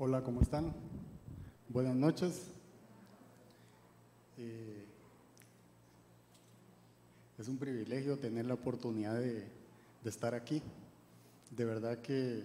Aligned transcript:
Hola, 0.00 0.22
¿cómo 0.22 0.42
están? 0.42 0.72
Buenas 1.68 1.96
noches. 1.96 2.52
Eh, 4.36 4.84
es 7.36 7.48
un 7.48 7.58
privilegio 7.58 8.16
tener 8.16 8.46
la 8.46 8.54
oportunidad 8.54 9.18
de, 9.18 9.44
estar 10.04 10.36
aquí. 10.36 10.62
De 11.50 11.64
verdad 11.64 11.98
que 11.98 12.44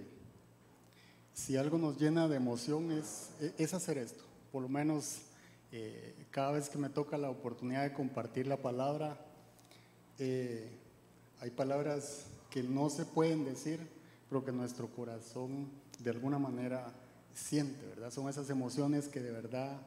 si 1.36 1.56
algo 1.56 1.78
nos 1.78 2.02
llena 2.02 2.28
de 2.28 2.38
emoción 2.38 2.92
es, 2.92 3.30
hacer 3.72 4.00
esto. 4.00 4.24
Por 4.52 4.64
lo 4.64 4.68
menos 4.68 5.20
eh, 5.72 6.26
cada 6.32 6.54
vez 6.54 6.70
que 6.70 6.80
me 6.80 6.90
toca 6.90 7.20
la 7.20 7.30
oportunidad 7.30 7.84
de 7.84 7.94
compartir 7.94 8.48
la 8.48 8.58
palabra, 8.58 9.24
eh, 10.18 10.72
hay 11.40 11.52
palabras 11.52 12.26
que 12.50 12.64
no 12.64 12.90
se 12.90 13.06
pueden 13.06 13.46
decir, 13.46 13.80
pero 14.28 14.44
que 14.44 14.52
nuestro 14.52 14.88
corazón 14.88 15.70
de 16.00 16.10
alguna 16.10 16.40
manera 16.40 16.92
siente, 17.34 17.86
¿verdad? 17.88 18.12
Son 18.12 18.30
esas 18.30 18.50
emociones 18.50 19.08
que 19.08 19.20
de 19.20 19.32
verdad 19.32 19.82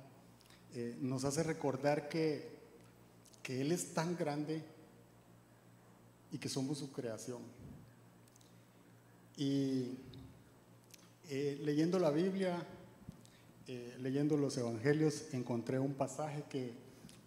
eh, 0.74 0.96
nos 1.00 1.24
hace 1.24 1.42
recordar 1.42 2.08
que, 2.08 2.48
que 3.42 3.60
Él 3.60 3.72
es 3.72 3.94
tan 3.94 4.16
grande 4.16 4.62
y 6.32 6.38
que 6.38 6.48
somos 6.48 6.78
su 6.78 6.92
creación. 6.92 7.40
Y 9.36 9.98
eh, 11.28 11.60
leyendo 11.62 11.98
la 11.98 12.10
Biblia, 12.10 12.66
eh, 13.66 13.96
leyendo 14.00 14.36
los 14.36 14.56
evangelios, 14.56 15.24
encontré 15.32 15.78
un 15.78 15.94
pasaje 15.94 16.44
que, 16.48 16.72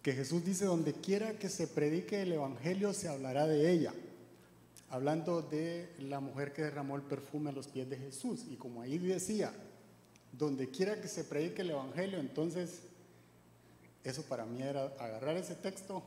que 0.02 0.12
Jesús 0.12 0.44
dice, 0.44 0.64
donde 0.64 0.92
quiera 0.92 1.38
que 1.38 1.48
se 1.48 1.66
predique 1.66 2.22
el 2.22 2.32
evangelio, 2.32 2.92
se 2.92 3.08
hablará 3.08 3.46
de 3.46 3.70
ella 3.70 3.92
hablando 4.90 5.40
de 5.40 5.88
la 6.00 6.20
mujer 6.20 6.52
que 6.52 6.62
derramó 6.62 6.96
el 6.96 7.02
perfume 7.02 7.50
a 7.50 7.52
los 7.52 7.68
pies 7.68 7.88
de 7.88 7.96
Jesús. 7.96 8.44
Y 8.50 8.56
como 8.56 8.82
ahí 8.82 8.98
decía, 8.98 9.52
donde 10.32 10.70
quiera 10.70 11.00
que 11.00 11.08
se 11.08 11.24
predique 11.24 11.62
el 11.62 11.70
Evangelio, 11.70 12.18
entonces 12.18 12.80
eso 14.04 14.22
para 14.22 14.46
mí 14.46 14.62
era 14.62 14.84
agarrar 14.98 15.36
ese 15.36 15.54
texto 15.54 16.02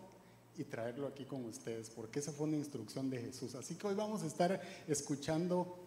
y 0.57 0.63
traerlo 0.63 1.07
aquí 1.07 1.25
con 1.25 1.45
ustedes, 1.45 1.89
porque 1.89 2.19
esa 2.19 2.31
fue 2.31 2.47
una 2.47 2.57
instrucción 2.57 3.09
de 3.09 3.19
Jesús. 3.19 3.55
Así 3.55 3.75
que 3.75 3.88
hoy 3.88 3.95
vamos 3.95 4.23
a 4.23 4.27
estar 4.27 4.61
escuchando 4.88 5.77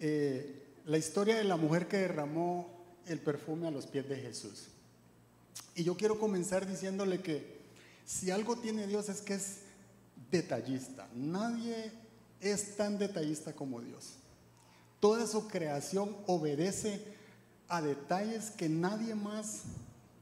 eh, 0.00 0.62
la 0.86 0.98
historia 0.98 1.36
de 1.36 1.44
la 1.44 1.56
mujer 1.56 1.86
que 1.86 1.98
derramó 1.98 2.68
el 3.06 3.20
perfume 3.20 3.68
a 3.68 3.70
los 3.70 3.86
pies 3.86 4.08
de 4.08 4.16
Jesús. 4.16 4.68
Y 5.74 5.84
yo 5.84 5.96
quiero 5.96 6.18
comenzar 6.18 6.66
diciéndole 6.66 7.20
que 7.20 7.62
si 8.04 8.30
algo 8.30 8.56
tiene 8.56 8.86
Dios 8.86 9.08
es 9.08 9.20
que 9.20 9.34
es 9.34 9.58
detallista. 10.30 11.08
Nadie 11.14 11.92
es 12.40 12.76
tan 12.76 12.98
detallista 12.98 13.52
como 13.52 13.80
Dios. 13.80 14.14
Toda 15.00 15.26
su 15.26 15.48
creación 15.48 16.16
obedece 16.26 17.00
a 17.68 17.80
detalles 17.80 18.50
que 18.50 18.68
nadie 18.68 19.14
más 19.14 19.62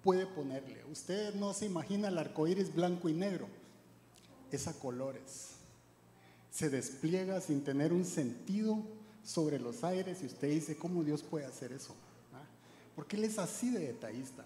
puede 0.03 0.27
ponerle. 0.27 0.85
Usted 0.91 1.35
no 1.35 1.53
se 1.53 1.67
imagina 1.67 2.09
el 2.09 2.19
arco 2.19 2.47
iris 2.47 2.75
blanco 2.75 3.09
y 3.09 3.15
negro, 3.15 3.49
es 4.51 4.67
a 4.67 4.73
colores. 4.73 5.57
Se 6.51 6.69
despliega 6.69 7.41
sin 7.41 7.63
tener 7.63 7.93
un 7.93 8.05
sentido 8.05 8.83
sobre 9.23 9.59
los 9.59 9.85
aires 9.85 10.19
y 10.23 10.27
usted 10.27 10.49
dice, 10.49 10.77
¿cómo 10.77 11.05
Dios 11.05 11.23
puede 11.23 11.47
hacer 11.47 11.73
eso? 11.73 11.95
¿Ah? 12.33 12.43
Porque 12.97 13.17
Él 13.17 13.25
es 13.25 13.39
así 13.39 13.71
de 13.71 13.81
detallista. 13.81 14.45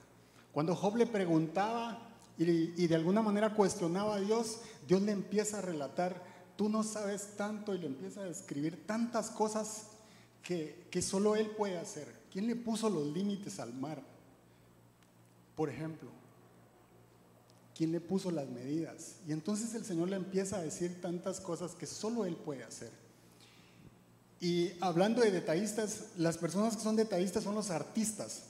Cuando 0.53 0.75
Job 0.75 0.97
le 0.97 1.06
preguntaba 1.06 2.11
y, 2.36 2.45
y 2.45 2.86
de 2.86 2.95
alguna 2.95 3.23
manera 3.23 3.55
cuestionaba 3.55 4.17
a 4.17 4.20
Dios, 4.20 4.61
Dios 4.86 5.03
le 5.03 5.12
empieza 5.12 5.58
a 5.58 5.62
relatar, 5.62 6.23
tú 6.56 6.69
no 6.69 6.83
sabes 6.83 7.36
tanto 7.36 7.75
y 7.75 7.79
le 7.79 7.86
empieza 7.86 8.20
a 8.20 8.25
describir 8.25 8.86
tantas 8.86 9.31
cosas 9.31 9.86
que, 10.45 10.87
que 10.91 11.03
solo 11.03 11.34
Él 11.34 11.48
puede 11.50 11.78
hacer. 11.78 12.06
¿Quién 12.33 12.47
le 12.47 12.55
puso 12.55 12.89
los 12.89 13.06
límites 13.06 13.59
al 13.59 13.73
mar? 13.75 14.03
Por 15.56 15.70
ejemplo, 15.70 16.11
¿quién 17.75 17.92
le 17.92 18.01
puso 18.01 18.31
las 18.31 18.48
medidas? 18.48 19.17
Y 19.27 19.33
entonces 19.33 19.75
el 19.75 19.84
Señor 19.84 20.09
le 20.09 20.17
empieza 20.17 20.57
a 20.57 20.63
decir 20.63 21.01
tantas 21.01 21.41
cosas 21.41 21.73
que 21.73 21.86
solo 21.86 22.24
Él 22.24 22.36
puede 22.36 22.64
hacer. 22.64 22.91
Y 24.41 24.73
hablando 24.80 25.23
de 25.23 25.30
detallistas, 25.30 26.08
las 26.17 26.36
personas 26.36 26.77
que 26.77 26.83
son 26.83 26.96
detallistas 26.96 27.45
son 27.45 27.55
los 27.55 27.70
artistas. 27.70 28.42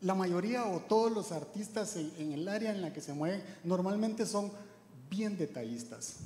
La 0.00 0.14
mayoría 0.14 0.66
o 0.66 0.80
todos 0.80 1.12
los 1.12 1.30
artistas 1.30 1.96
en, 1.96 2.32
el 2.32 2.48
área 2.48 2.72
en 2.72 2.82
la 2.82 2.92
que 2.92 3.00
se 3.00 3.12
mueven 3.12 3.40
normalmente 3.62 4.26
son 4.26 4.50
bien 5.08 5.38
detallistas. 5.38 6.16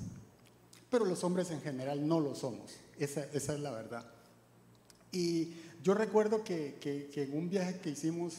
Pero 0.88 1.04
los 1.04 1.25
hombres 1.25 1.50
en 1.50 1.60
general 1.60 2.09
no 2.09 2.21
lo 2.21 2.34
somos. 2.34 2.76
Esa, 2.98 3.25
esa 3.34 3.53
es 3.53 3.60
la 3.60 3.71
verdad. 3.71 4.16
Y 5.12 5.55
yo 5.83 5.94
recuerdo 5.94 6.43
que, 6.44 6.77
en 7.15 7.37
un 7.37 7.49
viaje 7.49 7.78
que 7.78 7.91
hicimos, 7.91 8.39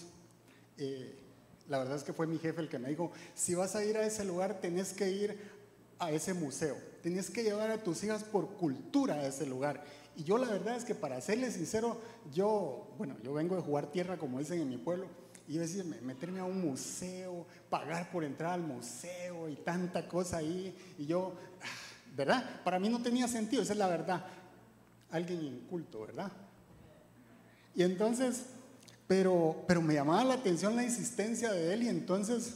eh, 0.77 1.15
la 1.69 1.79
verdad 1.79 1.95
es 1.95 2.03
que 2.03 2.13
fue 2.13 2.27
mi 2.27 2.37
jefe 2.37 2.61
el 2.61 2.69
que 2.69 2.79
me 2.79 2.89
dijo, 2.89 3.11
si 3.35 3.55
vas 3.55 3.75
a 3.75 3.83
ir 3.83 3.97
a 3.97 4.05
ese 4.05 4.25
lugar, 4.25 4.59
tenés 4.59 4.93
que 4.93 5.09
ir 5.09 5.37
a 5.99 6.11
ese 6.11 6.33
museo, 6.33 6.77
tenés 7.01 7.29
que 7.29 7.43
llevar 7.43 7.71
a 7.71 7.83
tus 7.83 8.03
hijas 8.03 8.23
por 8.23 8.49
cultura 8.55 9.15
a 9.15 9.27
ese 9.27 9.45
lugar. 9.45 9.83
Y 10.15 10.23
yo 10.23 10.37
la 10.37 10.49
verdad 10.49 10.75
es 10.75 10.83
que 10.83 10.95
para 10.95 11.21
serles 11.21 11.53
sincero, 11.53 11.99
yo, 12.33 12.87
bueno, 12.97 13.15
yo 13.23 13.33
vengo 13.33 13.55
de 13.55 13.61
jugar 13.61 13.91
tierra, 13.91 14.17
como 14.17 14.39
dicen 14.39 14.59
en 14.59 14.69
mi 14.69 14.77
pueblo, 14.77 15.07
y 15.47 15.53
yo 15.53 15.61
decía, 15.61 15.83
meterme 16.01 16.39
a 16.39 16.45
un 16.45 16.59
museo, 16.59 17.45
pagar 17.69 18.11
por 18.11 18.23
entrar 18.23 18.53
al 18.53 18.61
museo 18.61 19.47
y 19.47 19.55
tanta 19.55 20.07
cosa 20.07 20.37
ahí, 20.37 20.75
y 20.97 21.05
yo, 21.05 21.33
ah, 21.61 22.15
¿verdad? 22.15 22.61
Para 22.63 22.79
mí 22.79 22.89
no 22.89 23.01
tenía 23.01 23.27
sentido, 23.27 23.63
esa 23.63 23.73
es 23.73 23.79
la 23.79 23.87
verdad. 23.87 24.25
Alguien 25.09 25.41
inculto, 25.41 26.01
¿verdad? 26.01 26.31
Y 27.77 27.83
entonces, 27.83 28.41
pero, 29.05 29.63
pero 29.67 29.83
me 29.83 29.93
llamaba 29.93 30.23
la 30.23 30.33
atención 30.33 30.75
la 30.75 30.83
insistencia 30.83 31.53
de 31.53 31.75
él 31.75 31.83
y 31.83 31.89
entonces, 31.89 32.55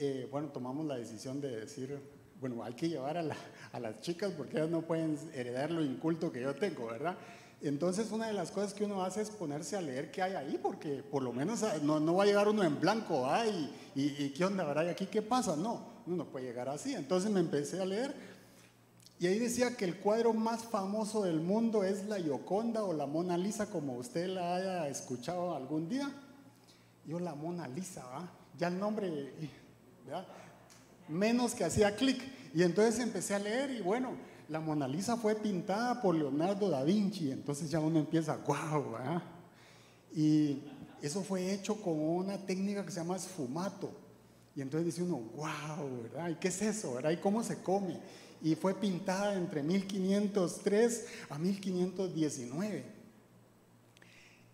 eh, 0.00 0.26
bueno, 0.32 0.48
tomamos 0.48 0.84
la 0.84 0.96
decisión 0.96 1.40
de 1.40 1.60
decir, 1.60 1.96
bueno, 2.40 2.64
hay 2.64 2.74
que 2.74 2.88
llevar 2.88 3.16
a, 3.16 3.22
las 3.22 4.00
chicas 4.00 4.32
porque 4.36 4.56
ellas 4.56 4.68
no 4.68 4.82
pueden 4.82 5.16
heredar 5.32 5.70
lo 5.70 5.80
inculto 5.84 6.32
que 6.32 6.40
yo 6.40 6.56
tengo, 6.56 6.88
¿verdad? 6.88 7.16
Entonces 7.62 8.10
una 8.10 8.26
de 8.26 8.32
las 8.32 8.50
cosas 8.50 8.74
que 8.74 8.82
uno 8.82 9.04
hace 9.04 9.22
es 9.22 9.30
ponerse 9.30 9.76
a 9.76 9.80
leer 9.80 10.10
qué 10.10 10.22
hay 10.22 10.32
ahí, 10.32 10.58
porque 10.60 11.04
por 11.08 11.22
lo 11.22 11.32
menos 11.32 11.62
ah, 11.62 11.76
no, 11.80 12.00
no 12.00 12.16
va 12.16 12.24
a 12.24 12.26
llegar 12.26 12.48
uno 12.48 12.64
en 12.64 12.80
blanco, 12.80 13.30
ay, 13.30 13.72
y, 13.94 14.24
y, 14.24 14.30
qué 14.30 14.44
onda, 14.44 14.64
¿verdad? 14.64 14.86
¿Y 14.86 14.88
aquí 14.88 15.06
qué 15.06 15.22
pasa? 15.22 15.54
No, 15.54 16.02
uno 16.04 16.16
no 16.16 16.24
puede 16.26 16.46
llegar 16.46 16.68
así. 16.68 16.96
Entonces 16.96 17.30
me 17.30 17.38
empecé 17.38 17.80
a 17.80 17.86
leer 17.86 18.12
y 19.18 19.26
ahí 19.26 19.38
decía 19.38 19.76
que 19.76 19.84
el 19.84 19.96
cuadro 19.96 20.34
más 20.34 20.64
famoso 20.64 21.22
del 21.22 21.40
mundo 21.40 21.84
es 21.84 22.04
la 22.06 22.18
Gioconda 22.18 22.84
o 22.84 22.92
la 22.92 23.06
Mona 23.06 23.38
Lisa, 23.38 23.70
como 23.70 23.94
usted 23.94 24.28
la 24.28 24.56
haya 24.56 24.88
escuchado 24.88 25.54
algún 25.54 25.88
día. 25.88 26.10
Yo 27.06 27.18
la 27.18 27.34
Mona 27.34 27.66
Lisa, 27.68 28.04
ya 28.58 28.68
el 28.68 28.78
nombre, 28.78 29.32
¿verdad? 30.04 30.26
menos 31.08 31.54
que 31.54 31.64
hacía 31.64 31.94
clic. 31.94 32.22
Y 32.54 32.62
entonces 32.62 33.00
empecé 33.00 33.34
a 33.34 33.38
leer 33.38 33.70
y 33.70 33.80
bueno, 33.80 34.12
la 34.48 34.60
Mona 34.60 34.88
Lisa 34.88 35.16
fue 35.16 35.34
pintada 35.34 36.00
por 36.00 36.14
Leonardo 36.14 36.68
da 36.70 36.82
Vinci. 36.84 37.30
Entonces 37.30 37.70
ya 37.70 37.80
uno 37.80 37.98
empieza, 37.98 38.36
wow. 38.36 39.20
Y 40.14 40.62
eso 41.02 41.22
fue 41.22 41.52
hecho 41.52 41.80
con 41.80 41.98
una 41.98 42.38
técnica 42.38 42.84
que 42.84 42.90
se 42.90 43.00
llama 43.00 43.16
esfumato. 43.16 43.90
Y 44.54 44.62
entonces 44.62 44.86
dice 44.86 45.02
uno, 45.02 45.18
wow, 45.36 46.02
¿verdad? 46.02 46.30
¿Y 46.30 46.34
qué 46.36 46.48
es 46.48 46.62
eso, 46.62 46.94
verdad? 46.94 47.10
¿Y 47.10 47.18
cómo 47.18 47.42
se 47.42 47.62
come? 47.62 48.00
Y 48.42 48.54
fue 48.54 48.74
pintada 48.74 49.34
entre 49.34 49.62
1503 49.62 51.06
a 51.30 51.38
1519. 51.38 52.84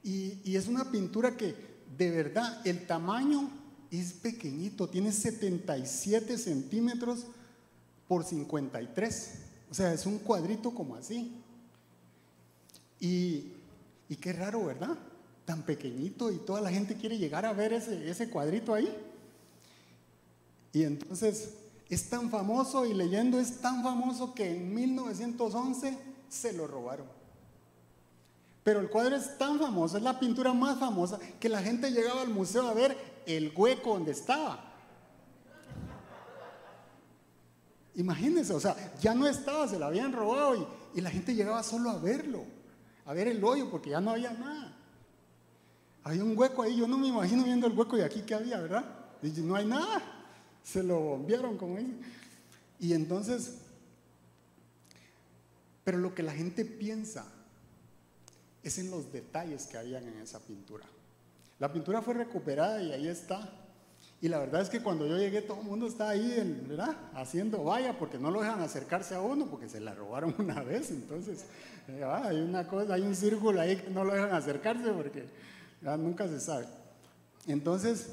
Y, 0.05 0.57
es 0.57 0.67
una 0.67 0.91
pintura 0.91 1.37
que 1.37 1.55
de 1.97 2.11
verdad 2.11 2.67
el 2.67 2.87
tamaño 2.87 3.51
es 3.91 4.13
pequeñito, 4.13 4.89
tiene 4.89 5.13
77 5.13 6.39
centímetros 6.39 7.27
por 8.09 8.25
53. 8.25 9.35
O 9.71 9.75
sea, 9.75 9.93
es 9.93 10.07
un 10.07 10.19
cuadrito 10.19 10.73
como 10.75 10.97
así. 10.97 11.33
Y, 12.99 13.53
qué 14.21 14.33
raro, 14.33 14.67
¿verdad? 14.67 14.99
Tan 15.45 15.63
pequeñito 15.63 16.31
y 16.31 16.37
toda 16.37 16.61
la 16.61 16.71
gente 16.71 16.97
quiere 16.97 17.19
llegar 17.19 17.45
a 17.45 17.53
ver 17.53 17.73
ese 17.73 18.29
cuadrito 18.29 18.75
ahí. 18.75 18.95
Y 20.73 20.85
entonces 20.85 21.55
es 21.93 22.09
tan 22.09 22.31
famoso 22.31 22.87
y 22.87 22.95
leyendo 22.95 23.39
es 23.39 23.61
tan 23.61 23.83
famoso 23.83 24.33
que 24.33 24.51
en 24.51 24.75
1911 24.75 25.99
se 26.27 26.53
lo 26.55 26.67
robaron. 26.67 27.07
Pero 28.65 28.81
el 28.81 28.89
cuadro 28.89 29.15
es 29.15 29.37
tan 29.37 29.59
famoso, 29.59 29.99
es 29.99 30.03
la 30.03 30.19
pintura 30.19 30.55
más 30.55 30.79
famosa, 30.79 31.19
que 31.39 31.51
la 31.51 31.61
gente 31.61 31.91
llegaba 31.91 32.23
al 32.23 32.31
museo 32.31 32.67
a 32.67 32.73
ver 32.73 32.97
el 33.27 33.53
hueco 33.55 33.93
donde 33.93 34.13
estaba. 34.13 34.73
Imagínense, 37.97 38.55
o 38.55 38.61
sea, 38.61 38.75
ya 38.99 39.15
no 39.15 39.27
estaba, 39.27 39.69
se 39.69 39.79
lo 39.79 39.85
habían 39.85 40.15
robado 40.15 40.57
y, 40.57 40.67
y 40.95 41.03
la 41.03 41.11
gente 41.11 41.35
llegaba 41.35 41.63
solo 41.63 41.91
a 41.91 41.99
verlo, 41.99 42.43
a 43.05 43.13
ver 43.13 43.29
el 43.29 43.45
hoyo, 43.45 43.71
porque 43.71 43.91
ya 43.91 44.01
no 44.01 44.13
había 44.13 44.33
nada. 44.33 44.75
Había 46.05 46.25
un 46.25 46.39
hueco 46.39 46.63
ahí, 46.63 46.75
yo 46.75 46.89
no 46.89 46.97
me 46.97 47.09
imagino 47.09 47.45
viendo 47.45 47.67
el 47.67 47.79
hueco 47.79 47.99
y 47.99 48.01
aquí 48.01 48.23
que 48.23 48.35
había, 48.35 48.63
¿verdad? 48.63 48.87
Y 49.23 49.29
no 49.43 49.57
hay 49.57 49.67
nada 49.67 50.12
se 50.63 50.83
lo 50.83 51.01
bombearon, 51.01 51.57
como 51.57 51.77
dicen. 51.77 52.01
Y 52.79 52.95
entonces, 52.95 53.59
pero 55.85 55.99
lo 55.99 56.15
que 56.15 56.23
la 56.23 56.33
gente 56.33 56.65
piensa 56.65 57.27
es 58.63 58.79
en 58.79 58.91
los 58.91 59.13
detalles 59.13 59.67
que 59.67 59.79
habían 59.79 60.07
en 60.07 60.19
esa 60.19 60.41
pintura. 60.41 60.85
La 61.59 61.73
pintura 61.73 62.03
fue 62.03 62.15
recuperada 62.15 62.83
y 62.83 62.93
ahí 62.93 63.09
está. 63.09 63.59
Y 64.21 64.29
la 64.29 64.39
verdad 64.39 64.63
es 64.63 64.69
que 64.69 64.81
cuando 64.81 65.07
yo 65.07 65.17
llegué 65.17 65.43
todo 65.43 65.61
el 65.61 65.67
mundo 65.67 65.87
está 65.87 66.09
ahí, 66.09 66.63
¿verdad? 66.69 66.97
Haciendo 67.15 67.65
vaya, 67.65 67.99
porque 67.99 68.19
no 68.19 68.31
lo 68.31 68.41
dejan 68.41 68.61
acercarse 68.61 69.17
a 69.17 69.21
uno, 69.21 69.47
porque 69.47 69.69
se 69.69 69.81
la 69.81 69.95
robaron 69.95 70.35
una 70.39 70.63
vez. 70.63 70.91
Entonces, 70.91 71.45
eh, 71.89 72.03
ah, 72.05 72.29
hay 72.29 72.41
una 72.41 72.67
cosa, 72.69 72.95
hay 72.95 73.03
un 73.03 73.17
círculo 73.17 73.61
ahí 73.61 73.77
que 73.77 73.91
no 73.91 74.05
lo 74.05 74.15
dejan 74.15 74.33
acercarse 74.33 74.93
porque 74.93 75.25
nunca 75.83 76.29
se 76.29 76.39
sabe. 76.39 76.67
Entonces, 77.47 78.11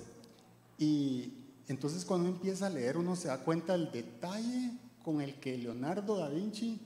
y 0.79 1.38
entonces 1.69 2.03
cuando 2.03 2.27
empieza 2.27 2.65
a 2.65 2.69
leer 2.69 2.97
uno 2.97 3.15
se 3.15 3.27
da 3.27 3.37
cuenta 3.37 3.73
del 3.73 3.91
detalle 3.91 4.71
con 5.03 5.21
el 5.21 5.39
que 5.39 5.55
Leonardo 5.57 6.17
da 6.17 6.27
Vinci 6.27 6.79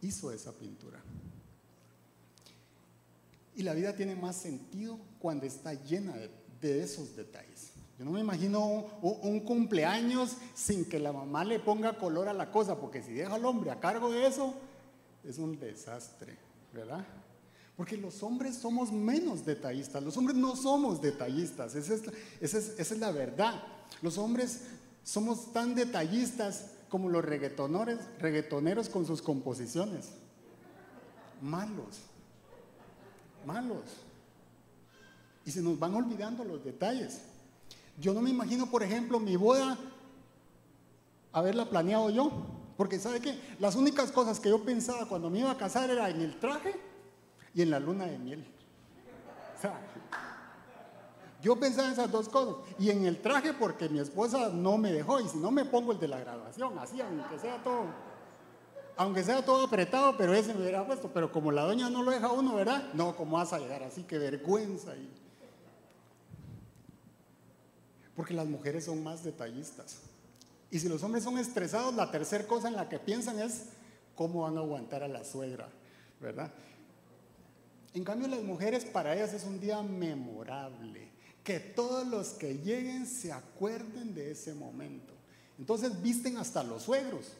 hizo 0.00 0.32
esa 0.32 0.52
pintura. 0.52 0.98
Y 3.54 3.62
la 3.62 3.74
vida 3.74 3.94
tiene 3.94 4.16
más 4.16 4.36
sentido 4.36 4.98
cuando 5.18 5.44
está 5.44 5.74
llena 5.74 6.14
de, 6.60 6.82
esos 6.82 7.14
detalles. 7.14 7.72
Yo 7.98 8.06
no 8.06 8.12
me 8.12 8.20
imagino 8.20 8.86
un, 9.02 9.40
cumpleaños 9.40 10.36
sin 10.54 10.86
que 10.86 10.98
la 10.98 11.12
mamá 11.12 11.44
le 11.44 11.58
ponga 11.58 11.98
color 11.98 12.28
a 12.28 12.32
la 12.32 12.50
cosa, 12.50 12.80
porque 12.80 13.02
si 13.02 13.12
deja 13.12 13.34
al 13.34 13.44
hombre 13.44 13.70
a 13.70 13.78
cargo 13.78 14.10
de 14.10 14.26
eso, 14.26 14.54
es 15.22 15.36
un 15.36 15.58
desastre, 15.58 16.38
¿verdad? 16.72 17.04
Porque 17.76 17.98
los 17.98 18.22
hombres 18.22 18.56
somos 18.56 18.90
menos 18.90 19.44
detallistas, 19.44 20.02
los 20.02 20.16
hombres 20.16 20.38
no 20.38 20.56
somos 20.56 21.02
detallistas, 21.02 21.74
esa 21.74 21.94
es, 21.94 22.02
esa 22.40 22.94
es 22.94 22.98
la 22.98 23.10
verdad. 23.10 23.62
Los 24.02 24.18
hombres 24.18 24.62
somos 25.04 25.52
tan 25.52 25.74
detallistas 25.74 26.70
como 26.88 27.08
los 27.08 27.24
reggaetoneros, 27.24 28.88
con 28.88 29.06
sus 29.06 29.22
composiciones. 29.22 30.10
Malos, 31.40 32.00
malos. 33.46 33.84
Y 35.44 35.50
se 35.52 35.62
nos 35.62 35.78
van 35.78 35.94
olvidando 35.94 36.44
los 36.44 36.62
detalles. 36.64 37.22
Yo 37.98 38.12
no 38.12 38.20
me 38.20 38.30
imagino, 38.30 38.70
por 38.70 38.82
ejemplo, 38.82 39.20
mi 39.20 39.36
boda 39.36 39.78
haberla 41.32 41.68
planeado 41.68 42.10
yo. 42.10 42.30
Porque 42.76 42.98
sabe 42.98 43.20
qué, 43.20 43.38
las 43.58 43.76
únicas 43.76 44.10
cosas 44.10 44.40
que 44.40 44.48
yo 44.48 44.64
pensaba 44.64 45.06
cuando 45.06 45.28
me 45.28 45.40
iba 45.40 45.50
a 45.50 45.58
casar 45.58 45.90
era 45.90 46.08
en 46.08 46.22
el 46.22 46.40
traje 46.40 46.74
y 47.54 47.60
en 47.60 47.70
la 47.70 47.78
luna 47.78 48.06
de 48.06 48.18
miel. 48.18 48.46
O 49.58 49.60
sea, 49.60 49.78
yo 51.42 51.58
pensaba 51.58 51.86
en 51.88 51.94
esas 51.94 52.10
dos 52.10 52.28
cosas. 52.28 52.56
Y 52.78 52.90
en 52.90 53.06
el 53.06 53.20
traje 53.20 53.54
porque 53.54 53.88
mi 53.88 53.98
esposa 53.98 54.50
no 54.50 54.76
me 54.76 54.92
dejó. 54.92 55.20
Y 55.20 55.28
si 55.28 55.38
no 55.38 55.50
me 55.50 55.64
pongo 55.64 55.92
el 55.92 55.98
de 55.98 56.08
la 56.08 56.18
graduación, 56.18 56.78
así, 56.78 57.00
aunque 57.00 57.38
sea 57.38 57.62
todo. 57.62 57.86
Aunque 58.96 59.24
sea 59.24 59.42
todo 59.44 59.66
apretado, 59.66 60.16
pero 60.18 60.34
ese 60.34 60.52
me 60.52 60.60
hubiera 60.60 60.86
puesto. 60.86 61.10
Pero 61.12 61.32
como 61.32 61.50
la 61.50 61.62
doña 61.62 61.88
no 61.88 62.02
lo 62.02 62.10
deja 62.10 62.30
uno, 62.30 62.54
¿verdad? 62.54 62.92
No, 62.92 63.16
¿cómo 63.16 63.38
vas 63.38 63.52
a 63.52 63.58
llegar? 63.58 63.82
Así 63.82 64.02
que 64.02 64.18
vergüenza. 64.18 64.94
Y... 64.94 65.10
Porque 68.14 68.34
las 68.34 68.46
mujeres 68.46 68.84
son 68.84 69.02
más 69.02 69.24
detallistas. 69.24 70.02
Y 70.70 70.78
si 70.78 70.88
los 70.88 71.02
hombres 71.02 71.24
son 71.24 71.38
estresados, 71.38 71.94
la 71.94 72.10
tercera 72.10 72.46
cosa 72.46 72.68
en 72.68 72.76
la 72.76 72.88
que 72.88 72.98
piensan 72.98 73.38
es 73.38 73.70
cómo 74.14 74.42
van 74.42 74.58
a 74.58 74.60
aguantar 74.60 75.02
a 75.02 75.08
la 75.08 75.24
suegra, 75.24 75.68
¿verdad? 76.20 76.52
En 77.94 78.04
cambio, 78.04 78.28
las 78.28 78.42
mujeres 78.42 78.84
para 78.84 79.14
ellas 79.14 79.32
es 79.32 79.44
un 79.44 79.58
día 79.58 79.82
memorable 79.82 81.09
que 81.50 81.58
todos 81.58 82.06
los 82.06 82.28
que 82.28 82.58
lleguen 82.58 83.06
se 83.08 83.32
acuerden 83.32 84.14
de 84.14 84.30
ese 84.30 84.54
momento. 84.54 85.12
Entonces 85.58 86.00
visten 86.00 86.36
hasta 86.36 86.62
los 86.62 86.84
suegros, 86.84 87.32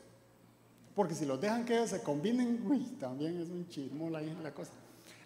porque 0.97 1.15
si 1.15 1.25
los 1.25 1.41
dejan 1.41 1.65
que 1.65 1.75
ellos 1.75 1.91
se 1.91 2.03
combinen, 2.03 2.61
uy, 2.69 2.81
también 2.99 3.41
es 3.41 3.49
un 3.49 3.69
chismo 3.69 4.11
la, 4.11 4.21
la 4.21 4.53
cosa. 4.53 4.73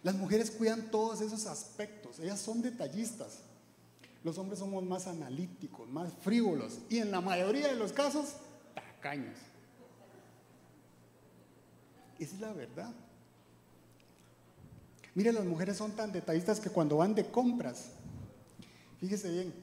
Las 0.02 0.16
mujeres 0.16 0.50
cuidan 0.50 0.90
todos 0.90 1.22
esos 1.22 1.46
aspectos, 1.46 2.20
ellas 2.20 2.38
son 2.38 2.60
detallistas. 2.60 3.38
Los 4.22 4.36
hombres 4.36 4.58
somos 4.58 4.84
más 4.84 5.06
analíticos, 5.06 5.88
más 5.88 6.12
frívolos 6.20 6.78
y 6.90 6.98
en 6.98 7.10
la 7.10 7.22
mayoría 7.22 7.69
de 7.69 7.76
los 7.76 7.90
casos, 7.90 8.34
tacaños. 8.75 9.38
Esa 12.19 12.34
es 12.34 12.40
la 12.40 12.52
verdad. 12.52 12.92
Mire, 15.14 15.32
las 15.32 15.46
mujeres 15.46 15.78
son 15.78 15.92
tan 15.92 16.12
detallistas 16.12 16.60
que 16.60 16.69
cuando 16.69 16.98
van 16.98 17.14
de 17.14 17.30
compras, 17.30 17.94
Fíjese 19.04 19.30
bien, 19.30 19.54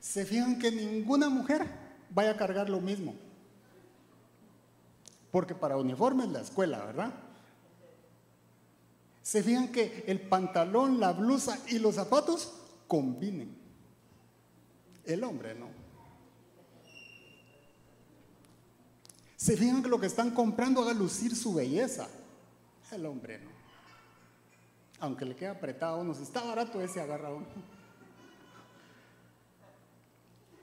se 0.00 0.26
fijan 0.26 0.58
que 0.58 0.72
ninguna 0.72 1.28
mujer 1.28 1.64
vaya 2.10 2.32
a 2.32 2.36
cargar 2.36 2.68
lo 2.68 2.80
mismo. 2.80 3.14
Porque 5.30 5.54
para 5.54 5.76
uniforme 5.76 6.24
es 6.24 6.30
la 6.30 6.40
escuela, 6.40 6.84
¿verdad? 6.84 7.14
Se 9.22 9.44
fijan 9.44 9.70
que 9.70 10.02
el 10.08 10.22
pantalón, 10.22 10.98
la 10.98 11.12
blusa 11.12 11.56
y 11.68 11.78
los 11.78 11.94
zapatos 11.94 12.52
combinen. 12.88 13.56
El 15.04 15.22
hombre 15.22 15.54
no. 15.54 15.68
Se 19.36 19.56
fijan 19.56 19.84
que 19.84 19.88
lo 19.88 20.00
que 20.00 20.06
están 20.08 20.32
comprando 20.32 20.82
haga 20.82 20.94
lucir 20.94 21.36
su 21.36 21.54
belleza. 21.54 22.08
El 22.90 23.06
hombre 23.06 23.38
no. 23.38 23.50
Aunque 24.98 25.24
le 25.24 25.36
quede 25.36 25.50
apretado 25.50 26.00
uno, 26.00 26.12
si 26.12 26.24
está 26.24 26.42
barato 26.42 26.80
ese 26.80 27.00
agarra 27.00 27.32
uno 27.32 27.77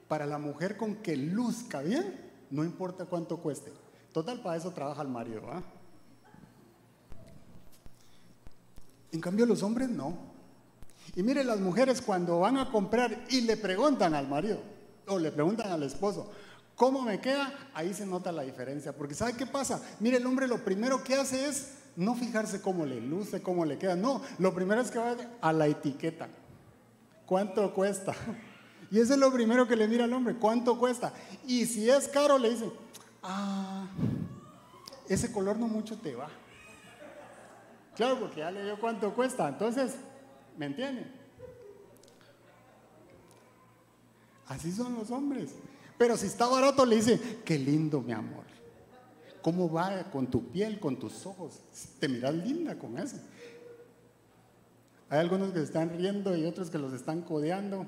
para 0.07 0.25
la 0.25 0.38
mujer 0.38 0.78
con 0.78 0.96
que 0.96 1.18
luzca 1.18 1.81
bien, 1.81 2.19
no 2.52 2.63
importa 2.63 3.06
cuánto 3.06 3.38
cueste. 3.38 3.72
Total, 4.12 4.42
para 4.42 4.57
eso 4.57 4.72
trabaja 4.72 5.02
el 5.02 5.10
marido. 5.10 5.42
¿ah? 5.52 5.62
En 9.12 9.22
cambio, 9.22 9.46
los 9.46 9.63
hombres 9.63 9.90
no. 9.90 10.18
Y 11.16 11.24
mire, 11.24 11.44
las 11.44 11.60
mujeres 11.60 12.02
cuando 12.02 12.40
van 12.40 12.57
a 12.57 12.72
comprar 12.72 13.25
y 13.30 13.42
le 13.42 13.57
preguntan 13.57 14.13
al 14.13 14.28
marido 14.28 14.60
o 15.07 15.19
le 15.19 15.31
preguntan 15.31 15.72
al 15.72 15.84
esposo, 15.84 16.31
¿cómo 16.75 17.02
me 17.02 17.19
queda? 17.19 17.54
Ahí 17.74 17.94
se 17.94 18.06
nota 18.06 18.31
la 18.31 18.44
diferencia. 18.44 18.94
Porque 18.94 19.13
¿sabe 19.13 19.34
qué 19.34 19.46
pasa? 19.46 19.81
Mire, 20.00 20.18
el 20.18 20.25
hombre 20.25 20.48
lo 20.48 20.63
primero 20.63 21.04
que 21.04 21.16
hace 21.16 21.48
es 21.48 21.74
no 21.96 22.16
fijarse 22.16 22.62
cómo 22.62 22.86
le 22.86 23.00
luce, 23.02 23.42
cómo 23.42 23.66
le 23.66 23.78
queda. 23.78 23.96
No, 23.96 24.22
lo 24.40 24.54
primero 24.54 24.81
es 24.81 24.92
que 24.92 25.00
va 25.00 25.16
a 25.42 25.54
la 25.54 25.68
etiqueta. 25.68 26.28
¿Cuánto 27.25 27.74
cuesta? 27.74 28.13
Y 28.95 29.00
eso 29.01 29.12
es 29.12 29.19
lo 29.19 29.30
primero 29.30 29.68
que 29.68 29.75
le 29.75 29.89
mira 29.89 30.06
al 30.06 30.13
hombre, 30.13 30.36
¿cuánto 30.36 30.80
cuesta? 30.80 31.12
Y 31.45 31.65
si 31.65 31.89
es 31.89 32.07
caro, 32.07 32.38
le 32.38 32.51
dice, 32.51 32.71
ah, 33.24 33.89
ese 35.09 35.33
color 35.33 35.57
no 35.57 35.68
mucho 35.68 35.97
te 35.97 36.15
va. 36.15 36.30
Claro, 37.94 38.21
porque 38.21 38.39
ya 38.39 38.51
le 38.51 38.63
dio 38.63 38.80
cuánto 38.80 39.13
cuesta. 39.13 39.50
Entonces, 39.50 39.95
¿me 40.57 40.68
entienden? 40.68 41.12
Así 44.47 44.71
son 44.71 44.95
los 44.95 45.11
hombres. 45.11 45.52
Pero 45.97 46.16
si 46.16 46.28
está 46.28 46.47
barato, 46.47 46.85
le 46.85 46.95
dice, 46.95 47.42
qué 47.44 47.59
lindo, 47.59 47.99
mi 47.99 48.14
amor. 48.14 48.45
¿Cómo 49.42 49.69
va 49.69 50.06
con 50.06 50.28
tu 50.28 50.52
piel, 50.52 50.80
con 50.80 50.97
tus 50.97 51.25
ojos? 51.25 51.59
Te 51.99 52.07
miras 52.07 52.33
linda 52.33 52.80
con 52.80 52.97
eso. 52.97 53.18
Hay 55.09 55.19
algunos 55.19 55.52
que 55.52 55.57
se 55.57 55.66
están 55.66 55.90
riendo 55.97 56.33
y 56.37 56.45
otros 56.45 56.69
que 56.69 56.78
los 56.78 56.94
están 56.94 57.23
codeando 57.23 57.85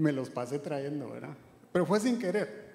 me 0.00 0.12
los 0.12 0.30
pasé 0.30 0.58
trayendo, 0.58 1.10
¿verdad? 1.10 1.36
Pero 1.72 1.86
fue 1.86 2.00
sin 2.00 2.18
querer. 2.18 2.70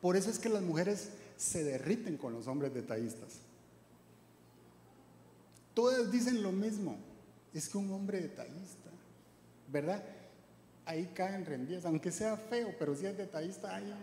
Por 0.00 0.16
eso 0.16 0.30
es 0.30 0.38
que 0.38 0.48
las 0.48 0.62
mujeres 0.62 1.10
se 1.36 1.64
derriten 1.64 2.16
con 2.16 2.32
los 2.32 2.46
hombres 2.46 2.74
detallistas. 2.74 3.40
Todas 5.74 6.10
dicen 6.10 6.42
lo 6.42 6.52
mismo. 6.52 6.96
Es 7.54 7.68
que 7.68 7.78
un 7.78 7.90
hombre 7.92 8.20
detallista, 8.20 8.90
¿verdad? 9.68 10.04
Ahí 10.84 11.10
caen 11.14 11.46
rendidas, 11.46 11.84
aunque 11.86 12.10
sea 12.10 12.36
feo, 12.36 12.74
pero 12.78 12.94
si 12.94 13.06
es 13.06 13.16
detallista, 13.16 13.74
ahí. 13.74 13.94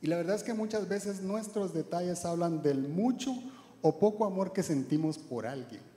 Y 0.00 0.06
la 0.06 0.16
verdad 0.16 0.36
es 0.36 0.42
que 0.42 0.54
muchas 0.54 0.88
veces 0.88 1.20
nuestros 1.20 1.72
detalles 1.74 2.24
hablan 2.24 2.62
del 2.62 2.88
mucho 2.88 3.32
o 3.82 3.98
poco 3.98 4.24
amor 4.24 4.52
que 4.52 4.62
sentimos 4.62 5.18
por 5.18 5.46
alguien. 5.46 5.87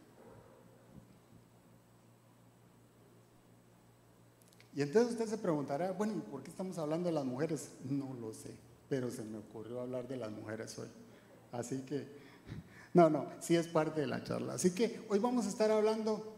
Y 4.76 4.82
entonces 4.82 5.14
usted 5.14 5.28
se 5.28 5.38
preguntará, 5.38 5.92
bueno, 5.92 6.14
¿y 6.16 6.22
por 6.22 6.44
qué 6.44 6.50
estamos 6.50 6.78
hablando 6.78 7.10
de 7.10 7.14
las 7.14 7.26
mujeres? 7.26 7.72
No 7.84 8.14
lo 8.14 8.34
sé, 8.34 8.52
pero 8.88 9.12
se 9.12 9.24
me 9.24 9.38
ocurrió 9.38 9.82
hablar 9.82 10.08
de 10.08 10.18
las 10.18 10.32
mujeres 10.32 10.78
hoy. 10.80 10.88
Así 11.52 11.82
que, 11.82 12.08
no, 12.94 13.10
no, 13.10 13.28
sí 13.42 13.56
es 13.56 13.68
parte 13.68 14.02
de 14.02 14.08
la 14.08 14.24
charla. 14.24 14.54
Así 14.54 14.72
que 14.72 15.06
hoy 15.10 15.20
vamos 15.20 15.46
a 15.46 15.50
estar 15.50 15.72
hablando 15.72 16.32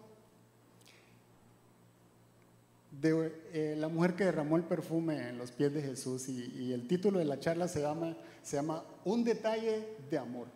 de 3.02 3.32
eh, 3.54 3.76
la 3.78 3.88
mujer 3.88 4.16
que 4.16 4.26
derramó 4.26 4.56
el 4.58 4.64
perfume 4.64 5.30
en 5.30 5.38
los 5.38 5.52
pies 5.52 5.74
de 5.74 5.82
Jesús 5.82 6.30
y, 6.30 6.74
el 6.74 6.88
título 6.88 7.20
de 7.20 7.26
la 7.26 7.40
charla 7.40 7.68
se 7.68 7.82
llama, 7.82 8.16
se 8.42 8.56
llama 8.56 8.84
Un 9.06 9.24
detalle 9.24 9.96
de 10.10 10.18
amor. 10.18 10.48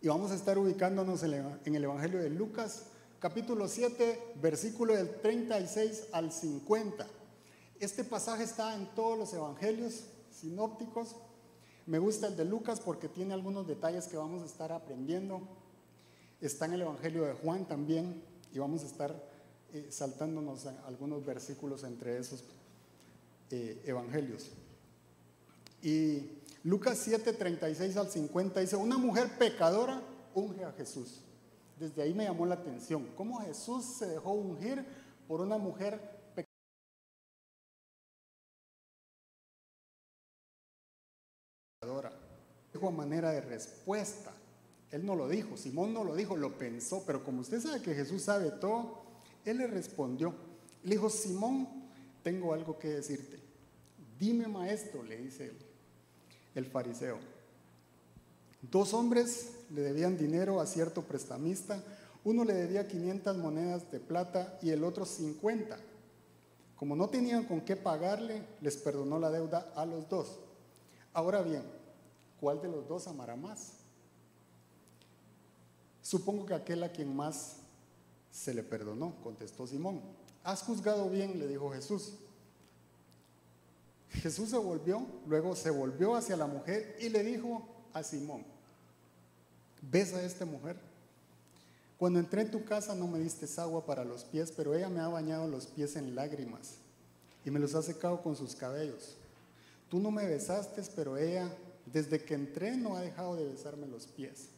Y 0.00 0.08
vamos 0.08 0.30
a 0.30 0.34
estar 0.34 0.58
ubicándonos 0.58 1.22
en 1.22 1.74
el 1.74 1.84
Evangelio 1.84 2.20
de 2.20 2.30
Lucas, 2.30 2.86
capítulo 3.20 3.66
7, 3.66 4.34
versículo 4.40 4.94
del 4.94 5.20
36 5.20 6.08
al 6.12 6.30
50. 6.32 7.06
Este 7.80 8.04
pasaje 8.04 8.44
está 8.44 8.74
en 8.74 8.86
todos 8.94 9.18
los 9.18 9.32
evangelios 9.32 10.04
sinópticos. 10.30 11.16
Me 11.86 11.98
gusta 11.98 12.28
el 12.28 12.36
de 12.36 12.44
Lucas 12.44 12.80
porque 12.80 13.08
tiene 13.08 13.34
algunos 13.34 13.66
detalles 13.66 14.06
que 14.06 14.16
vamos 14.16 14.42
a 14.42 14.46
estar 14.46 14.70
aprendiendo. 14.70 15.40
Está 16.40 16.66
en 16.66 16.74
el 16.74 16.82
Evangelio 16.82 17.24
de 17.24 17.32
Juan 17.32 17.66
también 17.66 18.22
y 18.52 18.58
vamos 18.60 18.84
a 18.84 18.86
estar 18.86 19.28
eh, 19.72 19.88
saltándonos 19.90 20.66
algunos 20.86 21.24
versículos 21.24 21.82
entre 21.82 22.18
esos 22.18 22.44
eh, 23.50 23.82
evangelios. 23.84 24.50
Y 25.82 26.38
Lucas 26.62 26.98
7, 27.02 27.32
36 27.32 27.96
al 27.96 28.10
50 28.10 28.60
dice, 28.60 28.76
una 28.76 28.98
mujer 28.98 29.36
pecadora 29.38 30.02
unge 30.34 30.64
a 30.64 30.72
Jesús. 30.72 31.22
Desde 31.78 32.02
ahí 32.02 32.14
me 32.14 32.24
llamó 32.24 32.44
la 32.46 32.56
atención, 32.56 33.06
cómo 33.16 33.40
Jesús 33.40 33.84
se 33.84 34.06
dejó 34.06 34.32
ungir 34.32 34.84
por 35.26 35.40
una 35.40 35.58
mujer 35.58 36.00
pecadora. 41.80 42.12
Dijo 42.72 42.88
a 42.88 42.90
manera 42.90 43.30
de 43.30 43.40
respuesta. 43.40 44.32
Él 44.90 45.04
no 45.04 45.14
lo 45.14 45.28
dijo, 45.28 45.56
Simón 45.56 45.92
no 45.92 46.02
lo 46.02 46.16
dijo, 46.16 46.36
lo 46.36 46.56
pensó, 46.56 47.04
pero 47.06 47.22
como 47.22 47.42
usted 47.42 47.60
sabe 47.60 47.82
que 47.82 47.94
Jesús 47.94 48.22
sabe 48.22 48.50
todo, 48.50 49.02
él 49.44 49.58
le 49.58 49.66
respondió. 49.66 50.34
Le 50.82 50.96
dijo, 50.96 51.10
Simón, 51.10 51.68
tengo 52.22 52.54
algo 52.54 52.78
que 52.78 52.88
decirte. 52.88 53.38
Dime 54.18 54.48
maestro, 54.48 55.02
le 55.02 55.18
dice 55.18 55.46
él 55.46 55.58
el 56.54 56.66
fariseo. 56.66 57.18
Dos 58.62 58.92
hombres 58.92 59.52
le 59.70 59.82
debían 59.82 60.16
dinero 60.16 60.60
a 60.60 60.66
cierto 60.66 61.02
prestamista. 61.02 61.82
Uno 62.24 62.44
le 62.44 62.54
debía 62.54 62.88
500 62.88 63.36
monedas 63.36 63.90
de 63.90 64.00
plata 64.00 64.58
y 64.62 64.70
el 64.70 64.84
otro 64.84 65.04
50. 65.04 65.78
Como 66.76 66.94
no 66.94 67.08
tenían 67.08 67.44
con 67.44 67.60
qué 67.62 67.76
pagarle, 67.76 68.42
les 68.60 68.76
perdonó 68.76 69.18
la 69.18 69.30
deuda 69.30 69.72
a 69.74 69.84
los 69.84 70.08
dos. 70.08 70.38
Ahora 71.12 71.42
bien, 71.42 71.62
¿cuál 72.40 72.60
de 72.62 72.68
los 72.68 72.86
dos 72.86 73.08
amará 73.08 73.34
más? 73.34 73.72
Supongo 76.02 76.46
que 76.46 76.54
aquel 76.54 76.82
a 76.84 76.92
quien 76.92 77.14
más 77.14 77.56
se 78.30 78.54
le 78.54 78.62
perdonó, 78.62 79.14
contestó 79.22 79.66
Simón. 79.66 80.00
Has 80.44 80.62
juzgado 80.62 81.10
bien, 81.10 81.38
le 81.38 81.46
dijo 81.46 81.70
Jesús. 81.70 82.14
Jesús 84.10 84.50
se 84.50 84.56
volvió, 84.56 85.04
luego 85.26 85.54
se 85.54 85.70
volvió 85.70 86.14
hacia 86.14 86.36
la 86.36 86.46
mujer 86.46 86.96
y 87.00 87.08
le 87.08 87.22
dijo 87.22 87.66
a 87.92 88.02
Simón, 88.02 88.44
¿ves 89.90 90.14
a 90.14 90.22
esta 90.22 90.44
mujer? 90.44 90.76
Cuando 91.98 92.20
entré 92.20 92.42
en 92.42 92.50
tu 92.50 92.64
casa 92.64 92.94
no 92.94 93.08
me 93.08 93.18
diste 93.18 93.46
agua 93.60 93.84
para 93.84 94.04
los 94.04 94.24
pies, 94.24 94.52
pero 94.56 94.74
ella 94.74 94.88
me 94.88 95.00
ha 95.00 95.08
bañado 95.08 95.48
los 95.48 95.66
pies 95.66 95.96
en 95.96 96.14
lágrimas 96.14 96.76
y 97.44 97.50
me 97.50 97.58
los 97.58 97.74
ha 97.74 97.82
secado 97.82 98.22
con 98.22 98.36
sus 98.36 98.54
cabellos. 98.54 99.16
Tú 99.90 99.98
no 99.98 100.10
me 100.10 100.26
besaste, 100.26 100.82
pero 100.94 101.16
ella, 101.16 101.50
desde 101.86 102.22
que 102.22 102.34
entré, 102.34 102.76
no 102.76 102.96
ha 102.96 103.00
dejado 103.00 103.34
de 103.36 103.48
besarme 103.48 103.86
los 103.86 104.06
pies. 104.06 104.48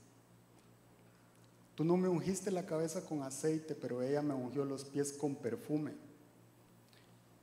Tú 1.75 1.85
no 1.85 1.97
me 1.97 2.09
ungiste 2.09 2.51
la 2.51 2.67
cabeza 2.67 3.01
con 3.01 3.23
aceite, 3.23 3.75
pero 3.75 4.03
ella 4.03 4.21
me 4.21 4.35
ungió 4.35 4.67
los 4.67 4.85
pies 4.85 5.13
con 5.13 5.35
perfume. 5.35 5.93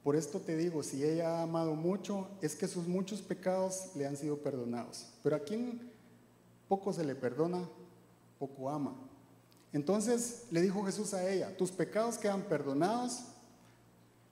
Por 0.03 0.15
esto 0.15 0.39
te 0.39 0.56
digo, 0.56 0.84
si 0.84 1.03
ella 1.03 1.39
ha 1.39 1.41
amado 1.41 1.74
mucho, 1.74 2.27
es 2.41 2.56
que 2.56 2.67
sus 2.67 2.88
muchos 2.88 3.22
pecados 3.22 3.96
le 3.96 4.06
han 4.06 4.15
sido 4.15 4.38
perdonados. 4.38 5.08
Pero 5.24 5.38
a 5.38 5.39
quien 5.39 5.87
poco 6.67 6.93
se 6.93 7.03
le 7.03 7.15
perdona, 7.15 7.67
poco 8.39 8.69
ama. 8.69 8.95
Entonces 9.74 10.47
le 10.51 10.62
dijo 10.62 10.83
Jesús 10.86 11.13
a 11.13 11.29
ella, 11.29 11.55
tus 11.55 11.71
pecados 11.71 12.17
quedan 12.17 12.43
perdonados. 12.43 13.25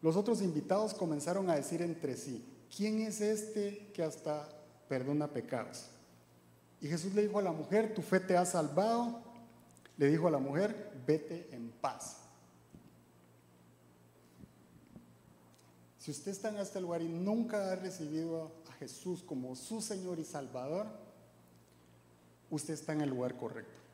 Los 0.02 0.16
otros 0.16 0.42
invitados 0.42 0.94
comenzaron 0.94 1.50
a 1.50 1.56
decir 1.56 1.82
entre 1.82 2.16
sí, 2.16 2.46
¿quién 2.76 3.02
es 3.02 3.22
este 3.22 3.92
que 3.94 4.04
hasta 4.04 4.48
perdona 4.88 5.28
pecados? 5.28 5.88
Y 6.82 6.88
Jesús 6.88 7.14
le 7.16 7.24
dijo 7.24 7.40
a 7.40 7.42
la 7.42 7.52
mujer, 7.52 7.94
tu 7.94 8.02
fe 8.02 8.20
te 8.20 8.38
ha 8.38 8.46
salvado. 8.46 9.24
Le 9.98 10.08
dijo 10.08 10.28
a 10.28 10.32
la 10.32 10.38
mujer, 10.40 10.92
vete 11.08 11.50
en 11.52 11.72
paz. 11.72 12.18
Si 15.98 16.12
usted 16.12 16.32
está 16.32 16.50
en 16.50 16.58
este 16.58 16.80
lugar 16.80 17.02
y 17.02 17.08
nunca 17.08 17.72
ha 17.72 17.76
recibido 17.76 18.52
a 18.70 18.74
Jesús 18.74 19.24
como 19.24 19.56
su 19.56 19.82
Señor 19.82 20.20
y 20.20 20.24
Salvador, 20.24 20.86
usted 22.56 22.74
está 22.74 22.94
en 22.94 23.02
el 23.02 23.10
lugar 23.10 23.36
correcto. 23.38 23.86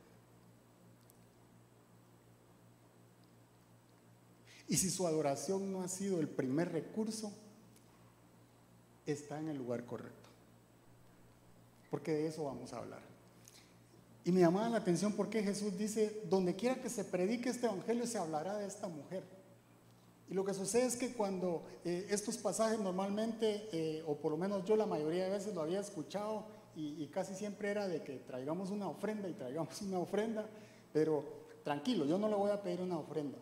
Y 4.68 4.78
si 4.78 4.90
su 4.90 5.06
adoración 5.06 5.72
no 5.72 5.82
ha 5.82 5.88
sido 5.90 6.22
el 6.22 6.30
primer 6.30 6.72
recurso, 6.72 7.34
está 9.06 9.40
en 9.40 9.50
el 9.50 9.58
lugar 9.58 9.86
correcto. 9.86 10.30
Porque 11.90 12.14
de 12.14 12.28
eso 12.28 12.46
vamos 12.46 12.72
a 12.72 12.78
hablar. 12.78 13.02
Y 14.24 14.32
me 14.32 14.40
llamaba 14.40 14.70
la 14.70 14.78
atención 14.78 15.14
porque 15.14 15.44
Jesús 15.44 15.78
dice, 15.78 16.22
donde 16.30 16.56
quiera 16.56 16.82
que 16.82 16.90
se 16.90 17.04
predique 17.04 17.50
este 17.50 17.66
evangelio 17.66 18.06
se 18.06 18.18
hablará 18.18 18.56
de 18.58 18.68
esta 18.68 18.88
mujer. 18.88 19.24
Y 20.30 20.34
lo 20.34 20.46
que 20.46 20.54
sucede 20.54 20.86
es 20.86 20.96
que 20.96 21.12
cuando 21.12 21.64
eh, 21.84 22.08
estos 22.10 22.38
pasajes 22.38 22.80
normalmente, 22.80 23.68
eh, 23.74 24.04
o 24.08 24.16
por 24.16 24.32
lo 24.32 24.38
menos 24.38 24.64
yo 24.64 24.78
la 24.78 24.86
mayoría 24.86 25.26
de 25.26 25.32
veces 25.32 25.54
lo 25.54 25.62
había 25.62 25.82
escuchado, 25.82 26.46
y, 26.76 27.06
casi 27.08 27.36
siempre 27.36 27.70
era 27.70 27.88
de 27.88 28.02
que 28.02 28.18
traigamos 28.20 28.70
una 28.70 28.88
ofrenda 28.88 29.28
y 29.28 29.34
traigamos 29.34 29.82
una 29.82 30.00
ofrenda, 30.00 30.48
pero 30.94 31.24
tranquilo, 31.64 32.06
yo 32.06 32.18
no 32.18 32.30
le 32.30 32.36
voy 32.36 32.52
a 32.52 32.62
pedir 32.62 32.82
una 32.82 32.98
ofrenda. 32.98 33.38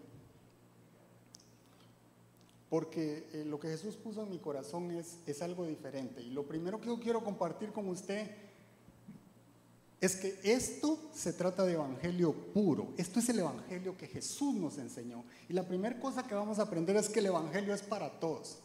Porque 2.69 3.27
eh, 3.33 3.45
lo 3.45 3.59
que 3.59 3.67
Jesús 3.67 3.95
puso 3.95 4.23
en 4.23 4.29
mi 4.29 4.39
corazón 4.39 4.91
es, 4.91 5.19
es 5.25 5.41
algo 5.41 5.65
diferente. 5.65 6.21
Y 6.21 6.31
lo 6.31 6.43
primero 6.43 6.79
que 6.79 6.87
yo 6.87 6.99
quiero 6.99 7.23
compartir 7.23 7.71
con 7.71 7.87
usted 7.87 8.29
es 10.01 10.15
que 10.15 10.39
esto 10.43 10.97
se 11.13 11.33
trata 11.33 11.65
de 11.65 11.73
evangelio 11.73 12.33
puro. 12.33 12.93
Esto 12.97 13.19
es 13.19 13.29
el 13.29 13.39
evangelio 13.39 13.97
que 13.97 14.07
Jesús 14.07 14.53
nos 14.55 14.77
enseñó. 14.77 15.23
Y 15.49 15.53
la 15.53 15.67
primera 15.67 15.99
cosa 15.99 16.25
que 16.25 16.35
vamos 16.35 16.59
a 16.59 16.63
aprender 16.63 16.95
es 16.95 17.09
que 17.09 17.19
el 17.19 17.27
evangelio 17.27 17.73
es 17.73 17.81
para 17.81 18.19
todos. 18.19 18.59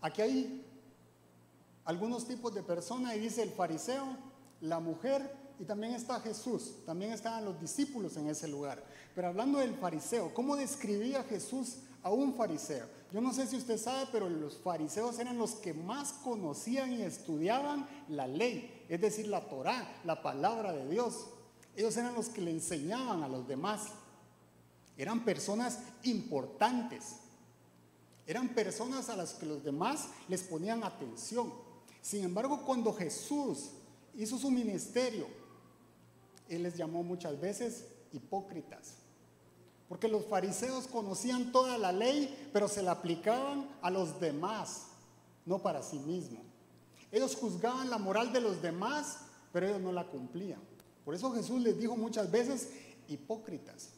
Aquí 0.00 0.22
hay 0.22 0.64
algunos 1.84 2.26
tipos 2.26 2.54
de 2.54 2.62
personas 2.62 3.16
y 3.16 3.20
dice 3.20 3.42
el 3.42 3.50
fariseo, 3.50 4.16
la 4.60 4.80
mujer 4.80 5.42
y 5.58 5.64
también 5.64 5.94
está 5.94 6.20
Jesús. 6.20 6.84
También 6.84 7.12
estaban 7.12 7.44
los 7.44 7.60
discípulos 7.60 8.16
en 8.16 8.28
ese 8.28 8.48
lugar. 8.48 8.82
Pero 9.14 9.28
hablando 9.28 9.58
del 9.58 9.74
fariseo, 9.74 10.32
¿cómo 10.34 10.56
describía 10.56 11.22
Jesús 11.24 11.78
a 12.02 12.10
un 12.10 12.34
fariseo? 12.34 12.86
Yo 13.12 13.20
no 13.20 13.32
sé 13.32 13.46
si 13.46 13.56
usted 13.56 13.78
sabe, 13.78 14.08
pero 14.10 14.28
los 14.28 14.58
fariseos 14.58 15.18
eran 15.18 15.38
los 15.38 15.52
que 15.52 15.74
más 15.74 16.14
conocían 16.24 16.92
y 16.94 17.02
estudiaban 17.02 17.86
la 18.08 18.26
ley, 18.26 18.84
es 18.88 19.00
decir, 19.00 19.28
la 19.28 19.48
Torá, 19.48 20.00
la 20.04 20.22
palabra 20.22 20.72
de 20.72 20.88
Dios. 20.88 21.26
Ellos 21.76 21.96
eran 21.96 22.14
los 22.14 22.28
que 22.28 22.40
le 22.40 22.50
enseñaban 22.50 23.22
a 23.22 23.28
los 23.28 23.46
demás. 23.46 23.88
Eran 24.96 25.24
personas 25.24 25.78
importantes. 26.04 27.16
Eran 28.26 28.48
personas 28.50 29.08
a 29.08 29.16
las 29.16 29.34
que 29.34 29.46
los 29.46 29.62
demás 29.62 30.08
les 30.28 30.42
ponían 30.42 30.84
atención. 30.84 31.52
Sin 32.02 32.24
embargo, 32.24 32.64
cuando 32.66 32.92
Jesús 32.92 33.70
hizo 34.14 34.36
su 34.36 34.50
ministerio, 34.50 35.26
Él 36.48 36.64
les 36.64 36.76
llamó 36.76 37.02
muchas 37.02 37.40
veces 37.40 37.86
hipócritas. 38.12 38.96
Porque 39.88 40.08
los 40.08 40.26
fariseos 40.26 40.88
conocían 40.88 41.52
toda 41.52 41.78
la 41.78 41.92
ley, 41.92 42.50
pero 42.52 42.66
se 42.66 42.82
la 42.82 42.92
aplicaban 42.92 43.68
a 43.82 43.90
los 43.90 44.20
demás, 44.20 44.88
no 45.46 45.60
para 45.60 45.82
sí 45.82 45.98
mismos. 46.00 46.42
Ellos 47.12 47.36
juzgaban 47.36 47.88
la 47.88 47.98
moral 47.98 48.32
de 48.32 48.40
los 48.40 48.60
demás, 48.60 49.18
pero 49.52 49.66
ellos 49.66 49.80
no 49.80 49.92
la 49.92 50.08
cumplían. 50.08 50.60
Por 51.04 51.14
eso 51.14 51.32
Jesús 51.32 51.60
les 51.60 51.78
dijo 51.78 51.96
muchas 51.96 52.30
veces, 52.30 52.70
hipócritas. 53.06 53.90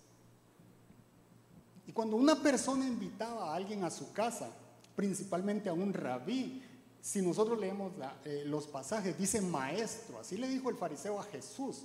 Y 1.86 1.92
cuando 1.92 2.16
una 2.16 2.42
persona 2.42 2.86
invitaba 2.86 3.52
a 3.52 3.54
alguien 3.54 3.84
a 3.84 3.90
su 3.90 4.12
casa, 4.12 4.50
principalmente 4.96 5.68
a 5.68 5.74
un 5.74 5.92
rabí, 5.92 6.62
si 7.04 7.20
nosotros 7.20 7.60
leemos 7.60 7.92
eh, 8.24 8.44
los 8.46 8.66
pasajes, 8.66 9.18
dice 9.18 9.42
maestro, 9.42 10.20
así 10.20 10.38
le 10.38 10.48
dijo 10.48 10.70
el 10.70 10.76
fariseo 10.76 11.20
a 11.20 11.24
Jesús. 11.24 11.82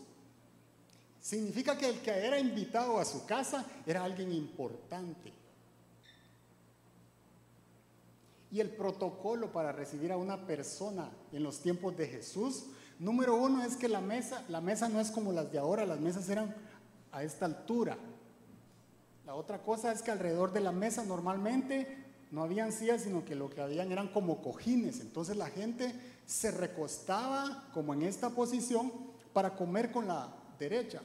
Significa 1.19 1.77
que 1.77 1.89
el 1.89 1.99
que 1.99 2.11
era 2.25 2.39
invitado 2.39 2.97
a 2.97 3.03
su 3.03 3.25
casa 3.25 3.65
era 3.85 4.05
alguien 4.05 4.31
importante. 4.31 5.33
Y 8.49 8.61
el 8.61 8.69
protocolo 8.69 9.51
para 9.51 9.73
recibir 9.73 10.13
a 10.13 10.17
una 10.17 10.47
persona 10.47 11.11
en 11.33 11.43
los 11.43 11.59
tiempos 11.59 11.97
de 11.97 12.07
Jesús, 12.07 12.67
número 12.97 13.35
uno 13.35 13.61
es 13.65 13.75
que 13.75 13.89
la 13.89 13.99
mesa, 13.99 14.45
la 14.47 14.61
mesa 14.61 14.87
no 14.87 15.01
es 15.01 15.11
como 15.11 15.33
las 15.33 15.51
de 15.51 15.59
ahora, 15.59 15.85
las 15.85 15.99
mesas 15.99 16.29
eran 16.29 16.55
a 17.11 17.23
esta 17.23 17.45
altura. 17.45 17.97
La 19.25 19.35
otra 19.35 19.61
cosa 19.63 19.91
es 19.91 20.01
que 20.01 20.11
alrededor 20.11 20.53
de 20.53 20.61
la 20.61 20.71
mesa 20.71 21.03
normalmente 21.03 22.08
no 22.31 22.43
habían 22.43 22.71
sillas, 22.71 23.01
sino 23.01 23.25
que 23.25 23.35
lo 23.35 23.49
que 23.49 23.61
habían 23.61 23.91
eran 23.91 24.09
como 24.09 24.41
cojines. 24.41 24.99
Entonces 24.99 25.35
la 25.35 25.47
gente 25.47 25.93
se 26.25 26.51
recostaba 26.51 27.69
como 27.73 27.93
en 27.93 28.03
esta 28.03 28.29
posición 28.29 28.91
para 29.33 29.55
comer 29.55 29.91
con 29.91 30.07
la 30.07 30.33
derecha. 30.59 31.01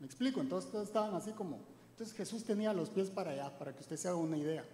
¿Me 0.00 0.06
explico? 0.06 0.40
Entonces 0.40 0.70
todos 0.70 0.86
estaban 0.86 1.14
así 1.14 1.32
como... 1.32 1.58
Entonces 1.92 2.14
Jesús 2.14 2.44
tenía 2.44 2.74
los 2.74 2.90
pies 2.90 3.08
para 3.08 3.30
allá, 3.30 3.58
para 3.58 3.72
que 3.72 3.80
usted 3.80 3.96
se 3.96 4.08
haga 4.08 4.18
una 4.18 4.36
idea. 4.36 4.66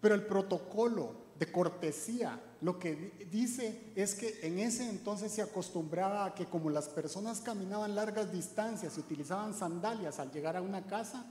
Pero 0.00 0.14
el 0.14 0.24
protocolo 0.24 1.16
de 1.38 1.50
cortesía 1.50 2.40
lo 2.60 2.78
que 2.78 3.12
dice 3.28 3.92
es 3.96 4.14
que 4.14 4.38
en 4.46 4.60
ese 4.60 4.88
entonces 4.88 5.32
se 5.32 5.42
acostumbraba 5.42 6.24
a 6.24 6.34
que 6.34 6.46
como 6.46 6.70
las 6.70 6.88
personas 6.88 7.40
caminaban 7.40 7.96
largas 7.96 8.30
distancias 8.32 8.96
y 8.96 9.00
utilizaban 9.00 9.52
sandalias 9.52 10.20
al 10.20 10.30
llegar 10.30 10.56
a 10.56 10.62
una 10.62 10.86
casa, 10.86 11.26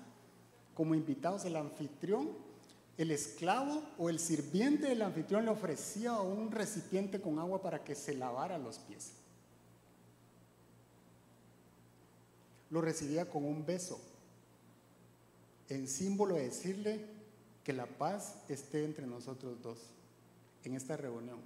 como 0.73 0.93
invitados 0.93 1.45
el 1.45 1.55
anfitrión, 1.55 2.50
el 3.01 3.11
esclavo 3.11 3.81
o 3.97 4.09
el 4.09 4.19
sirviente 4.19 4.87
del 4.87 5.01
anfitrión 5.01 5.45
le 5.45 5.51
ofrecía 5.51 6.19
un 6.21 6.51
recipiente 6.51 7.19
con 7.19 7.39
agua 7.39 7.61
para 7.61 7.83
que 7.83 7.95
se 7.95 8.13
lavara 8.13 8.59
los 8.59 8.77
pies. 8.77 9.13
Lo 12.69 12.79
recibía 12.79 13.29
con 13.29 13.43
un 13.43 13.65
beso, 13.65 13.99
en 15.67 15.87
símbolo 15.87 16.35
de 16.35 16.43
decirle 16.43 17.05
que 17.63 17.73
la 17.73 17.87
paz 17.87 18.35
esté 18.49 18.85
entre 18.85 19.07
nosotros 19.07 19.61
dos 19.61 19.79
en 20.63 20.75
esta 20.75 20.95
reunión. 20.95 21.39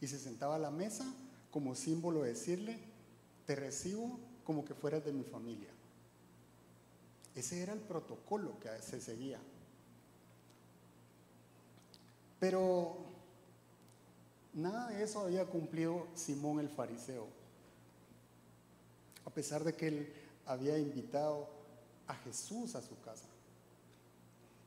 Y 0.00 0.06
se 0.08 0.18
sentaba 0.18 0.56
a 0.56 0.58
la 0.58 0.70
mesa 0.70 1.06
como 1.50 1.74
símbolo 1.74 2.22
de 2.22 2.30
decirle, 2.30 2.78
te 3.46 3.56
recibo 3.56 4.18
como 4.44 4.64
que 4.64 4.74
fueras 4.74 5.04
de 5.04 5.12
mi 5.12 5.24
familia. 5.24 5.70
Ese 7.34 7.62
era 7.62 7.72
el 7.72 7.80
protocolo 7.80 8.58
que 8.60 8.68
se 8.82 9.00
seguía. 9.00 9.40
Pero 12.38 12.96
nada 14.52 14.88
de 14.88 15.02
eso 15.02 15.20
había 15.20 15.46
cumplido 15.46 16.06
Simón 16.14 16.60
el 16.60 16.68
fariseo, 16.68 17.26
a 19.24 19.30
pesar 19.30 19.64
de 19.64 19.74
que 19.74 19.88
él 19.88 20.12
había 20.46 20.78
invitado 20.78 21.48
a 22.06 22.14
Jesús 22.14 22.74
a 22.74 22.82
su 22.82 23.00
casa. 23.00 23.26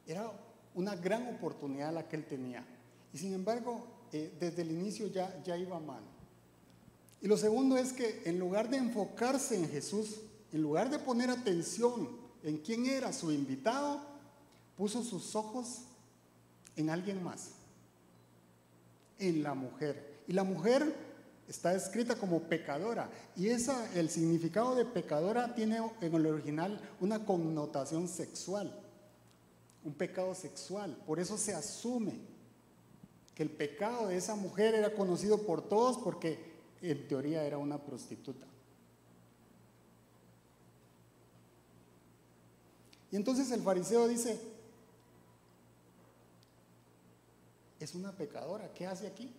Era 0.05 0.31
una 0.75 0.95
gran 0.95 1.35
oportunidad 1.35 1.93
la 1.93 2.07
que 2.07 2.15
él 2.15 2.25
tenía. 2.25 2.65
Y 3.13 3.17
sin 3.17 3.33
embargo, 3.33 3.85
eh, 4.11 4.33
desde 4.39 4.63
el 4.63 4.71
inicio 4.71 5.07
ya, 5.07 5.41
ya 5.43 5.57
iba 5.57 5.79
mal. 5.79 6.03
Y 7.21 7.27
lo 7.27 7.37
segundo 7.37 7.77
es 7.77 7.93
que 7.93 8.23
en 8.25 8.39
lugar 8.39 8.69
de 8.69 8.77
enfocarse 8.77 9.55
en 9.55 9.69
Jesús, 9.69 10.21
en 10.51 10.61
lugar 10.61 10.89
de 10.89 10.99
poner 10.99 11.29
atención 11.29 12.09
en 12.43 12.57
quién 12.57 12.85
era 12.85 13.11
su 13.11 13.31
invitado, 13.31 14.01
puso 14.77 15.03
sus 15.03 15.35
ojos 15.35 15.81
en 16.75 16.89
alguien 16.89 17.21
más, 17.21 17.51
en 19.19 19.43
la 19.43 19.53
mujer. 19.53 20.23
Y 20.27 20.33
la 20.33 20.43
mujer 20.43 20.95
está 21.47 21.73
escrita 21.73 22.15
como 22.15 22.43
pecadora. 22.43 23.09
Y 23.35 23.47
esa, 23.47 23.91
el 23.93 24.09
significado 24.09 24.75
de 24.75 24.85
pecadora 24.85 25.55
tiene 25.55 25.79
en 26.01 26.13
el 26.13 26.25
original 26.25 26.79
una 27.01 27.25
connotación 27.25 28.07
sexual, 28.07 28.73
un 29.83 29.93
pecado 29.93 30.35
sexual. 30.35 30.95
Por 31.05 31.19
eso 31.19 31.37
se 31.37 31.53
asume 31.53 32.19
que 33.33 33.43
el 33.43 33.49
pecado 33.49 34.07
de 34.07 34.17
esa 34.17 34.35
mujer 34.35 34.75
era 34.75 34.93
conocido 34.93 35.45
por 35.45 35.67
todos 35.67 35.97
porque 35.97 36.49
en 36.81 37.07
teoría 37.07 37.43
era 37.43 37.57
una 37.57 37.77
prostituta. 37.83 38.45
Y 43.11 43.15
entonces 43.15 43.49
el 43.51 43.61
fariseo 43.61 44.07
dice, 44.07 44.39
es 47.79 47.95
una 47.95 48.11
pecadora, 48.11 48.73
¿qué 48.73 48.85
hace 48.87 49.07
aquí? 49.07 49.33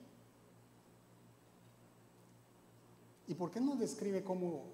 ¿Y 3.29 3.35
por 3.35 3.51
qué 3.51 3.61
no 3.61 3.77
describe 3.77 4.25
cómo 4.25 4.65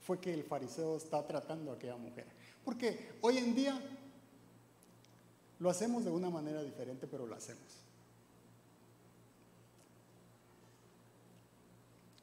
fue 0.00 0.20
que 0.20 0.32
el 0.32 0.44
fariseo 0.44 0.96
está 0.96 1.26
tratando 1.26 1.72
a 1.72 1.74
aquella 1.74 1.96
mujer? 1.96 2.26
Porque 2.64 3.18
hoy 3.22 3.38
en 3.38 3.54
día 3.54 3.80
lo 5.58 5.70
hacemos 5.70 6.04
de 6.04 6.10
una 6.10 6.30
manera 6.30 6.62
diferente, 6.62 7.06
pero 7.06 7.26
lo 7.26 7.34
hacemos. 7.34 7.62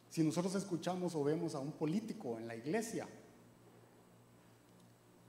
Si 0.09 0.23
nosotros 0.23 0.53
escuchamos 0.53 1.15
o 1.15 1.23
vemos 1.23 1.55
a 1.55 1.59
un 1.59 1.71
político 1.71 2.37
en 2.37 2.47
la 2.47 2.55
iglesia, 2.55 3.07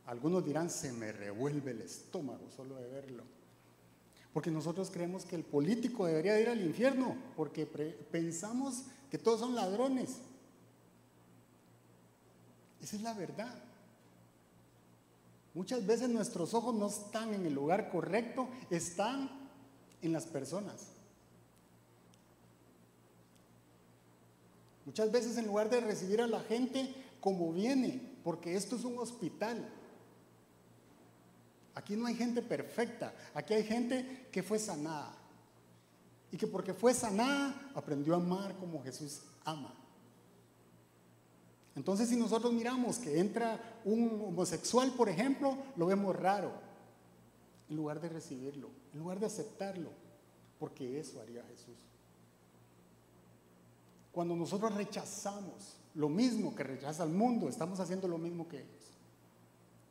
algunos 0.06 0.44
dirán, 0.44 0.68
se 0.68 0.92
me 0.92 1.10
revuelve 1.10 1.70
el 1.70 1.80
estómago 1.80 2.50
solo 2.54 2.76
de 2.76 2.88
verlo. 2.88 3.24
Porque 4.34 4.50
nosotros 4.50 4.90
creemos 4.90 5.24
que 5.24 5.36
el 5.36 5.44
político 5.44 6.04
debería 6.04 6.38
ir 6.38 6.50
al 6.50 6.60
infierno, 6.60 7.16
porque 7.36 7.64
pensamos 7.64 8.82
que 9.10 9.16
todos 9.16 9.40
son 9.40 9.54
ladrones. 9.54 10.18
Esa 12.82 12.96
es 12.96 13.02
la 13.02 13.14
verdad. 13.14 13.54
Muchas 15.54 15.86
veces 15.86 16.08
nuestros 16.08 16.52
ojos 16.52 16.74
no 16.74 16.88
están 16.88 17.32
en 17.32 17.46
el 17.46 17.54
lugar 17.54 17.90
correcto, 17.90 18.48
están 18.70 19.30
en 20.02 20.12
las 20.12 20.26
personas. 20.26 20.88
Muchas 24.84 25.12
veces 25.12 25.38
en 25.38 25.46
lugar 25.46 25.70
de 25.70 25.80
recibir 25.80 26.20
a 26.20 26.26
la 26.26 26.40
gente 26.40 26.92
como 27.20 27.52
viene, 27.52 28.16
porque 28.24 28.56
esto 28.56 28.74
es 28.74 28.84
un 28.84 28.98
hospital. 28.98 29.66
Aquí 31.74 31.96
no 31.96 32.06
hay 32.06 32.14
gente 32.14 32.40
perfecta, 32.40 33.12
aquí 33.34 33.54
hay 33.54 33.64
gente 33.64 34.28
que 34.30 34.42
fue 34.42 34.58
sanada. 34.58 35.14
Y 36.30 36.36
que 36.36 36.46
porque 36.46 36.74
fue 36.74 36.94
sanada 36.94 37.70
aprendió 37.74 38.14
a 38.14 38.18
amar 38.18 38.56
como 38.56 38.82
Jesús 38.82 39.22
ama. 39.44 39.74
Entonces 41.76 42.08
si 42.08 42.16
nosotros 42.16 42.52
miramos 42.52 42.98
que 42.98 43.18
entra 43.18 43.80
un 43.84 44.22
homosexual, 44.28 44.92
por 44.92 45.08
ejemplo, 45.08 45.58
lo 45.76 45.86
vemos 45.86 46.14
raro, 46.14 46.52
en 47.68 47.76
lugar 47.76 48.00
de 48.00 48.08
recibirlo, 48.08 48.68
en 48.92 49.00
lugar 49.00 49.18
de 49.18 49.26
aceptarlo, 49.26 49.90
porque 50.58 51.00
eso 51.00 51.20
haría 51.20 51.42
Jesús. 51.44 51.76
Cuando 54.12 54.36
nosotros 54.36 54.74
rechazamos 54.74 55.76
lo 55.94 56.08
mismo 56.08 56.54
que 56.54 56.62
rechaza 56.62 57.02
el 57.02 57.10
mundo, 57.10 57.48
estamos 57.48 57.80
haciendo 57.80 58.06
lo 58.06 58.18
mismo 58.18 58.48
que 58.48 58.58
ellos. 58.60 58.83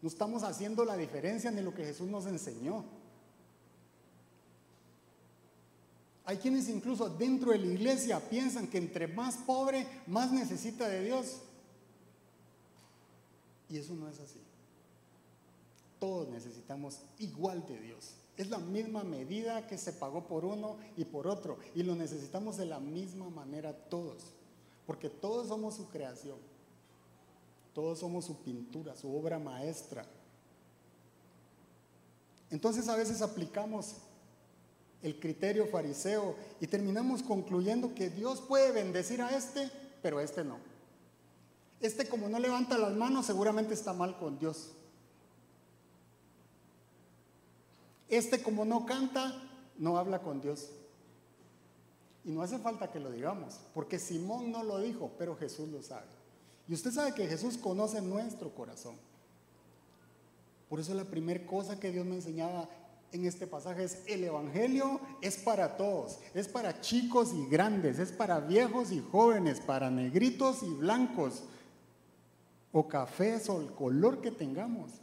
No 0.04 0.10
estamos 0.10 0.44
haciendo 0.44 0.84
la 0.84 0.98
diferencia 0.98 1.50
ni 1.50 1.62
lo 1.62 1.74
que 1.74 1.86
Jesús 1.86 2.10
nos 2.10 2.26
enseñó. 2.26 2.84
Hay 6.26 6.36
quienes 6.38 6.68
incluso 6.68 7.10
dentro 7.10 7.52
de 7.52 7.60
la 7.60 7.68
iglesia 7.68 8.20
piensan 8.20 8.68
que 8.68 8.80
entre 8.80 9.08
más 9.08 9.38
pobre, 9.38 9.88
más 10.08 10.34
necesita 10.34 10.90
de 10.90 11.06
Dios. 11.06 11.38
Y 13.70 13.78
eso 13.78 13.94
no 13.94 14.10
es 14.10 14.20
así. 14.20 14.42
Todos 16.02 16.28
necesitamos 16.28 17.00
igual 17.20 17.66
de 17.66 17.80
Dios. 17.80 18.16
Es 18.36 18.50
la 18.50 18.58
misma 18.58 19.06
medida 19.06 19.68
que 19.68 19.78
se 19.78 19.94
pagó 19.94 20.28
por 20.28 20.44
uno 20.44 20.76
y 20.98 21.06
por 21.06 21.28
otro. 21.28 21.60
Y 21.76 21.84
lo 21.84 21.96
necesitamos 21.96 22.58
de 22.58 22.66
la 22.66 22.82
misma 22.82 23.30
manera 23.30 23.72
todos. 23.72 24.34
Porque 24.86 25.10
todos 25.10 25.48
somos 25.48 25.76
su 25.76 25.88
creación. 25.88 26.40
Todos 27.74 28.00
somos 28.00 28.26
su 28.26 28.44
pintura, 28.44 28.96
su 28.96 29.16
obra 29.16 29.40
maestra. 29.40 30.06
Entonces 32.50 32.88
a 32.88 32.96
veces 32.96 33.22
aplicamos 33.22 33.96
el 35.02 35.20
criterio 35.20 35.68
fariseo 35.68 36.36
y 36.62 36.68
terminamos 36.68 37.24
concluyendo 37.24 37.96
que 37.96 38.10
Dios 38.10 38.42
puede 38.42 38.72
bendecir 38.72 39.22
a 39.22 39.36
este, 39.36 39.70
pero 40.02 40.20
a 40.20 40.24
este 40.24 40.44
no. 40.44 40.58
Este 41.82 42.08
como 42.08 42.30
no 42.30 42.40
levanta 42.40 42.78
las 42.78 42.94
manos 42.94 43.26
seguramente 43.26 43.74
está 43.74 43.92
mal 43.92 44.18
con 44.18 44.40
Dios. 44.40 44.72
Este 48.08 48.42
como 48.42 48.64
no 48.64 48.86
canta, 48.86 49.34
no 49.78 49.98
habla 49.98 50.22
con 50.22 50.40
Dios. 50.40 50.70
Y 52.24 52.32
no 52.32 52.42
hace 52.42 52.60
falta 52.60 52.92
que 52.92 53.00
lo 53.00 53.12
digamos, 53.12 53.60
porque 53.74 54.00
Simón 54.00 54.52
no 54.52 54.64
lo 54.64 54.80
dijo, 54.80 55.12
pero 55.18 55.36
Jesús 55.36 55.68
lo 55.70 55.82
sabe. 55.82 56.23
Y 56.68 56.74
usted 56.74 56.92
sabe 56.92 57.14
que 57.14 57.28
Jesús 57.28 57.58
conoce 57.58 58.02
nuestro 58.02 58.54
corazón. 58.54 58.96
Por 60.70 60.80
eso 60.80 60.94
la 60.94 61.04
primera 61.04 61.46
cosa 61.46 61.80
que 61.80 61.92
Dios 61.92 62.06
me 62.06 62.16
enseñaba 62.16 62.68
en 63.12 63.26
este 63.26 63.46
pasaje 63.46 63.84
es 63.84 64.00
el 64.08 64.24
Evangelio 64.24 65.00
es 65.22 65.38
para 65.38 65.78
todos, 65.78 66.18
es 66.34 66.48
para 66.48 66.82
chicos 66.82 67.32
y 67.34 67.46
grandes, 67.46 68.00
es 68.00 68.12
para 68.12 68.40
viejos 68.40 68.92
y 68.92 69.00
jóvenes, 69.12 69.60
para 69.60 69.92
negritos 69.92 70.64
y 70.64 70.74
blancos, 70.74 71.44
o 72.72 72.88
cafés 72.88 73.48
o 73.50 73.62
el 73.62 73.72
color 73.72 74.20
que 74.20 74.32
tengamos. 74.32 74.94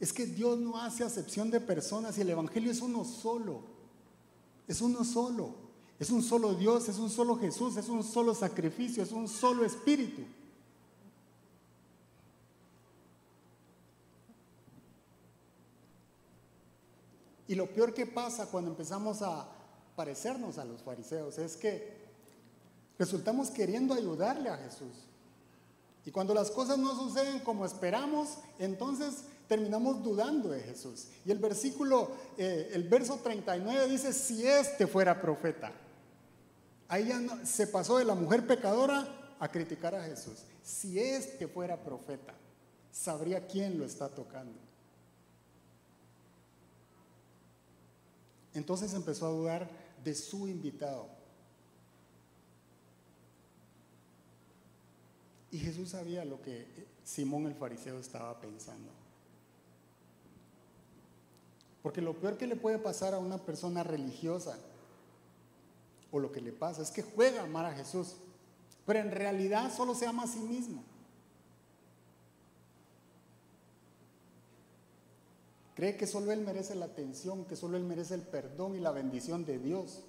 Es 0.00 0.12
que 0.12 0.26
Dios 0.26 0.58
no 0.58 0.82
hace 0.82 1.04
acepción 1.04 1.48
de 1.52 1.60
personas 1.60 2.18
y 2.18 2.22
el 2.22 2.30
Evangelio 2.30 2.72
es 2.72 2.80
uno 2.80 3.04
solo. 3.04 3.60
Es 4.66 4.80
uno 4.80 5.04
solo. 5.04 5.54
Es 6.00 6.10
un 6.10 6.24
solo 6.24 6.54
Dios, 6.54 6.88
es 6.88 6.98
un 6.98 7.08
solo 7.08 7.38
Jesús, 7.38 7.76
es 7.76 7.88
un 7.88 8.02
solo 8.02 8.34
sacrificio, 8.34 9.00
es 9.04 9.12
un 9.12 9.28
solo 9.28 9.64
espíritu. 9.64 10.22
Y 17.52 17.54
lo 17.54 17.66
peor 17.66 17.92
que 17.92 18.06
pasa 18.06 18.46
cuando 18.46 18.70
empezamos 18.70 19.20
a 19.20 19.46
parecernos 19.94 20.56
a 20.56 20.64
los 20.64 20.80
fariseos 20.80 21.36
es 21.36 21.54
que 21.54 21.98
resultamos 22.98 23.50
queriendo 23.50 23.92
ayudarle 23.92 24.48
a 24.48 24.56
Jesús. 24.56 24.94
Y 26.06 26.10
cuando 26.10 26.32
las 26.32 26.50
cosas 26.50 26.78
no 26.78 26.96
suceden 26.96 27.40
como 27.40 27.66
esperamos, 27.66 28.38
entonces 28.58 29.24
terminamos 29.48 30.02
dudando 30.02 30.48
de 30.48 30.60
Jesús. 30.60 31.08
Y 31.26 31.30
el 31.30 31.40
versículo, 31.40 32.12
eh, 32.38 32.70
el 32.72 32.84
verso 32.84 33.20
39 33.22 33.86
dice, 33.86 34.14
si 34.14 34.46
este 34.46 34.86
fuera 34.86 35.20
profeta. 35.20 35.72
Ahí 36.88 37.08
ya 37.08 37.44
se 37.44 37.66
pasó 37.66 37.98
de 37.98 38.06
la 38.06 38.14
mujer 38.14 38.46
pecadora 38.46 39.34
a 39.38 39.48
criticar 39.50 39.94
a 39.94 40.04
Jesús. 40.04 40.38
Si 40.62 40.98
este 40.98 41.46
fuera 41.48 41.76
profeta, 41.76 42.32
sabría 42.90 43.46
quién 43.46 43.78
lo 43.78 43.84
está 43.84 44.08
tocando. 44.08 44.71
Entonces 48.54 48.92
empezó 48.94 49.26
a 49.26 49.30
dudar 49.30 49.70
de 50.04 50.14
su 50.14 50.48
invitado. 50.48 51.08
Y 55.50 55.58
Jesús 55.58 55.90
sabía 55.90 56.24
lo 56.24 56.40
que 56.40 56.66
Simón 57.04 57.46
el 57.46 57.54
fariseo 57.54 57.98
estaba 57.98 58.40
pensando. 58.40 58.90
Porque 61.82 62.00
lo 62.00 62.14
peor 62.14 62.38
que 62.38 62.46
le 62.46 62.56
puede 62.56 62.78
pasar 62.78 63.12
a 63.12 63.18
una 63.18 63.38
persona 63.38 63.82
religiosa, 63.82 64.56
o 66.10 66.20
lo 66.20 66.30
que 66.30 66.40
le 66.40 66.52
pasa, 66.52 66.82
es 66.82 66.90
que 66.90 67.02
juega 67.02 67.40
a 67.40 67.44
amar 67.44 67.66
a 67.66 67.74
Jesús, 67.74 68.14
pero 68.86 69.00
en 69.00 69.10
realidad 69.10 69.74
solo 69.74 69.94
se 69.94 70.06
ama 70.06 70.24
a 70.24 70.28
sí 70.28 70.38
mismo. 70.38 70.82
Cree 75.82 75.96
que 75.96 76.06
solo 76.06 76.30
Él 76.30 76.42
merece 76.42 76.76
la 76.76 76.84
atención, 76.84 77.44
que 77.44 77.56
solo 77.56 77.76
Él 77.76 77.82
merece 77.82 78.14
el 78.14 78.20
perdón 78.20 78.76
y 78.76 78.78
la 78.78 78.92
bendición 78.92 79.44
de 79.44 79.58
Dios. 79.58 80.04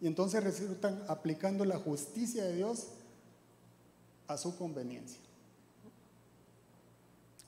Y 0.00 0.06
entonces 0.06 0.44
resultan 0.44 1.04
aplicando 1.08 1.64
la 1.64 1.80
justicia 1.80 2.44
de 2.44 2.54
Dios 2.54 2.86
a 4.28 4.36
su 4.36 4.56
conveniencia. 4.56 5.18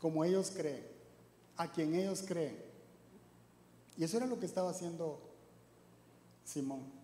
Como 0.01 0.25
ellos 0.25 0.51
creen, 0.51 0.85
a 1.57 1.71
quien 1.71 1.95
ellos 1.95 2.25
creen. 2.27 2.61
Y 3.97 4.03
eso 4.03 4.17
era 4.17 4.27
lo 4.27 4.41
que 4.41 4.47
estaba 4.47 4.71
haciendo 4.71 5.21
Simón. 6.45 6.98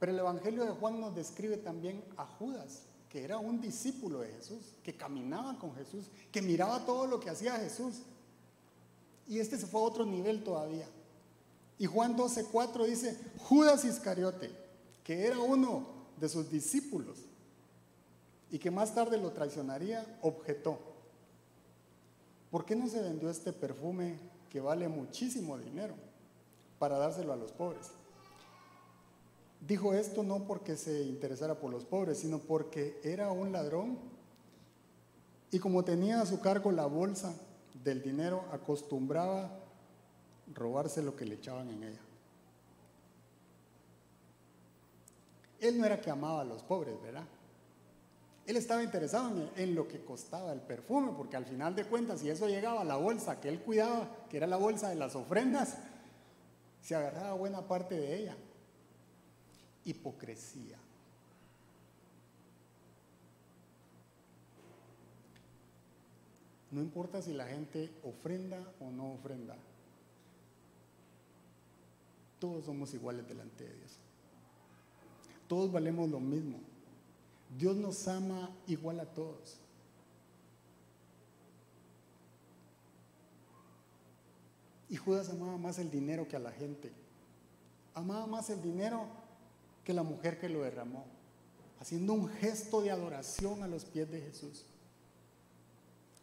Pero 0.00 0.12
el 0.12 0.18
Evangelio 0.18 0.64
de 0.64 0.72
Juan 0.72 0.98
nos 0.98 1.14
describe 1.14 1.58
también 1.58 2.02
a 2.16 2.24
Judas, 2.24 2.84
que 3.10 3.22
era 3.22 3.36
un 3.36 3.60
discípulo 3.60 4.20
de 4.20 4.32
Jesús, 4.32 4.72
que 4.82 4.96
caminaba 4.96 5.58
con 5.58 5.74
Jesús, 5.74 6.06
que 6.32 6.40
miraba 6.40 6.86
todo 6.86 7.06
lo 7.06 7.20
que 7.20 7.28
hacía 7.28 7.58
Jesús. 7.58 7.96
Y 9.28 9.38
este 9.38 9.58
se 9.58 9.66
fue 9.66 9.80
a 9.80 9.84
otro 9.84 10.06
nivel 10.06 10.42
todavía. 10.42 10.88
Y 11.78 11.84
Juan 11.84 12.16
12:4 12.16 12.86
dice, 12.86 13.16
Judas 13.38 13.84
Iscariote, 13.84 14.50
que 15.04 15.26
era 15.26 15.38
uno 15.38 15.86
de 16.18 16.28
sus 16.28 16.50
discípulos 16.50 17.18
y 18.50 18.58
que 18.58 18.70
más 18.70 18.94
tarde 18.94 19.18
lo 19.18 19.32
traicionaría, 19.32 20.18
objetó, 20.22 20.78
¿por 22.50 22.64
qué 22.64 22.74
no 22.74 22.88
se 22.88 23.02
vendió 23.02 23.28
este 23.28 23.52
perfume 23.52 24.18
que 24.48 24.60
vale 24.60 24.88
muchísimo 24.88 25.58
dinero 25.58 25.94
para 26.78 26.98
dárselo 26.98 27.34
a 27.34 27.36
los 27.36 27.52
pobres? 27.52 27.90
Dijo 29.60 29.94
esto 29.94 30.22
no 30.22 30.46
porque 30.46 30.76
se 30.76 31.02
interesara 31.02 31.58
por 31.58 31.70
los 31.70 31.84
pobres, 31.84 32.18
sino 32.18 32.38
porque 32.38 32.98
era 33.04 33.30
un 33.30 33.52
ladrón 33.52 33.98
y 35.50 35.58
como 35.58 35.84
tenía 35.84 36.20
a 36.20 36.26
su 36.26 36.40
cargo 36.40 36.70
la 36.70 36.86
bolsa 36.86 37.34
del 37.82 38.02
dinero, 38.02 38.44
acostumbraba 38.52 39.50
robarse 40.54 41.02
lo 41.02 41.16
que 41.16 41.24
le 41.24 41.36
echaban 41.36 41.68
en 41.70 41.82
ella. 41.82 42.00
Él 45.60 45.78
no 45.78 45.84
era 45.84 46.00
que 46.00 46.10
amaba 46.10 46.40
a 46.40 46.44
los 46.44 46.62
pobres, 46.62 47.00
¿verdad? 47.02 47.24
Él 48.46 48.56
estaba 48.56 48.82
interesado 48.82 49.50
en, 49.56 49.74
lo 49.74 49.86
que 49.86 50.02
costaba 50.04 50.52
el 50.52 50.60
perfume, 50.60 51.12
porque 51.16 51.36
al 51.36 51.44
final 51.44 51.74
de 51.76 51.84
cuentas, 51.84 52.20
si 52.20 52.30
eso 52.30 52.48
llegaba 52.48 52.80
a 52.80 52.84
la 52.84 52.96
bolsa 52.96 53.40
que 53.40 53.48
él 53.48 53.60
cuidaba, 53.60 54.08
que 54.28 54.38
era 54.38 54.46
la 54.46 54.56
bolsa 54.56 54.88
de 54.88 54.96
las 54.96 55.14
ofrendas, 55.14 55.76
se 56.80 56.94
agarraba 56.94 57.34
buena 57.34 57.68
parte 57.68 57.94
de 57.94 58.16
ella. 58.16 58.36
Hipocresía. 59.84 60.78
No 66.70 66.80
importa 66.80 67.20
si 67.20 67.32
la 67.32 67.46
gente 67.46 67.90
ofrenda 68.04 68.72
o 68.80 68.90
no 68.90 69.12
ofrenda, 69.12 69.56
todos 72.38 72.64
somos 72.64 72.94
iguales 72.94 73.26
delante 73.26 73.64
de 73.64 73.74
Dios. 73.74 73.92
Todos 75.48 75.72
valemos 75.72 76.08
lo 76.08 76.20
mismo. 76.20 76.58
Dios 77.58 77.76
nos 77.76 78.06
ama 78.06 78.50
igual 78.68 79.00
a 79.00 79.06
todos. 79.06 79.58
Y 84.88 84.96
Judas 84.96 85.28
amaba 85.28 85.56
más 85.56 85.78
el 85.78 85.90
dinero 85.90 86.26
que 86.28 86.36
a 86.36 86.40
la 86.40 86.52
gente. 86.52 86.92
Amaba 87.94 88.26
más 88.26 88.48
el 88.50 88.62
dinero 88.62 89.06
la 89.94 90.02
mujer 90.02 90.38
que 90.38 90.48
lo 90.48 90.62
derramó, 90.62 91.04
haciendo 91.80 92.12
un 92.12 92.28
gesto 92.28 92.82
de 92.82 92.90
adoración 92.90 93.62
a 93.62 93.68
los 93.68 93.84
pies 93.84 94.10
de 94.10 94.20
Jesús. 94.20 94.64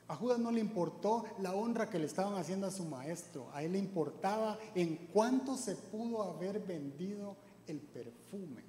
A 0.07 0.15
Judas 0.15 0.39
no 0.39 0.51
le 0.51 0.61
importó 0.61 1.25
la 1.39 1.53
honra 1.53 1.89
que 1.89 1.99
le 1.99 2.05
estaban 2.05 2.35
haciendo 2.35 2.67
a 2.67 2.71
su 2.71 2.85
maestro, 2.85 3.49
a 3.53 3.63
él 3.63 3.73
le 3.73 3.79
importaba 3.79 4.57
en 4.73 4.95
cuánto 5.11 5.57
se 5.57 5.75
pudo 5.75 6.23
haber 6.23 6.59
vendido 6.59 7.35
el 7.67 7.79
perfume. 7.79 8.63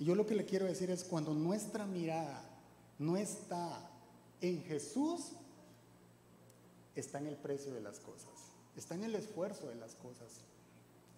Y 0.00 0.04
yo 0.04 0.16
lo 0.16 0.26
que 0.26 0.34
le 0.34 0.44
quiero 0.44 0.66
decir 0.66 0.90
es 0.90 1.04
cuando 1.04 1.32
nuestra 1.32 1.86
mirada 1.86 2.42
no 2.98 3.16
está 3.16 3.88
en 4.40 4.62
Jesús, 4.64 5.32
está 6.96 7.18
en 7.18 7.28
el 7.28 7.36
precio 7.36 7.72
de 7.72 7.80
las 7.80 8.00
cosas, 8.00 8.32
está 8.76 8.96
en 8.96 9.04
el 9.04 9.14
esfuerzo 9.14 9.68
de 9.68 9.76
las 9.76 9.94
cosas. 9.94 10.40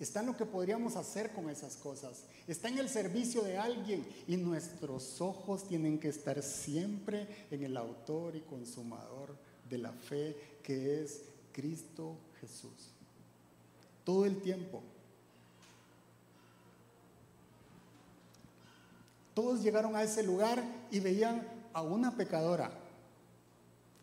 Está 0.00 0.20
en 0.20 0.26
lo 0.26 0.36
que 0.36 0.44
podríamos 0.44 0.96
hacer 0.96 1.30
con 1.30 1.48
esas 1.48 1.76
cosas. 1.76 2.24
Está 2.48 2.68
en 2.68 2.78
el 2.78 2.88
servicio 2.88 3.42
de 3.42 3.58
alguien. 3.58 4.04
Y 4.26 4.36
nuestros 4.36 5.20
ojos 5.20 5.68
tienen 5.68 5.98
que 5.98 6.08
estar 6.08 6.42
siempre 6.42 7.46
en 7.50 7.62
el 7.62 7.76
autor 7.76 8.34
y 8.34 8.40
consumador 8.40 9.36
de 9.70 9.78
la 9.78 9.92
fe 9.92 10.36
que 10.62 11.02
es 11.02 11.22
Cristo 11.52 12.16
Jesús. 12.40 12.90
Todo 14.02 14.26
el 14.26 14.40
tiempo. 14.42 14.82
Todos 19.32 19.62
llegaron 19.62 19.94
a 19.96 20.02
ese 20.02 20.22
lugar 20.22 20.62
y 20.90 21.00
veían 21.00 21.46
a 21.72 21.82
una 21.82 22.16
pecadora, 22.16 22.70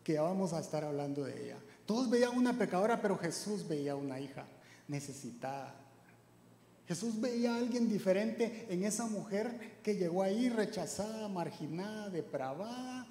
que 0.04 0.14
ya 0.14 0.22
vamos 0.22 0.52
a 0.52 0.60
estar 0.60 0.84
hablando 0.84 1.24
de 1.24 1.44
ella. 1.44 1.58
Todos 1.86 2.10
veían 2.10 2.36
una 2.36 2.58
pecadora, 2.58 3.00
pero 3.00 3.16
Jesús 3.16 3.66
veía 3.66 3.96
una 3.96 4.20
hija 4.20 4.46
necesitada, 4.88 5.74
Jesús 6.86 7.20
veía 7.20 7.54
a 7.54 7.58
alguien 7.58 7.88
diferente 7.88 8.66
en 8.68 8.84
esa 8.84 9.06
mujer 9.06 9.80
que 9.82 9.96
llegó 9.96 10.22
ahí 10.22 10.48
rechazada, 10.48 11.28
marginada, 11.28 12.10
depravada. 12.10 13.06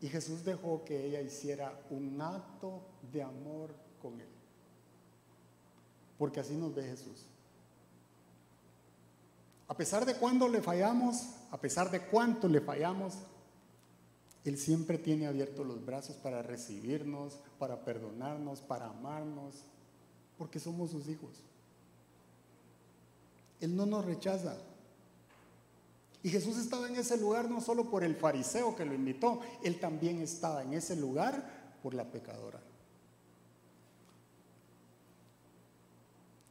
Y 0.00 0.08
Jesús 0.08 0.44
dejó 0.44 0.84
que 0.84 1.06
ella 1.06 1.20
hiciera 1.20 1.78
un 1.90 2.20
acto 2.20 2.80
de 3.12 3.22
amor 3.22 3.74
con 4.00 4.20
él. 4.20 4.28
Porque 6.18 6.40
así 6.40 6.54
nos 6.54 6.74
ve 6.74 6.84
Jesús. 6.84 7.26
A 9.68 9.76
pesar 9.76 10.06
de 10.06 10.14
cuándo 10.14 10.48
le 10.48 10.62
fallamos, 10.62 11.28
a 11.50 11.60
pesar 11.60 11.90
de 11.90 12.00
cuánto 12.00 12.48
le 12.48 12.60
fallamos, 12.60 13.14
Él 14.44 14.56
siempre 14.56 14.98
tiene 14.98 15.26
abiertos 15.26 15.66
los 15.66 15.84
brazos 15.84 16.16
para 16.16 16.42
recibirnos, 16.42 17.38
para 17.58 17.84
perdonarnos, 17.84 18.62
para 18.62 18.86
amarnos, 18.86 19.64
porque 20.38 20.60
somos 20.60 20.90
sus 20.90 21.08
hijos. 21.08 21.30
Él 23.60 23.76
no 23.76 23.84
nos 23.84 24.04
rechaza. 24.04 24.56
Y 26.22 26.30
Jesús 26.30 26.56
estaba 26.56 26.88
en 26.88 26.96
ese 26.96 27.16
lugar 27.16 27.50
no 27.50 27.60
solo 27.60 27.90
por 27.90 28.04
el 28.04 28.16
fariseo 28.16 28.74
que 28.76 28.84
lo 28.84 28.94
invitó, 28.94 29.40
Él 29.62 29.78
también 29.78 30.20
estaba 30.20 30.62
en 30.62 30.74
ese 30.74 30.96
lugar 30.96 31.76
por 31.82 31.94
la 31.94 32.04
pecadora. 32.04 32.60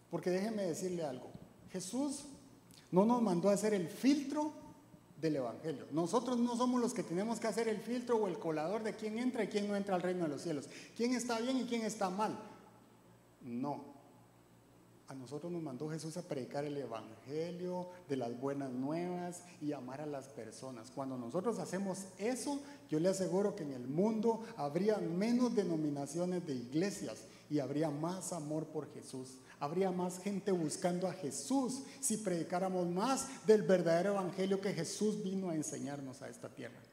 Porque 0.09 0.29
déjeme 0.29 0.63
decirle 0.63 1.03
algo, 1.03 1.29
Jesús 1.71 2.25
no 2.91 3.05
nos 3.05 3.21
mandó 3.21 3.49
a 3.49 3.53
hacer 3.53 3.73
el 3.73 3.89
filtro 3.89 4.53
del 5.19 5.37
Evangelio. 5.37 5.85
Nosotros 5.91 6.37
no 6.37 6.55
somos 6.55 6.79
los 6.79 6.93
que 6.93 7.03
tenemos 7.03 7.39
que 7.39 7.47
hacer 7.47 7.67
el 7.67 7.79
filtro 7.79 8.17
o 8.17 8.27
el 8.27 8.39
colador 8.39 8.83
de 8.83 8.95
quién 8.95 9.19
entra 9.19 9.43
y 9.43 9.47
quién 9.47 9.67
no 9.67 9.75
entra 9.75 9.95
al 9.95 10.01
reino 10.01 10.23
de 10.23 10.29
los 10.29 10.41
cielos. 10.41 10.69
¿Quién 10.95 11.13
está 11.13 11.39
bien 11.39 11.57
y 11.57 11.65
quién 11.65 11.81
está 11.81 12.09
mal? 12.09 12.37
No, 13.47 13.97
a 15.07 15.13
nosotros 15.13 15.49
nos 15.53 15.63
mandó 15.63 15.89
Jesús 15.89 16.17
a 16.17 16.21
predicar 16.21 16.65
el 16.65 16.75
Evangelio 16.75 17.87
de 18.09 18.17
las 18.17 18.37
buenas 18.37 18.71
nuevas 18.71 19.41
y 19.61 19.71
amar 19.71 20.01
a 20.01 20.05
las 20.05 20.27
personas. 20.27 20.91
Cuando 20.93 21.17
nosotros 21.17 21.59
hacemos 21.59 22.07
eso, 22.17 22.59
yo 22.89 22.99
le 22.99 23.07
aseguro 23.07 23.55
que 23.55 23.63
en 23.63 23.71
el 23.71 23.87
mundo 23.87 24.43
habría 24.57 24.97
menos 24.97 25.55
denominaciones 25.55 26.45
de 26.45 26.55
iglesias 26.55 27.23
y 27.49 27.59
habría 27.59 27.89
más 27.89 28.33
amor 28.33 28.65
por 28.65 28.91
Jesús. 28.93 29.37
Habría 29.61 29.91
más 29.91 30.19
gente 30.19 30.51
buscando 30.51 31.07
a 31.07 31.13
Jesús 31.13 31.83
si 32.01 32.17
predicáramos 32.17 32.85
más 32.85 33.47
del 33.47 33.61
verdadero 33.61 34.11
Evangelio 34.11 34.59
que 34.59 34.73
Jesús 34.73 35.23
vino 35.23 35.49
a 35.49 35.55
enseñarnos 35.55 36.21
a 36.21 36.27
esta 36.27 36.49
tierra. 36.49 36.86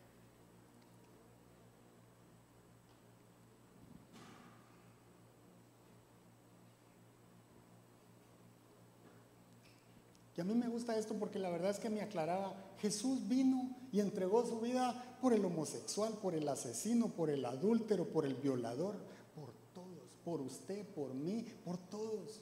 Y 10.36 10.40
a 10.40 10.44
mí 10.44 10.54
me 10.54 10.68
gusta 10.68 10.98
esto 10.98 11.14
porque 11.14 11.38
la 11.38 11.50
verdad 11.50 11.70
es 11.70 11.78
que 11.78 11.90
me 11.90 12.00
aclaraba, 12.00 12.54
Jesús 12.80 13.28
vino 13.28 13.70
y 13.92 14.00
entregó 14.00 14.44
su 14.44 14.60
vida 14.60 15.16
por 15.20 15.32
el 15.32 15.44
homosexual, 15.44 16.14
por 16.20 16.34
el 16.34 16.48
asesino, 16.48 17.08
por 17.08 17.30
el 17.30 17.44
adúltero, 17.44 18.06
por 18.08 18.26
el 18.26 18.34
violador, 18.34 18.96
por 19.34 19.52
todos, 19.72 20.08
por 20.24 20.40
usted, 20.40 20.84
por 20.88 21.14
mí, 21.14 21.46
por 21.64 21.78
todos, 21.78 22.40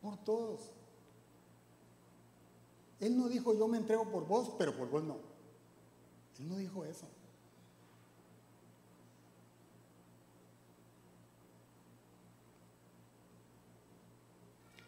por 0.00 0.16
todos. 0.18 0.70
Él 3.00 3.18
no 3.18 3.28
dijo 3.28 3.52
yo 3.52 3.66
me 3.66 3.78
entrego 3.78 4.08
por 4.10 4.26
vos, 4.26 4.52
pero 4.56 4.76
por 4.76 4.88
vos 4.88 5.02
no. 5.02 5.16
Él 6.38 6.48
no 6.48 6.56
dijo 6.56 6.84
eso. 6.84 7.06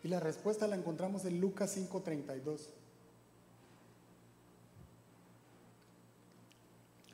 Y 0.07 0.09
la 0.09 0.21
respuesta 0.21 0.69
la 0.69 0.77
encontramos 0.77 1.25
en 1.25 1.41
Lucas 1.41 1.77
5:32. 1.77 2.69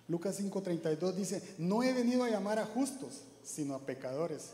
Lucas 0.09 0.39
5:32 0.39 1.15
dice, 1.15 1.55
no 1.57 1.83
he 1.83 1.95
venido 1.95 2.23
a 2.23 2.29
llamar 2.29 2.59
a 2.59 2.67
justos, 2.67 3.23
sino 3.43 3.75
a 3.75 3.79
pecadores, 3.79 4.51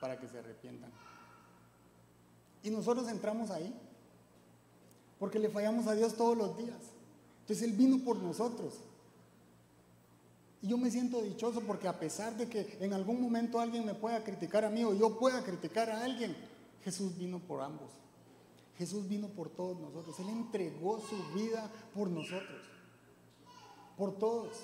para 0.00 0.18
que 0.18 0.26
se 0.26 0.36
arrepientan. 0.36 0.90
Y 2.64 2.70
nosotros 2.70 3.06
entramos 3.08 3.52
ahí, 3.52 3.72
porque 5.20 5.38
le 5.38 5.48
fallamos 5.48 5.86
a 5.86 5.94
Dios 5.94 6.16
todos 6.16 6.36
los 6.36 6.58
días. 6.58 6.80
Entonces 7.42 7.62
Él 7.62 7.74
vino 7.74 8.04
por 8.04 8.16
nosotros. 8.16 8.80
Y 10.60 10.66
yo 10.66 10.76
me 10.76 10.90
siento 10.90 11.22
dichoso 11.22 11.60
porque 11.60 11.86
a 11.86 12.00
pesar 12.00 12.36
de 12.36 12.48
que 12.48 12.78
en 12.80 12.94
algún 12.94 13.22
momento 13.22 13.60
alguien 13.60 13.86
me 13.86 13.94
pueda 13.94 14.24
criticar 14.24 14.64
a 14.64 14.70
mí 14.70 14.82
o 14.82 14.92
yo 14.92 15.20
pueda 15.20 15.44
criticar 15.44 15.88
a 15.88 16.02
alguien, 16.02 16.47
Jesús 16.84 17.16
vino 17.16 17.38
por 17.38 17.62
ambos. 17.62 17.90
Jesús 18.78 19.08
vino 19.08 19.28
por 19.28 19.50
todos 19.50 19.78
nosotros. 19.78 20.18
Él 20.20 20.28
entregó 20.28 21.00
su 21.00 21.16
vida 21.34 21.68
por 21.94 22.08
nosotros. 22.08 22.62
Por 23.96 24.16
todos. 24.18 24.56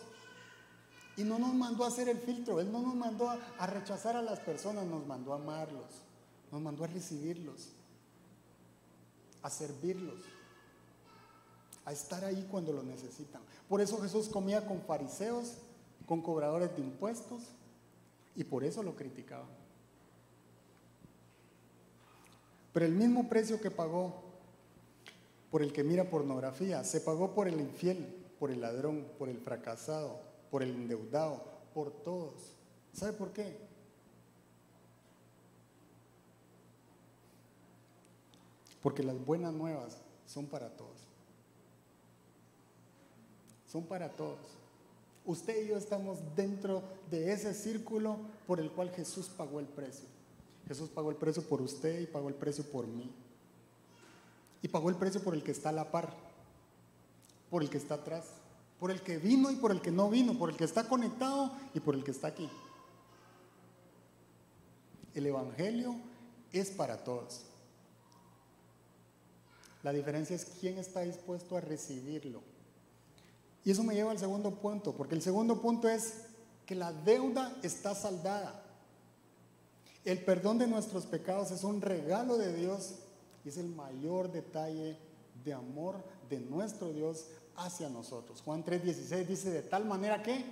Y 1.17 1.25
no 1.25 1.39
nos 1.39 1.53
mandó 1.55 1.85
a 1.85 1.89
hacer 1.89 2.09
el 2.09 2.19
filtro. 2.19 2.61
Él 2.61 2.71
no 2.71 2.81
nos 2.81 2.95
mandó 2.95 3.29
a, 3.29 3.67
rechazar 3.67 4.17
a 4.17 4.23
las 4.23 4.39
personas. 4.39 4.87
Nos 4.87 5.05
mandó 5.05 5.33
a 5.33 5.37
amarlos. 5.37 5.87
Nos 6.53 6.63
mandó 6.63 6.85
a 6.85 6.87
recibirlos. 6.87 7.71
A 9.43 9.51
servirlos. 9.51 10.21
A 11.85 11.93
estar 11.93 12.25
ahí 12.25 12.47
cuando 12.49 12.73
lo 12.73 12.85
necesitan. 12.85 13.43
Por 13.69 13.81
eso 13.81 14.01
Jesús 14.01 14.29
comía 14.29 14.65
con 14.65 14.81
fariseos, 14.83 15.55
con 16.07 16.23
cobradores 16.23 16.75
de 16.77 16.83
impuestos. 16.83 17.43
Y 18.37 18.45
por 18.45 18.63
eso 18.63 18.85
lo 18.85 18.95
criticaban. 18.95 19.64
Pero 22.75 22.85
el 22.87 22.93
mismo 22.93 23.29
precio 23.29 23.61
que 23.61 23.71
pagó 23.71 24.13
por 25.51 25.63
el 25.63 25.73
que 25.73 25.85
mira 25.85 26.11
pornografía, 26.11 26.83
se 26.83 27.01
pagó 27.01 27.33
por 27.33 27.47
el 27.47 27.61
infiel, 27.61 28.13
por 28.41 28.51
el 28.51 28.61
ladrón, 28.61 29.07
por 29.17 29.29
el 29.29 29.39
fracasado, 29.39 30.19
por 30.51 30.65
el 30.65 30.71
endeudado, 30.71 31.45
por 31.73 31.93
todos. 31.93 32.35
¿Sabe 32.93 33.13
por 33.13 33.33
qué? 33.33 33.57
Porque 38.83 39.05
las 39.05 39.25
buenas 39.25 39.55
nuevas 39.55 39.99
son 40.27 40.47
para 40.47 40.69
todos. 40.71 40.99
Son 43.69 43.85
para 43.85 44.09
todos. 44.09 44.41
Usted 45.25 45.65
y 45.65 45.69
yo 45.69 45.77
estamos 45.77 46.19
dentro 46.35 46.83
de 47.09 47.33
ese 47.33 47.55
círculo 47.55 48.19
por 48.49 48.59
el 48.59 48.73
cual 48.73 48.91
Jesús 48.91 49.29
pagó 49.29 49.61
el 49.61 49.67
precio. 49.67 50.14
Jesús 50.67 50.89
pagó 50.89 51.11
el 51.11 51.17
precio 51.17 51.43
por 51.43 51.61
usted 51.61 52.01
y 52.01 52.07
pagó 52.07 52.29
el 52.29 52.35
precio 52.35 52.65
por 52.65 52.87
mí. 52.87 53.11
Y 54.63 54.69
pagó 54.69 54.89
el 54.89 54.97
precio 54.97 55.23
por 55.23 55.35
el 55.35 55.43
que 55.43 55.51
está 55.51 55.69
a 55.69 55.73
la 55.73 55.91
par, 55.91 56.15
por 57.51 57.63
el 57.63 57.69
que 57.69 57.77
está 57.77 57.95
atrás, 57.95 58.25
por 58.81 58.91
el 58.91 59.03
que 59.03 59.19
vino 59.19 59.51
y 59.51 59.57
por 59.57 59.71
el 59.71 59.81
que 59.81 59.91
no 59.91 60.09
vino, 60.09 60.39
por 60.39 60.51
el 60.51 60.57
que 60.57 60.65
está 60.65 60.89
conectado 60.89 61.53
y 61.75 61.81
por 61.81 61.95
el 61.95 62.03
que 62.03 62.11
está 62.11 62.29
aquí. 62.29 62.49
El 65.15 65.27
Evangelio 65.27 65.95
es 66.53 66.71
para 66.71 67.05
todos. 67.05 67.43
La 69.83 69.93
diferencia 69.93 70.35
es 70.35 70.47
quién 70.61 70.79
está 70.79 71.01
dispuesto 71.01 71.57
a 71.57 71.61
recibirlo. 71.61 72.41
Y 73.65 73.71
eso 73.71 73.83
me 73.83 73.95
lleva 73.95 74.11
al 74.11 74.19
segundo 74.19 74.51
punto, 74.51 74.95
porque 74.95 75.15
el 75.15 75.23
segundo 75.23 75.61
punto 75.61 75.89
es 75.89 76.23
que 76.67 76.75
la 76.75 76.93
deuda 76.93 77.55
está 77.63 77.95
saldada. 77.95 78.64
El 80.05 80.23
perdón 80.23 80.59
de 80.59 80.67
nuestros 80.67 81.07
pecados 81.07 81.51
es 81.51 81.65
un 81.65 81.81
regalo 81.81 82.37
de 82.37 82.55
Dios 82.55 82.97
y 83.45 83.49
es 83.49 83.57
el 83.57 83.69
mayor 83.69 84.31
detalle 84.31 84.99
de 85.45 85.53
amor 85.55 85.97
de 86.29 86.41
nuestro 86.41 86.93
Dios 86.93 87.27
hacia 87.57 87.89
nosotros. 87.89 88.43
Juan 88.43 88.65
3:16 88.65 89.27
dice, 89.27 89.51
de 89.51 89.63
tal 89.63 89.87
manera 89.87 90.23
que 90.23 90.45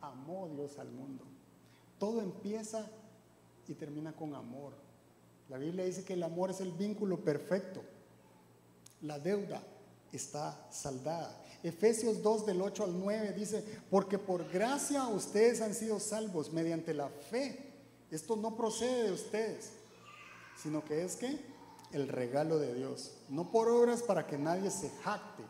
amó 0.00 0.48
Dios 0.48 0.78
al 0.78 0.90
mundo. 0.90 1.24
Todo 1.98 2.20
empieza 2.20 2.86
y 3.68 3.74
termina 3.74 4.12
con 4.12 4.34
amor. 4.34 4.72
La 5.48 5.58
Biblia 5.58 5.84
dice 5.84 6.04
que 6.04 6.14
el 6.14 6.22
amor 6.22 6.50
es 6.50 6.60
el 6.60 6.72
vínculo 6.72 7.22
perfecto. 7.22 7.82
La 9.02 9.18
deuda 9.18 9.62
está 10.10 10.66
saldada. 10.70 11.44
Efesios 11.62 12.22
2 12.22 12.46
del 12.46 12.62
8 12.62 12.84
al 12.84 12.98
9 12.98 13.32
dice, 13.32 13.64
porque 13.90 14.18
por 14.18 14.48
gracia 14.48 15.06
ustedes 15.06 15.60
han 15.60 15.74
sido 15.74 16.00
salvos 16.00 16.52
mediante 16.52 16.94
la 16.94 17.08
fe 17.08 17.67
esto 18.10 18.36
no 18.36 18.56
procede 18.56 19.04
de 19.04 19.12
ustedes, 19.12 19.72
sino 20.56 20.84
que 20.84 21.04
es 21.04 21.16
que 21.16 21.38
el 21.92 22.08
regalo 22.08 22.58
de 22.58 22.74
Dios, 22.74 23.12
no 23.28 23.50
por 23.50 23.68
obras 23.68 24.02
para 24.02 24.26
que 24.26 24.38
nadie 24.38 24.70
se 24.70 24.90
jacte. 25.02 25.42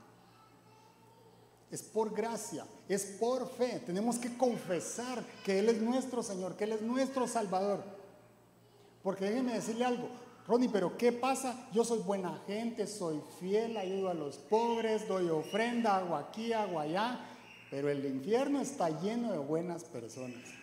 Es 1.70 1.82
por 1.82 2.14
gracia, 2.14 2.66
es 2.88 3.04
por 3.04 3.48
fe. 3.50 3.82
Tenemos 3.84 4.16
que 4.16 4.36
confesar 4.36 5.22
que 5.44 5.58
Él 5.58 5.68
es 5.68 5.80
nuestro 5.82 6.22
Señor, 6.22 6.56
que 6.56 6.64
Él 6.64 6.72
es 6.72 6.82
nuestro 6.82 7.26
Salvador. 7.26 7.84
Porque 9.02 9.26
déjenme 9.26 9.54
decirle 9.54 9.84
algo, 9.84 10.08
Ronnie, 10.46 10.70
pero 10.70 10.96
¿qué 10.96 11.12
pasa? 11.12 11.68
Yo 11.72 11.84
soy 11.84 11.98
buena 11.98 12.42
gente, 12.46 12.86
soy 12.86 13.20
fiel, 13.38 13.76
ayudo 13.76 14.08
a 14.08 14.14
los 14.14 14.38
pobres, 14.38 15.06
doy 15.06 15.28
ofrenda, 15.28 15.96
hago 15.98 16.16
aquí, 16.16 16.54
hago 16.54 16.80
allá, 16.80 17.20
pero 17.70 17.90
el 17.90 18.04
infierno 18.06 18.60
está 18.60 18.88
lleno 18.88 19.32
de 19.32 19.38
buenas 19.38 19.84
personas. 19.84 20.57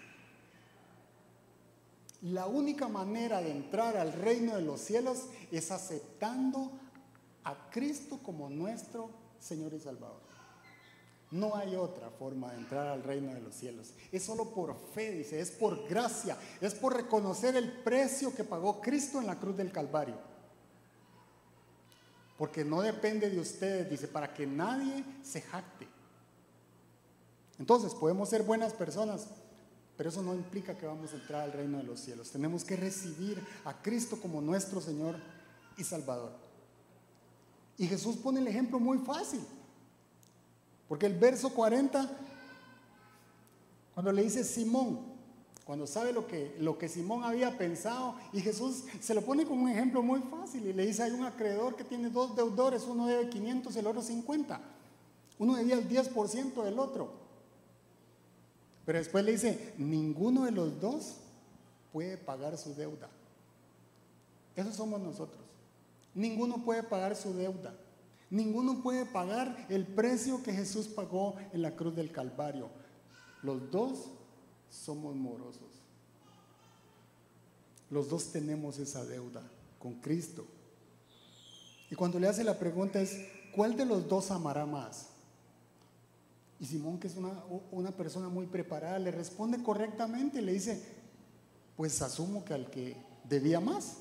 La 2.26 2.48
única 2.48 2.88
manera 2.88 3.40
de 3.40 3.52
entrar 3.52 3.96
al 3.98 4.12
reino 4.12 4.56
de 4.56 4.64
los 4.64 4.82
cielos 4.82 5.26
es 5.52 5.70
aceptando 5.70 6.72
a 7.44 7.70
Cristo 7.70 8.20
como 8.24 8.50
nuestro 8.50 9.12
Señor 9.40 9.76
y 9.76 9.80
Salvador. 9.80 10.22
No 11.30 11.56
hay 11.56 11.76
otra 11.76 12.10
forma 12.10 12.52
de 12.52 12.58
entrar 12.58 12.88
al 12.88 13.04
reino 13.04 13.32
de 13.32 13.42
los 13.42 13.54
cielos. 13.54 13.94
Es 14.12 14.24
solo 14.24 14.50
por 14.50 14.76
fe, 14.76 15.12
dice, 15.12 15.40
es 15.40 15.52
por 15.52 15.88
gracia, 15.88 16.36
es 16.62 16.74
por 16.74 16.96
reconocer 16.96 17.56
el 17.56 17.72
precio 17.84 18.34
que 18.34 18.44
pagó 18.44 18.82
Cristo 18.82 19.20
en 19.20 19.28
la 19.28 19.40
cruz 19.40 19.56
del 19.56 19.72
Calvario. 19.72 20.18
Porque 22.40 22.66
no 22.66 22.82
depende 22.82 23.30
de 23.30 23.40
ustedes, 23.40 23.88
dice, 23.88 24.08
para 24.08 24.34
que 24.34 24.48
nadie 24.48 25.06
se 25.22 25.42
jacte. 25.42 25.88
Entonces, 27.60 27.94
podemos 27.94 28.30
ser 28.30 28.42
buenas 28.42 28.74
personas, 28.74 29.28
pero 29.98 30.10
eso 30.10 30.22
no 30.22 30.34
implica 30.34 30.78
que 30.78 30.86
vamos 30.86 31.14
a 31.14 31.16
entrar 31.16 31.42
al 31.42 31.54
reino 31.54 31.78
de 31.78 31.84
los 31.84 32.00
cielos. 32.00 32.30
Tenemos 32.32 32.64
que 32.64 32.76
recibir 32.76 33.42
a 33.64 33.82
Cristo 33.82 34.20
como 34.22 34.42
nuestro 34.42 34.82
Señor 34.82 35.16
y 35.78 35.84
Salvador. 35.84 36.32
Y 37.78 37.88
Jesús 37.88 38.18
pone 38.18 38.40
el 38.40 38.48
ejemplo 38.48 38.80
muy 38.80 38.98
fácil. 39.00 39.42
Porque 40.88 41.06
el 41.06 41.18
verso 41.18 41.50
40, 41.50 42.10
cuando 43.94 44.12
le 44.12 44.24
dice 44.24 44.44
Simón, 44.44 45.16
cuando 45.66 45.88
sabe 45.88 46.14
lo 46.14 46.28
que, 46.28 46.56
lo 46.60 46.78
que 46.78 46.88
Simón 46.88 47.24
había 47.24 47.58
pensado, 47.58 48.16
y 48.32 48.40
Jesús 48.40 48.84
se 49.00 49.14
lo 49.16 49.22
pone 49.22 49.46
como 49.46 49.64
un 49.64 49.70
ejemplo 49.70 50.04
muy 50.04 50.22
fácil 50.22 50.68
y 50.68 50.74
le 50.74 50.86
dice, 50.86 51.04
hay 51.04 51.12
un 51.12 51.24
acreedor 51.24 51.76
que 51.76 51.84
tiene 51.84 52.10
dos 52.10 52.36
deudores, 52.36 52.84
uno 52.84 53.08
debe 53.08 53.30
500 53.30 53.76
y 53.76 53.80
el 53.80 53.88
otro 53.88 54.02
50. 54.02 54.62
Uno 55.40 55.56
debía 55.56 55.76
el 55.76 55.90
10% 55.90 56.64
del 56.64 56.80
otro. 56.80 57.25
Pero 58.86 59.00
después 59.00 59.26
le 59.26 59.32
dice, 59.32 59.74
ninguno 59.78 60.46
de 60.46 60.52
los 60.52 60.80
dos 60.80 61.16
puede 61.92 62.18
pagar 62.18 62.58
su 62.58 62.76
deuda. 62.76 63.10
Eso 64.56 64.72
somos 64.72 65.02
nosotros. 65.02 65.44
Ninguno 66.14 66.64
puede 66.64 66.84
pagar 66.84 67.16
su 67.16 67.34
deuda. 67.34 67.74
Ninguno 68.30 68.82
puede 68.82 69.06
pagar 69.06 69.66
el 69.70 69.86
precio 69.86 70.42
que 70.44 70.54
Jesús 70.54 70.88
pagó 70.88 71.36
en 71.54 71.62
la 71.62 71.76
cruz 71.76 71.96
del 71.96 72.12
Calvario. 72.12 72.70
Los 73.42 73.72
dos 73.72 74.10
somos 74.70 75.16
morosos. 75.16 75.82
Los 77.90 78.10
dos 78.10 78.32
tenemos 78.32 78.80
esa 78.80 79.06
deuda 79.06 79.44
con 79.80 79.96
Cristo. 79.96 80.46
Y 81.90 81.96
cuando 81.96 82.20
le 82.20 82.28
hace 82.28 82.44
la 82.44 82.58
pregunta 82.58 83.00
es, 83.00 83.28
¿cuál 83.56 83.78
de 83.78 83.86
los 83.86 84.08
dos 84.08 84.32
amará 84.32 84.66
más? 84.66 85.10
Y 86.66 86.68
Simón, 86.68 86.98
que 86.98 87.06
es 87.06 87.16
una, 87.16 87.92
persona 87.92 88.28
muy 88.28 88.48
preparada, 88.48 88.98
le 88.98 89.12
responde 89.12 89.62
correctamente 89.62 90.40
y 90.40 90.42
le 90.42 90.54
dice, 90.54 90.82
pues 91.78 92.02
asumo 92.02 92.44
que 92.44 92.56
al 92.56 92.72
que 92.72 92.98
debía 93.24 93.60
más. 93.60 93.98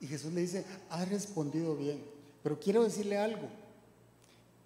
Y 0.00 0.06
Jesús 0.06 0.32
le 0.32 0.40
dice, 0.40 0.64
has 0.88 1.06
respondido 1.10 1.76
bien. 1.76 2.02
Pero 2.42 2.58
quiero 2.58 2.82
decirle 2.82 3.18
algo. 3.18 3.46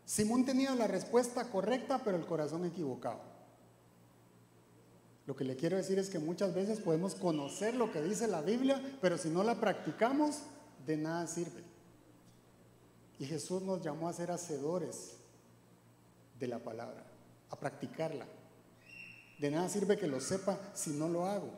Simón 0.07 0.45
tenía 0.45 0.73
la 0.77 0.87
respuesta 0.87 1.51
correcta, 1.51 2.01
pero 2.05 2.17
el 2.17 2.27
corazón 2.27 2.65
equivocado. 2.65 3.19
Lo 5.27 5.35
que 5.35 5.43
le 5.43 5.57
quiero 5.57 5.77
decir 5.77 5.99
es 5.99 6.11
que 6.11 6.21
muchas 6.21 6.55
veces 6.55 6.79
podemos 6.79 7.17
conocer 7.17 7.75
lo 7.75 7.91
que 7.91 8.03
dice 8.03 8.29
la 8.29 8.41
Biblia, 8.41 8.81
pero 9.01 9.19
si 9.19 9.31
no 9.31 9.43
la 9.43 9.57
practicamos, 9.57 10.43
de 10.87 10.97
nada 10.97 11.27
sirve. 11.27 11.65
Y 13.19 13.27
Jesús 13.27 13.63
nos 13.63 13.83
llamó 13.83 14.09
a 14.09 14.13
ser 14.13 14.31
hacedores 14.31 15.24
de 16.45 16.49
la 16.49 16.59
palabra, 16.59 17.03
a 17.51 17.57
practicarla. 17.57 18.27
De 19.39 19.51
nada 19.51 19.69
sirve 19.69 19.97
que 19.97 20.07
lo 20.07 20.21
sepa 20.21 20.59
si 20.75 20.91
no 20.91 21.09
lo 21.09 21.27
hago. 21.27 21.51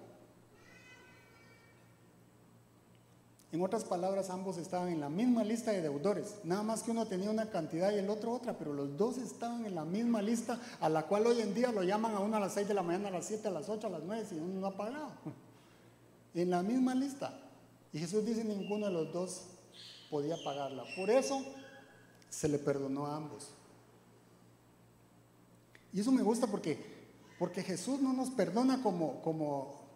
En 3.53 3.63
otras 3.63 3.85
palabras, 3.85 4.31
ambos 4.31 4.59
estaban 4.59 4.89
en 4.89 5.01
la 5.01 5.09
misma 5.09 5.43
lista 5.43 5.71
de 5.73 5.81
deudores, 5.81 6.37
nada 6.45 6.63
más 6.63 6.83
que 6.83 6.91
uno 6.91 7.07
tenía 7.07 7.31
una 7.31 7.51
cantidad 7.51 7.93
y 7.93 7.99
el 7.99 8.11
otro 8.11 8.33
otra, 8.33 8.59
pero 8.59 8.73
los 8.73 8.97
dos 8.97 9.19
estaban 9.19 9.65
en 9.65 9.75
la 9.75 9.85
misma 9.85 10.21
lista, 10.21 10.61
a 10.81 10.89
la 10.89 11.07
cual 11.07 11.27
hoy 11.27 11.41
en 11.41 11.55
día 11.55 11.73
lo 11.73 11.83
llaman 11.83 12.15
a 12.15 12.21
uno 12.21 12.37
a 12.37 12.41
las 12.41 12.55
6 12.55 12.69
de 12.69 12.75
la 12.75 12.83
mañana, 12.83 13.09
a 13.09 13.13
las 13.13 13.27
7, 13.27 13.49
a 13.49 13.51
las 13.51 13.69
8, 13.69 13.87
a 13.87 13.91
las 13.91 14.03
9, 14.03 14.27
si 14.29 14.35
uno 14.37 14.61
no 14.61 14.67
ha 14.67 14.77
pagado. 14.77 15.11
En 16.35 16.51
la 16.51 16.63
misma 16.63 16.95
lista. 16.95 17.33
Y 17.95 17.99
Jesús 17.99 18.27
dice, 18.27 18.45
ninguno 18.45 18.89
de 18.89 18.93
los 18.93 19.11
dos 19.11 19.45
podía 20.11 20.37
pagarla. 20.45 20.85
Por 20.95 21.09
eso 21.09 21.43
se 22.29 22.47
le 22.47 22.59
perdonó 22.59 23.07
a 23.07 23.17
ambos. 23.17 23.56
Y 25.97 26.01
eso 26.01 26.13
me 26.13 26.23
gusta 26.23 26.47
porque, 26.47 26.79
porque 27.41 27.65
Jesús 27.65 28.01
no 28.01 28.13
nos 28.13 28.29
perdona 28.29 28.83
como, 28.83 29.21
como 29.23 29.87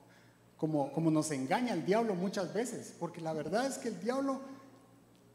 como, 0.61 1.11
nos 1.11 1.31
engaña 1.31 1.73
el 1.73 1.87
diablo 1.87 2.15
muchas 2.15 2.53
veces, 2.53 2.95
porque 2.99 3.23
la 3.23 3.33
verdad 3.33 3.65
es 3.65 3.79
que 3.79 3.89
el 3.89 3.99
diablo 3.99 4.43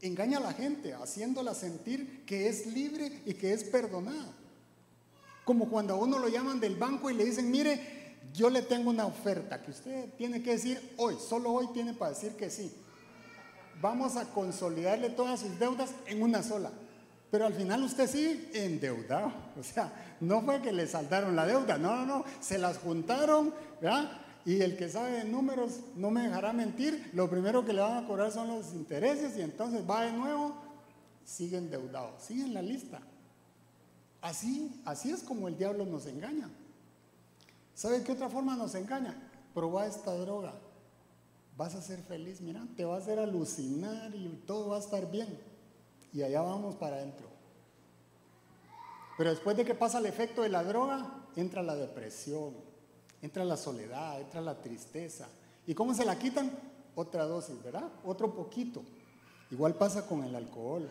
engaña 0.00 0.38
a 0.38 0.40
la 0.40 0.52
gente, 0.52 0.94
haciéndola 0.94 1.52
sentir 1.52 2.24
que 2.24 2.48
es 2.48 2.66
libre 2.66 3.22
y 3.26 3.34
que 3.34 3.52
es 3.52 3.64
perdonada. 3.64 4.32
Como 5.44 5.68
cuando 5.68 5.94
a 5.94 5.96
uno 5.96 6.20
lo 6.20 6.28
llaman 6.28 6.60
del 6.60 6.76
banco 6.76 7.10
y 7.10 7.14
le 7.14 7.24
dicen, 7.24 7.50
mire, 7.50 8.14
yo 8.32 8.50
le 8.50 8.62
tengo 8.62 8.88
una 8.88 9.06
oferta 9.06 9.60
que 9.60 9.72
usted 9.72 10.10
tiene 10.16 10.44
que 10.44 10.52
decir 10.52 10.94
hoy, 10.96 11.16
solo 11.18 11.50
hoy 11.50 11.68
tiene 11.72 11.92
para 11.92 12.12
decir 12.12 12.36
que 12.36 12.48
sí. 12.48 12.72
Vamos 13.80 14.14
a 14.14 14.26
consolidarle 14.26 15.10
todas 15.10 15.40
sus 15.40 15.58
deudas 15.58 15.90
en 16.06 16.22
una 16.22 16.44
sola. 16.44 16.70
Pero 17.30 17.46
al 17.46 17.54
final 17.54 17.82
usted 17.82 18.08
sí 18.08 18.50
endeudado. 18.54 19.32
O 19.58 19.62
sea, 19.62 20.16
no 20.20 20.42
fue 20.42 20.62
que 20.62 20.72
le 20.72 20.86
saltaron 20.86 21.36
la 21.36 21.46
deuda, 21.46 21.78
no, 21.78 21.96
no, 21.96 22.06
no, 22.06 22.24
se 22.40 22.58
las 22.58 22.78
juntaron, 22.78 23.52
¿verdad? 23.80 24.10
Y 24.44 24.60
el 24.60 24.76
que 24.76 24.88
sabe 24.88 25.10
de 25.10 25.24
números 25.24 25.80
no 25.96 26.10
me 26.10 26.22
dejará 26.22 26.52
mentir, 26.52 27.10
lo 27.14 27.28
primero 27.28 27.64
que 27.64 27.72
le 27.72 27.80
van 27.80 28.04
a 28.04 28.06
cobrar 28.06 28.30
son 28.30 28.46
los 28.46 28.72
intereses 28.74 29.36
y 29.36 29.42
entonces 29.42 29.82
va 29.88 30.04
de 30.04 30.12
nuevo, 30.12 30.54
sigue 31.24 31.58
endeudado, 31.58 32.14
sigue 32.20 32.44
en 32.44 32.54
la 32.54 32.62
lista. 32.62 33.00
Así, 34.22 34.80
así 34.84 35.10
es 35.10 35.22
como 35.22 35.48
el 35.48 35.58
diablo 35.58 35.84
nos 35.84 36.06
engaña. 36.06 36.48
¿Sabe 37.74 38.02
qué 38.02 38.12
otra 38.12 38.30
forma 38.30 38.56
nos 38.56 38.74
engaña? 38.74 39.16
Proba 39.52 39.86
esta 39.86 40.14
droga. 40.14 40.54
Vas 41.56 41.74
a 41.74 41.82
ser 41.82 42.00
feliz, 42.02 42.40
mira, 42.40 42.66
te 42.76 42.84
vas 42.84 43.00
a 43.00 43.02
hacer 43.02 43.18
alucinar 43.18 44.14
y 44.14 44.28
todo 44.46 44.68
va 44.68 44.76
a 44.76 44.80
estar 44.80 45.10
bien. 45.10 45.38
Y 46.12 46.22
allá 46.22 46.40
vamos 46.42 46.76
para 46.76 46.96
adentro. 46.96 47.26
Pero 49.16 49.30
después 49.30 49.56
de 49.56 49.64
que 49.64 49.74
pasa 49.74 49.98
el 49.98 50.06
efecto 50.06 50.42
de 50.42 50.48
la 50.48 50.62
droga, 50.62 51.24
entra 51.36 51.62
la 51.62 51.74
depresión, 51.74 52.54
entra 53.22 53.44
la 53.44 53.56
soledad, 53.56 54.20
entra 54.20 54.40
la 54.40 54.60
tristeza. 54.60 55.28
¿Y 55.66 55.74
cómo 55.74 55.94
se 55.94 56.04
la 56.04 56.18
quitan? 56.18 56.50
Otra 56.94 57.24
dosis, 57.24 57.62
¿verdad? 57.62 57.90
Otro 58.04 58.34
poquito. 58.34 58.82
Igual 59.50 59.74
pasa 59.74 60.06
con 60.06 60.24
el 60.24 60.34
alcohol. 60.34 60.88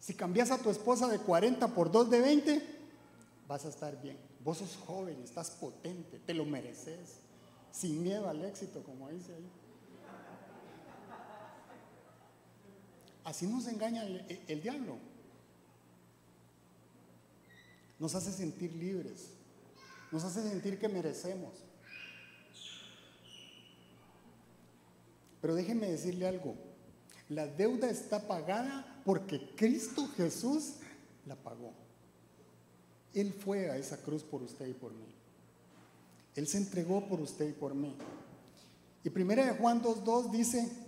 Si 0.00 0.14
cambias 0.14 0.50
a 0.50 0.58
tu 0.58 0.70
esposa 0.70 1.08
de 1.08 1.18
40 1.18 1.68
por 1.68 1.90
2 1.90 2.10
de 2.10 2.20
20, 2.20 2.78
vas 3.48 3.64
a 3.64 3.68
estar 3.68 4.00
bien. 4.00 4.16
Vos 4.44 4.58
sos 4.58 4.76
joven, 4.86 5.20
estás 5.22 5.50
potente, 5.50 6.20
te 6.20 6.32
lo 6.32 6.44
mereces, 6.44 7.18
sin 7.72 8.02
miedo 8.02 8.28
al 8.28 8.44
éxito, 8.44 8.82
como 8.84 9.08
dice 9.08 9.34
ahí. 9.34 9.50
Así 13.26 13.44
nos 13.48 13.66
engaña 13.66 14.04
el, 14.04 14.62
diablo 14.62 14.98
nos 17.98 18.14
hace 18.14 18.30
sentir 18.30 18.72
libres, 18.72 19.30
nos 20.12 20.22
hace 20.22 20.48
sentir 20.48 20.78
que 20.78 20.88
merecemos. 20.88 21.54
Pero 25.40 25.56
déjenme 25.56 25.90
decirle 25.90 26.28
algo, 26.28 26.54
la 27.28 27.48
deuda 27.48 27.90
está 27.90 28.28
pagada 28.28 29.02
porque 29.04 29.50
Cristo 29.56 30.06
Jesús 30.16 30.74
la 31.26 31.34
pagó. 31.34 31.72
Él 33.12 33.32
fue 33.32 33.70
a 33.72 33.76
esa 33.76 33.96
cruz 33.96 34.22
por 34.22 34.40
usted 34.42 34.68
y 34.68 34.74
por 34.74 34.92
mí. 34.92 35.08
Él 36.36 36.46
se 36.46 36.58
entregó 36.58 37.08
por 37.08 37.20
usted 37.20 37.48
y 37.48 37.54
por 37.54 37.74
mí. 37.74 37.96
Y 39.02 39.10
primera 39.10 39.44
de 39.44 39.58
Juan 39.58 39.82
2.2 39.82 40.30
dice, 40.30 40.85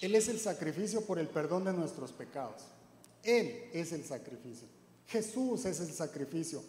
Él 0.00 0.14
es 0.14 0.28
el 0.28 0.38
sacrificio 0.38 1.04
por 1.04 1.18
el 1.18 1.28
perdón 1.28 1.64
de 1.64 1.72
nuestros 1.72 2.12
pecados. 2.12 2.62
Él 3.22 3.70
es 3.72 3.92
el 3.92 4.04
sacrificio. 4.04 4.68
Jesús 5.06 5.64
es 5.64 5.80
el 5.80 5.92
sacrificio 5.92 6.62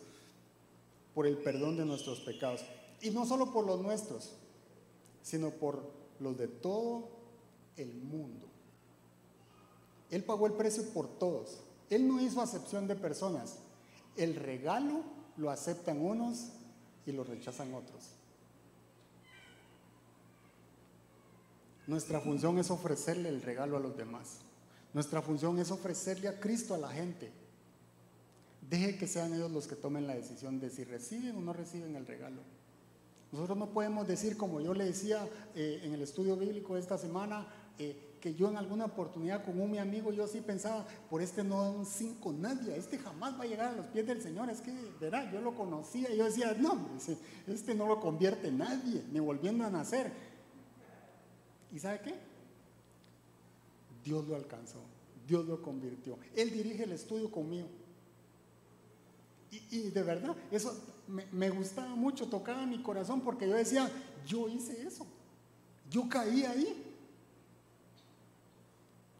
por 1.14 1.28
el 1.28 1.38
perdón 1.38 1.78
de 1.78 1.86
nuestros 1.86 2.20
pecados. 2.22 2.62
Y 3.02 3.12
no 3.12 3.26
solo 3.26 3.54
por 3.54 3.66
los 3.66 3.82
nuestros, 3.82 4.32
sino 5.22 5.52
por 5.52 5.84
los 6.20 6.38
de 6.38 6.48
todo 6.48 7.10
el 7.78 7.94
mundo. 7.94 8.48
Él 10.10 10.24
pagó 10.24 10.48
el 10.48 10.54
precio 10.54 10.84
por 10.90 11.08
todos. 11.20 11.60
Él 11.90 12.08
no 12.08 12.20
hizo 12.22 12.42
acepción 12.42 12.88
de 12.88 12.96
personas. 12.96 13.58
El 14.16 14.36
regalo 14.36 15.04
lo 15.38 15.50
aceptan 15.50 16.02
unos 16.02 16.50
y 17.06 17.12
lo 17.12 17.24
rechazan 17.24 17.74
otros. 17.74 18.19
Nuestra 21.90 22.22
función 22.22 22.60
es 22.60 22.70
ofrecerle 22.70 23.30
el 23.30 23.42
regalo 23.42 23.76
a 23.76 23.80
los 23.80 23.98
demás. 23.98 24.42
Nuestra 24.94 25.24
función 25.24 25.58
es 25.58 25.72
ofrecerle 25.72 26.28
a 26.28 26.40
Cristo 26.40 26.76
a 26.76 26.78
la 26.78 26.90
gente. 26.90 27.32
Deje 28.70 28.96
que 28.96 29.08
sean 29.08 29.34
ellos 29.34 29.50
los 29.50 29.66
que 29.66 29.76
tomen 29.76 30.06
la 30.06 30.14
decisión 30.14 30.60
de 30.60 30.70
si 30.70 30.84
reciben 30.84 31.36
o 31.36 31.42
no 31.42 31.52
reciben 31.52 31.96
el 31.96 32.06
regalo. 32.06 32.44
Nosotros 33.32 33.58
no 33.58 33.72
podemos 33.72 34.08
decir, 34.08 34.38
como 34.38 34.62
yo 34.62 34.76
le 34.76 34.86
decía 34.86 35.28
eh, 35.56 35.82
en 35.84 35.92
el 35.92 36.04
estudio 36.04 36.38
bíblico 36.38 36.78
esta 36.78 36.96
semana, 37.00 37.48
eh, 37.80 38.18
que 38.22 38.36
yo 38.36 38.50
en 38.50 38.58
alguna 38.58 38.86
oportunidad 38.86 39.44
con 39.44 39.60
un 39.60 39.72
mi 39.72 39.80
amigo, 39.80 40.14
yo 40.14 40.28
sí 40.28 40.42
pensaba, 40.42 40.86
por 41.10 41.24
este 41.24 41.44
no 41.44 41.64
da 41.64 41.72
un 41.72 41.88
cinco 41.88 42.32
nadie, 42.32 42.78
este 42.78 43.00
jamás 43.00 43.34
va 43.40 43.46
a 43.46 43.48
llegar 43.48 43.70
a 43.70 43.76
los 43.76 43.88
pies 43.88 44.06
del 44.06 44.22
Señor. 44.22 44.48
Es 44.52 44.62
que, 44.62 44.72
verá, 45.02 45.32
yo 45.32 45.42
lo 45.42 45.56
conocía 45.56 46.14
yo 46.14 46.26
decía, 46.26 46.56
no, 46.60 46.88
este 47.48 47.74
no 47.74 47.88
lo 47.88 48.00
convierte 48.00 48.52
nadie, 48.52 49.04
ni 49.12 49.20
volviendo 49.20 49.66
a 49.66 49.72
nacer. 49.72 50.29
¿Y 51.72 51.80
sabe 51.80 52.02
qué? 52.02 52.16
Dios 54.04 54.28
lo 54.28 54.36
alcanzó, 54.36 54.82
Dios 55.28 55.46
lo 55.46 55.62
convirtió. 55.62 56.18
Él 56.36 56.52
dirige 56.52 56.84
el 56.84 56.94
estudio 56.94 57.30
conmigo. 57.30 57.68
Y, 59.52 59.90
de 59.90 60.04
verdad, 60.04 60.36
eso 60.52 60.80
me, 61.08 61.50
gustaba 61.50 61.96
mucho, 61.96 62.28
tocaba 62.28 62.66
mi 62.66 62.82
corazón 62.84 63.22
porque 63.22 63.48
yo 63.48 63.56
decía, 63.56 63.90
yo 64.28 64.48
hice 64.48 64.84
eso, 64.86 65.08
yo 65.90 66.08
caí 66.08 66.44
ahí. 66.44 66.86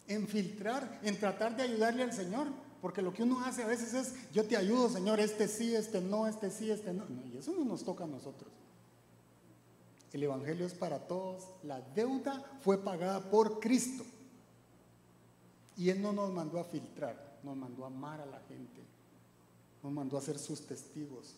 En 0.08 0.28
filtrar, 0.28 1.00
en 1.04 1.20
tratar 1.20 1.56
de 1.56 1.64
ayudarle 1.64 2.04
al 2.04 2.14
Señor. 2.14 2.48
Porque 2.82 3.02
lo 3.02 3.14
que 3.14 3.24
uno 3.24 3.44
hace 3.44 3.64
a 3.64 3.68
veces 3.68 3.94
es, 3.94 4.32
yo 4.32 4.46
te 4.46 4.56
ayudo, 4.56 4.90
Señor, 4.90 5.20
este 5.20 5.48
sí, 5.48 5.76
este 5.76 6.00
no, 6.00 6.28
este 6.28 6.50
sí, 6.50 6.72
este 6.72 6.94
no. 6.94 7.06
y 7.26 7.38
eso 7.38 7.54
no 7.54 7.66
nos 7.66 7.84
toca 7.84 8.06
a 8.06 8.08
nosotros. 8.08 8.50
El 10.14 10.24
Evangelio 10.24 10.66
es 10.66 10.74
para 10.74 11.08
todos. 11.08 11.48
La 11.64 11.82
deuda 11.82 12.44
fue 12.62 12.78
pagada 12.78 13.30
por 13.30 13.60
Cristo. 13.60 14.04
Y 15.78 15.90
Él 15.90 16.02
no 16.02 16.12
nos 16.12 16.32
mandó 16.32 16.60
a 16.60 16.66
filtrar, 16.66 17.40
nos 17.44 17.56
mandó 17.56 17.86
a 17.86 17.88
amar 17.88 18.20
a 18.20 18.26
la 18.26 18.40
gente, 18.42 18.82
nos 19.82 19.94
mandó 19.94 20.18
a 20.18 20.22
ser 20.22 20.38
sus 20.38 20.66
testigos. 20.66 21.36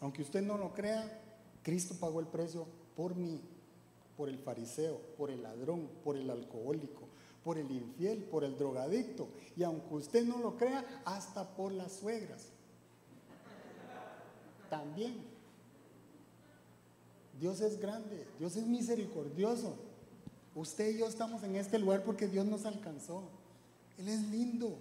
Aunque 0.00 0.22
usted 0.22 0.42
no 0.42 0.58
lo 0.58 0.74
crea, 0.74 1.22
Cristo 1.62 1.94
pagó 2.00 2.18
el 2.18 2.26
precio 2.26 2.66
por 2.96 3.14
mí, 3.14 3.40
por 4.16 4.28
el 4.28 4.38
fariseo, 4.38 5.00
por 5.16 5.30
el 5.30 5.42
ladrón, 5.42 5.88
por 6.02 6.16
el 6.16 6.28
alcohólico, 6.30 7.02
por 7.44 7.58
el 7.58 7.70
infiel, 7.70 8.24
por 8.24 8.42
el 8.42 8.58
drogadicto. 8.58 9.28
Y 9.56 9.62
aunque 9.62 9.94
usted 9.94 10.24
no 10.24 10.38
lo 10.38 10.56
crea, 10.56 11.02
hasta 11.04 11.54
por 11.54 11.70
las 11.70 11.92
suegras. 11.92 12.48
También. 14.76 15.14
Dios 17.40 17.60
es 17.60 17.80
grande, 17.80 18.26
Dios 18.38 18.56
es 18.56 18.66
misericordioso. 18.66 19.74
Usted 20.54 20.90
y 20.90 20.98
yo 20.98 21.06
estamos 21.06 21.42
en 21.44 21.56
este 21.56 21.78
lugar 21.78 22.02
porque 22.04 22.28
Dios 22.28 22.44
nos 22.46 22.66
alcanzó. 22.66 23.22
Él 23.98 24.08
es 24.08 24.20
lindo. 24.28 24.78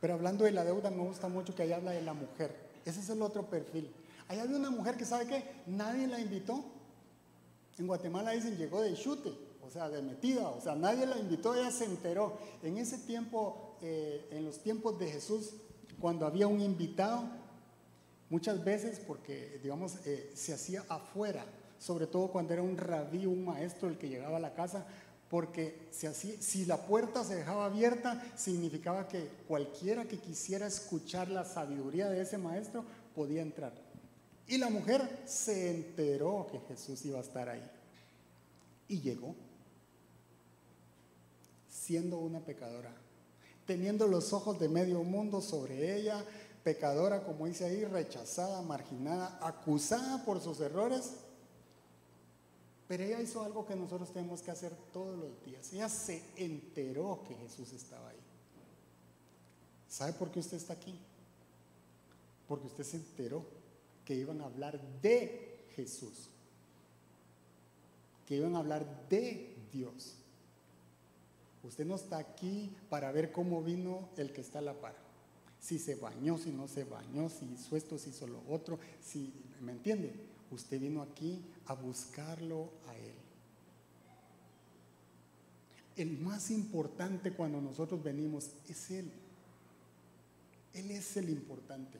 Pero 0.00 0.14
hablando 0.14 0.44
de 0.44 0.52
la 0.52 0.64
deuda, 0.64 0.90
me 0.90 1.02
gusta 1.02 1.28
mucho 1.28 1.54
que 1.54 1.62
ahí 1.62 1.72
habla 1.72 1.90
de 1.90 2.02
la 2.02 2.14
mujer. 2.14 2.54
Ese 2.84 3.00
es 3.00 3.10
el 3.10 3.22
otro 3.22 3.48
perfil. 3.48 3.92
Ahí 4.28 4.38
había 4.38 4.56
una 4.56 4.70
mujer 4.70 4.96
que 4.96 5.04
sabe 5.04 5.26
que 5.26 5.44
nadie 5.66 6.06
la 6.06 6.20
invitó. 6.20 6.64
En 7.78 7.86
Guatemala 7.86 8.30
dicen 8.30 8.56
llegó 8.56 8.80
de 8.80 8.94
chute, 8.94 9.32
o 9.66 9.70
sea, 9.70 9.88
de 9.88 10.00
metida, 10.02 10.48
o 10.48 10.60
sea, 10.60 10.74
nadie 10.76 11.06
la 11.06 11.18
invitó, 11.18 11.54
ella 11.54 11.70
se 11.70 11.84
enteró. 11.84 12.38
En 12.62 12.78
ese 12.78 12.98
tiempo, 12.98 13.76
eh, 13.82 14.28
en 14.30 14.44
los 14.44 14.58
tiempos 14.60 14.98
de 14.98 15.10
Jesús, 15.10 15.54
cuando 16.00 16.26
había 16.26 16.46
un 16.46 16.60
invitado, 16.60 17.24
muchas 18.30 18.64
veces, 18.64 19.00
porque 19.00 19.58
digamos, 19.62 19.96
eh, 20.06 20.30
se 20.34 20.54
hacía 20.54 20.84
afuera, 20.88 21.44
sobre 21.78 22.06
todo 22.06 22.28
cuando 22.28 22.52
era 22.52 22.62
un 22.62 22.76
rabí, 22.76 23.26
un 23.26 23.44
maestro 23.44 23.88
el 23.88 23.98
que 23.98 24.08
llegaba 24.08 24.36
a 24.36 24.40
la 24.40 24.54
casa, 24.54 24.86
porque 25.28 25.88
si 25.90 26.64
la 26.66 26.86
puerta 26.86 27.24
se 27.24 27.34
dejaba 27.34 27.66
abierta, 27.66 28.22
significaba 28.36 29.08
que 29.08 29.28
cualquiera 29.48 30.04
que 30.04 30.18
quisiera 30.18 30.68
escuchar 30.68 31.28
la 31.28 31.44
sabiduría 31.44 32.08
de 32.08 32.20
ese 32.20 32.38
maestro 32.38 32.84
podía 33.14 33.42
entrar. 33.42 33.72
Y 34.46 34.58
la 34.58 34.70
mujer 34.70 35.22
se 35.24 35.70
enteró 35.70 36.46
que 36.50 36.60
Jesús 36.60 37.04
iba 37.04 37.18
a 37.18 37.22
estar 37.22 37.48
ahí. 37.48 37.68
Y 38.86 39.00
llegó, 39.00 39.34
siendo 41.86 42.18
una 42.18 42.40
pecadora, 42.40 42.92
teniendo 43.66 44.06
los 44.06 44.32
ojos 44.32 44.58
de 44.58 44.68
medio 44.68 45.02
mundo 45.02 45.40
sobre 45.40 45.96
ella, 45.96 46.24
pecadora, 46.64 47.24
como 47.24 47.46
dice 47.46 47.64
ahí, 47.64 47.84
rechazada, 47.84 48.60
marginada, 48.62 49.38
acusada 49.40 50.24
por 50.24 50.40
sus 50.40 50.60
errores 50.60 51.12
pero 52.88 53.02
ella 53.02 53.20
hizo 53.20 53.42
algo 53.42 53.66
que 53.66 53.74
nosotros 53.74 54.12
tenemos 54.12 54.42
que 54.42 54.50
hacer 54.50 54.72
todos 54.92 55.18
los 55.18 55.44
días. 55.44 55.72
Ella 55.72 55.88
se 55.88 56.22
enteró 56.36 57.24
que 57.26 57.34
Jesús 57.34 57.72
estaba 57.72 58.10
ahí. 58.10 58.20
¿Sabe 59.88 60.12
por 60.12 60.30
qué 60.30 60.38
usted 60.38 60.56
está 60.56 60.74
aquí? 60.74 60.96
Porque 62.46 62.66
usted 62.66 62.84
se 62.84 62.96
enteró 62.98 63.44
que 64.04 64.14
iban 64.14 64.40
a 64.40 64.44
hablar 64.44 64.80
de 65.02 65.66
Jesús. 65.74 66.28
Que 68.24 68.36
iban 68.36 68.54
a 68.54 68.58
hablar 68.58 69.08
de 69.08 69.56
Dios. 69.72 70.14
Usted 71.66 71.84
no 71.84 71.96
está 71.96 72.18
aquí 72.18 72.70
para 72.88 73.10
ver 73.10 73.32
cómo 73.32 73.62
vino 73.62 74.08
el 74.16 74.32
que 74.32 74.40
está 74.40 74.60
a 74.60 74.62
la 74.62 74.80
par. 74.80 74.94
Si 75.58 75.78
se 75.78 75.96
bañó, 75.96 76.38
si 76.38 76.50
no 76.50 76.68
se 76.68 76.84
bañó, 76.84 77.28
si 77.28 77.44
hizo 77.46 77.76
esto, 77.76 77.98
si 77.98 78.10
hizo 78.10 78.26
lo 78.26 78.40
otro, 78.48 78.78
si, 79.02 79.32
¿me 79.60 79.72
entiende? 79.72 80.14
Usted 80.52 80.78
vino 80.80 81.02
aquí 81.02 81.44
a 81.66 81.74
buscarlo 81.74 82.70
a 82.86 82.96
Él. 82.96 83.14
El 85.96 86.18
más 86.18 86.50
importante 86.50 87.32
cuando 87.32 87.60
nosotros 87.60 88.00
venimos 88.02 88.50
es 88.68 88.90
Él. 88.92 89.10
Él 90.72 90.90
es 90.92 91.16
el 91.16 91.30
importante. 91.30 91.98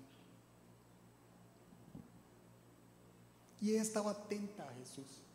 Y 3.61 3.71
ella 3.71 3.83
estaba 3.83 4.13
atenta 4.13 4.69
a 4.69 4.75
Jesús. 4.75 5.26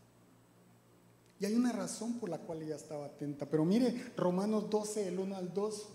Y 1.42 1.46
hay 1.48 1.56
una 1.56 1.72
razón 1.72 2.20
por 2.20 2.30
la 2.30 2.38
cual 2.38 2.62
ella 2.62 2.76
estaba 2.76 3.08
atenta. 3.08 3.48
Pero 3.48 3.66
mire, 3.66 4.12
Romanos 4.16 4.70
12, 4.70 5.08
el 5.08 5.18
1 5.18 5.36
al 5.36 5.52
2 5.52 5.90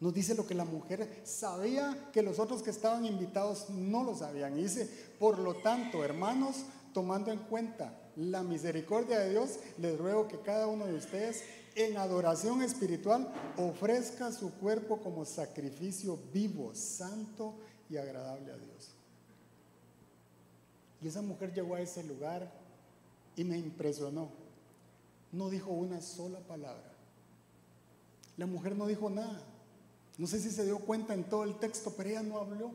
nos 0.00 0.12
dice 0.12 0.34
lo 0.34 0.44
que 0.48 0.54
la 0.56 0.64
mujer 0.64 1.20
sabía 1.22 2.10
que 2.12 2.20
los 2.20 2.40
otros 2.40 2.60
que 2.60 2.70
estaban 2.70 3.06
invitados 3.06 3.70
no 3.70 4.02
lo 4.02 4.16
sabían. 4.16 4.58
Y 4.58 4.64
dice, 4.64 4.90
por 5.20 5.38
lo 5.38 5.54
tanto, 5.54 6.02
hermanos, 6.02 6.64
tomando 6.92 7.30
en 7.30 7.38
cuenta 7.38 7.96
la 8.16 8.42
misericordia 8.42 9.20
de 9.20 9.30
Dios, 9.30 9.60
les 9.78 9.96
ruego 9.96 10.26
que 10.26 10.40
cada 10.40 10.66
uno 10.66 10.86
de 10.86 10.94
ustedes 10.94 11.44
en 11.76 11.96
adoración 11.96 12.62
espiritual 12.62 13.32
ofrezca 13.58 14.32
su 14.32 14.50
cuerpo 14.54 14.98
como 14.98 15.24
sacrificio 15.24 16.18
vivo, 16.32 16.74
santo 16.74 17.54
y 17.88 17.96
agradable 17.96 18.50
a 18.50 18.56
Dios. 18.56 18.90
Y 21.00 21.06
esa 21.06 21.22
mujer 21.22 21.54
llegó 21.54 21.76
a 21.76 21.80
ese 21.80 22.02
lugar 22.02 22.59
y 23.36 23.44
me 23.44 23.58
impresionó. 23.58 24.30
No 25.32 25.48
dijo 25.50 25.70
una 25.70 26.00
sola 26.00 26.40
palabra. 26.40 26.92
La 28.36 28.46
mujer 28.46 28.76
no 28.76 28.86
dijo 28.86 29.10
nada. 29.10 29.42
No 30.18 30.26
sé 30.26 30.40
si 30.40 30.50
se 30.50 30.64
dio 30.64 30.78
cuenta 30.80 31.14
en 31.14 31.24
todo 31.24 31.44
el 31.44 31.58
texto, 31.58 31.94
pero 31.96 32.10
ella 32.10 32.22
no 32.22 32.38
habló. 32.38 32.72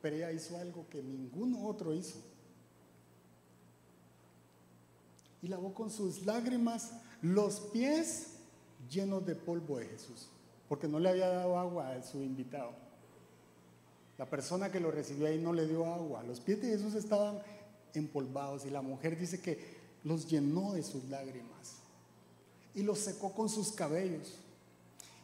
Pero 0.00 0.16
ella 0.16 0.32
hizo 0.32 0.56
algo 0.58 0.86
que 0.88 1.02
ninguno 1.02 1.66
otro 1.66 1.92
hizo. 1.92 2.18
Y 5.42 5.48
lavó 5.48 5.74
con 5.74 5.90
sus 5.90 6.24
lágrimas 6.26 6.92
los 7.22 7.60
pies 7.60 8.34
llenos 8.90 9.26
de 9.26 9.34
polvo 9.34 9.78
de 9.78 9.86
Jesús, 9.86 10.28
porque 10.68 10.88
no 10.88 10.98
le 10.98 11.10
había 11.10 11.28
dado 11.28 11.58
agua 11.58 11.92
a 11.92 12.02
su 12.02 12.22
invitado. 12.22 12.72
La 14.16 14.26
persona 14.26 14.70
que 14.70 14.80
lo 14.80 14.90
recibió 14.90 15.26
ahí 15.26 15.38
no 15.38 15.52
le 15.52 15.66
dio 15.66 15.86
agua. 15.86 16.22
Los 16.24 16.40
pies 16.40 16.60
de 16.60 16.68
Jesús 16.68 16.94
estaban 16.94 17.40
empolvados 17.94 18.64
y 18.64 18.70
la 18.70 18.82
mujer 18.82 19.18
dice 19.18 19.40
que 19.40 19.78
los 20.04 20.28
llenó 20.28 20.72
de 20.72 20.82
sus 20.82 21.04
lágrimas 21.04 21.76
y 22.74 22.82
los 22.82 22.98
secó 22.98 23.32
con 23.32 23.48
sus 23.48 23.72
cabellos. 23.72 24.34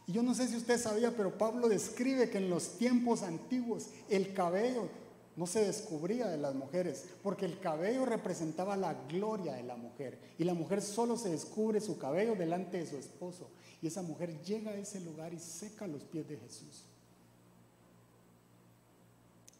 Y 0.07 0.13
yo 0.13 0.21
no 0.21 0.35
sé 0.35 0.47
si 0.47 0.57
usted 0.57 0.79
sabía, 0.79 1.15
pero 1.15 1.37
Pablo 1.37 1.67
describe 1.67 2.29
que 2.29 2.37
en 2.37 2.49
los 2.49 2.77
tiempos 2.77 3.23
antiguos 3.23 3.87
el 4.09 4.33
cabello 4.33 4.87
no 5.35 5.47
se 5.47 5.65
descubría 5.65 6.27
de 6.27 6.37
las 6.37 6.55
mujeres, 6.55 7.05
porque 7.23 7.45
el 7.45 7.59
cabello 7.59 8.05
representaba 8.05 8.77
la 8.77 8.93
gloria 9.09 9.53
de 9.53 9.63
la 9.63 9.75
mujer. 9.75 10.17
Y 10.37 10.43
la 10.43 10.53
mujer 10.53 10.81
solo 10.81 11.17
se 11.17 11.29
descubre 11.29 11.81
su 11.81 11.97
cabello 11.97 12.35
delante 12.35 12.77
de 12.77 12.87
su 12.87 12.97
esposo. 12.97 13.49
Y 13.81 13.87
esa 13.87 14.01
mujer 14.01 14.41
llega 14.43 14.71
a 14.71 14.77
ese 14.77 15.01
lugar 15.01 15.33
y 15.33 15.39
seca 15.39 15.87
los 15.87 16.03
pies 16.03 16.27
de 16.27 16.37
Jesús. 16.37 16.83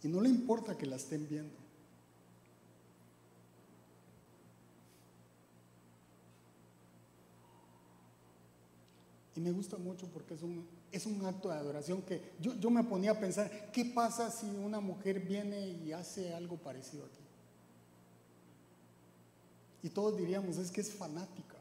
Y 0.03 0.07
no 0.07 0.21
le 0.21 0.29
importa 0.29 0.77
que 0.77 0.85
la 0.85 0.95
estén 0.95 1.27
viendo. 1.27 1.64
Y 9.35 9.41
me 9.41 9.51
gusta 9.51 9.77
mucho 9.77 10.07
porque 10.07 10.33
es 10.33 10.41
un, 10.41 10.65
es 10.91 11.05
un 11.05 11.25
acto 11.25 11.49
de 11.49 11.55
adoración 11.55 12.01
que 12.01 12.21
yo, 12.39 12.55
yo 12.55 12.69
me 12.69 12.83
ponía 12.83 13.11
a 13.11 13.19
pensar, 13.19 13.69
¿qué 13.73 13.83
pasa 13.83 14.31
si 14.31 14.45
una 14.45 14.79
mujer 14.79 15.19
viene 15.19 15.67
y 15.67 15.91
hace 15.91 16.33
algo 16.33 16.55
parecido 16.55 17.05
aquí? 17.05 17.21
Y 19.83 19.89
todos 19.89 20.17
diríamos, 20.17 20.57
es 20.57 20.71
que 20.71 20.81
es 20.81 20.91
fanática, 20.93 21.57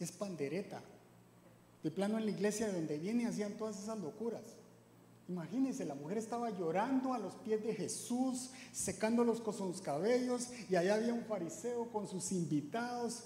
es 0.00 0.10
pandereta. 0.10 0.82
De 1.82 1.90
plano 1.90 2.18
en 2.18 2.26
la 2.26 2.30
iglesia 2.30 2.66
de 2.66 2.74
donde 2.74 2.98
viene 2.98 3.26
hacían 3.26 3.54
todas 3.54 3.80
esas 3.80 3.98
locuras. 3.98 4.42
Imagínense, 5.28 5.84
la 5.84 5.94
mujer 5.94 6.18
estaba 6.18 6.50
llorando 6.50 7.14
a 7.14 7.18
los 7.18 7.34
pies 7.36 7.62
de 7.64 7.74
Jesús, 7.74 8.50
secándolos 8.72 9.40
con 9.40 9.54
sus 9.54 9.80
cabellos, 9.80 10.48
y 10.68 10.76
allá 10.76 10.96
había 10.96 11.14
un 11.14 11.24
fariseo 11.24 11.90
con 11.90 12.06
sus 12.08 12.32
invitados 12.32 13.24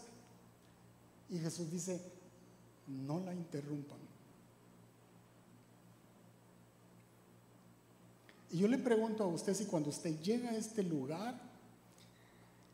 y 1.31 1.39
Jesús 1.39 1.71
dice, 1.71 2.01
no 2.87 3.21
la 3.21 3.35
interrumpan. 3.35 3.99
Y 8.51 8.59
yo 8.59 8.69
le 8.69 8.79
pregunto 8.79 9.25
a 9.25 9.27
usted 9.27 9.55
si 9.55 9.67
cuando 9.67 9.91
usted 9.91 10.21
llega 10.21 10.51
a 10.51 10.57
este 10.57 10.83
lugar, 10.83 11.39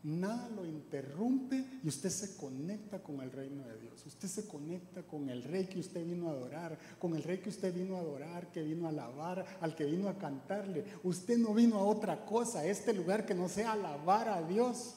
nada 0.03 0.49
lo 0.51 0.67
interrumpe 0.67 1.65
y 1.83 1.89
usted 1.89 2.11
se 2.11 2.37
conecta 2.37 3.03
con 3.03 3.21
el 3.21 3.31
reino 3.31 3.65
de 3.65 3.79
Dios. 3.79 4.05
Usted 4.05 4.29
se 4.29 4.47
conecta 4.47 5.03
con 5.03 5.31
el 5.31 5.43
rey 5.43 5.67
que 5.67 5.81
usted 5.81 6.05
vino 6.05 6.29
a 6.29 6.33
adorar, 6.33 6.79
con 6.99 7.15
el 7.15 7.23
rey 7.23 7.39
que 7.39 7.49
usted 7.49 7.73
vino 7.75 7.97
a 7.97 8.01
adorar, 8.01 8.53
que 8.53 8.63
vino 8.63 8.87
a 8.87 8.91
alabar, 8.91 9.45
al 9.61 9.75
que 9.75 9.85
vino 9.85 10.09
a 10.09 10.19
cantarle. 10.19 10.85
Usted 11.05 11.39
no 11.39 11.55
vino 11.55 11.77
a 11.79 11.85
otra 11.85 12.25
cosa, 12.27 12.61
a 12.61 12.67
este 12.67 12.93
lugar 12.93 13.25
que 13.25 13.35
no 13.35 13.49
sea 13.49 13.73
alabar 13.73 14.29
a 14.29 14.43
Dios. 14.47 14.97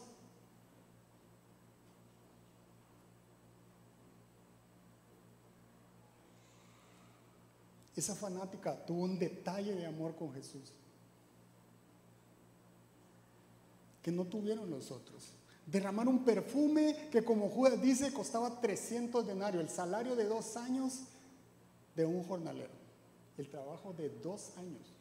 Esa 7.96 8.16
fanática 8.16 8.86
tuvo 8.86 9.04
un 9.04 9.18
detalle 9.18 9.74
de 9.74 9.86
amor 9.86 10.16
con 10.16 10.34
Jesús 10.34 10.74
que 14.06 14.12
no 14.12 14.26
tuvieron 14.26 14.70
los 14.70 14.92
otros. 14.92 15.34
Derramar 15.66 16.08
un 16.08 16.24
perfume 16.24 17.10
que 17.12 17.24
como 17.24 17.50
Judas 17.50 17.82
dice 17.82 18.14
costaba 18.14 18.62
300 18.62 19.26
denarios, 19.26 19.64
el 19.64 19.70
salario 19.70 20.16
de 20.16 20.26
dos 20.26 20.58
años 20.58 21.06
de 21.96 22.06
un 22.06 22.24
jornalero, 22.24 22.74
el 23.36 23.50
trabajo 23.50 23.94
de 23.94 24.10
dos 24.10 24.56
años. 24.58 24.94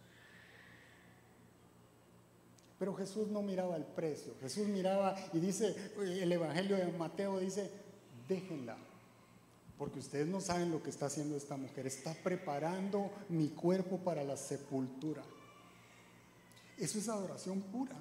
Pero 2.79 2.95
Jesús 2.95 3.29
no 3.29 3.43
miraba 3.43 3.77
el 3.77 3.85
precio, 3.85 4.35
Jesús 4.41 4.67
miraba 4.69 5.17
y 5.35 5.39
dice, 5.39 5.77
el 5.99 6.33
Evangelio 6.33 6.77
de 6.77 6.91
Mateo 6.93 7.41
dice, 7.41 7.71
déjenla, 8.27 8.79
porque 9.79 9.99
ustedes 9.99 10.29
no 10.29 10.41
saben 10.41 10.71
lo 10.71 10.83
que 10.83 10.91
está 10.91 11.07
haciendo 11.07 11.37
esta 11.37 11.57
mujer. 11.57 11.87
Está 11.87 12.15
preparando 12.15 13.11
mi 13.29 13.49
cuerpo 13.49 13.99
para 13.99 14.23
la 14.23 14.37
sepultura. 14.37 15.23
Eso 16.79 16.99
es 16.99 17.09
adoración 17.09 17.61
pura. 17.61 17.97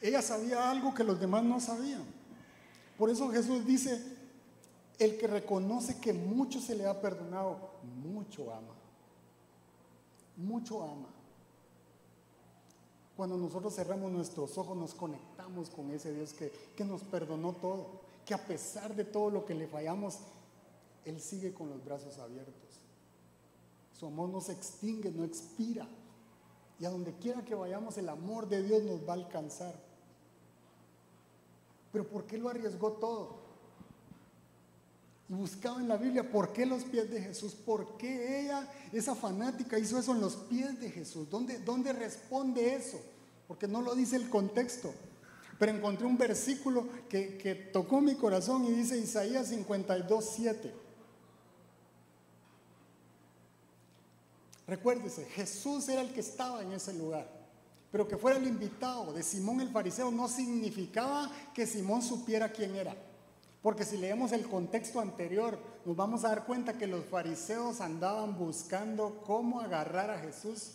Ella 0.00 0.22
sabía 0.22 0.70
algo 0.70 0.94
que 0.94 1.04
los 1.04 1.20
demás 1.20 1.44
no 1.44 1.60
sabían. 1.60 2.04
Por 2.98 3.10
eso 3.10 3.30
Jesús 3.30 3.64
dice, 3.64 4.16
El 4.98 5.18
que 5.18 5.26
reconoce 5.26 6.00
que 6.00 6.12
mucho 6.12 6.60
se 6.60 6.74
le 6.74 6.86
ha 6.86 7.00
perdonado, 7.00 7.70
mucho 8.02 8.52
ama. 8.52 8.74
Mucho 10.36 10.82
ama. 10.82 11.08
Cuando 13.16 13.36
nosotros 13.36 13.74
cerramos 13.74 14.12
nuestros 14.12 14.58
ojos, 14.58 14.76
nos 14.76 14.94
conectamos 14.94 15.70
con 15.70 15.90
ese 15.90 16.12
Dios 16.12 16.32
que, 16.32 16.50
que 16.76 16.84
nos 16.84 17.02
perdonó 17.02 17.52
todo, 17.52 18.05
que 18.26 18.34
a 18.34 18.44
pesar 18.44 18.94
de 18.94 19.04
todo 19.04 19.30
lo 19.30 19.46
que 19.46 19.54
le 19.54 19.68
fallamos, 19.68 20.18
Él 21.04 21.20
sigue 21.20 21.54
con 21.54 21.70
los 21.70 21.82
brazos 21.84 22.18
abiertos. 22.18 22.80
Su 23.98 24.06
amor 24.06 24.28
no 24.28 24.40
se 24.40 24.52
extingue, 24.52 25.10
no 25.10 25.24
expira. 25.24 25.86
Y 26.78 26.84
a 26.84 26.90
donde 26.90 27.14
quiera 27.14 27.44
que 27.44 27.54
vayamos, 27.54 27.96
el 27.96 28.08
amor 28.08 28.48
de 28.48 28.62
Dios 28.64 28.82
nos 28.82 29.08
va 29.08 29.12
a 29.12 29.16
alcanzar. 29.16 29.74
Pero 31.92 32.06
¿por 32.06 32.26
qué 32.26 32.36
lo 32.36 32.48
arriesgó 32.48 32.92
todo? 32.92 33.46
Y 35.28 35.34
buscaba 35.34 35.80
en 35.80 35.88
la 35.88 35.96
Biblia 35.96 36.30
por 36.30 36.52
qué 36.52 36.66
los 36.66 36.82
pies 36.82 37.08
de 37.08 37.22
Jesús, 37.22 37.54
por 37.54 37.96
qué 37.96 38.42
ella, 38.42 38.68
esa 38.92 39.14
fanática, 39.14 39.78
hizo 39.78 39.98
eso 39.98 40.12
en 40.12 40.20
los 40.20 40.34
pies 40.34 40.80
de 40.80 40.90
Jesús. 40.90 41.30
¿Dónde, 41.30 41.60
dónde 41.60 41.92
responde 41.92 42.74
eso? 42.74 43.00
Porque 43.46 43.68
no 43.68 43.82
lo 43.82 43.94
dice 43.94 44.16
el 44.16 44.28
contexto. 44.28 44.92
Pero 45.58 45.72
encontré 45.72 46.06
un 46.06 46.18
versículo 46.18 46.86
que, 47.08 47.70
tocó 47.72 48.00
mi 48.00 48.14
corazón 48.14 48.64
y 48.66 48.72
dice 48.72 48.98
Isaías 48.98 49.48
52, 49.48 50.24
7. 50.36 50.74
Recuérdese, 54.66 55.24
Jesús 55.26 55.88
era 55.88 56.02
el 56.02 56.12
que 56.12 56.20
estaba 56.20 56.62
en 56.62 56.72
ese 56.72 56.92
lugar. 56.92 57.30
Pero 57.90 58.06
que 58.08 58.18
fuera 58.18 58.38
el 58.38 58.46
invitado 58.46 59.12
de 59.12 59.22
Simón 59.22 59.60
el 59.60 59.70
fariseo 59.70 60.10
no 60.10 60.28
significaba 60.28 61.30
que 61.54 61.66
Simón 61.66 62.02
supiera 62.02 62.50
quién 62.50 62.74
era. 62.74 62.94
Porque 63.62 63.84
si 63.84 63.96
leemos 63.96 64.32
el 64.32 64.46
contexto 64.46 65.00
anterior, 65.00 65.58
nos 65.84 65.96
vamos 65.96 66.24
a 66.24 66.28
dar 66.28 66.44
cuenta 66.44 66.76
que 66.76 66.86
los 66.86 67.04
fariseos 67.06 67.80
andaban 67.80 68.36
buscando 68.36 69.22
cómo 69.24 69.60
agarrar 69.60 70.10
a 70.10 70.18
Jesús 70.18 70.72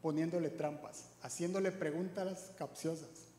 poniéndole 0.00 0.50
trampas, 0.50 1.08
haciéndole 1.22 1.72
preguntas 1.72 2.52
capciosas. 2.56 3.35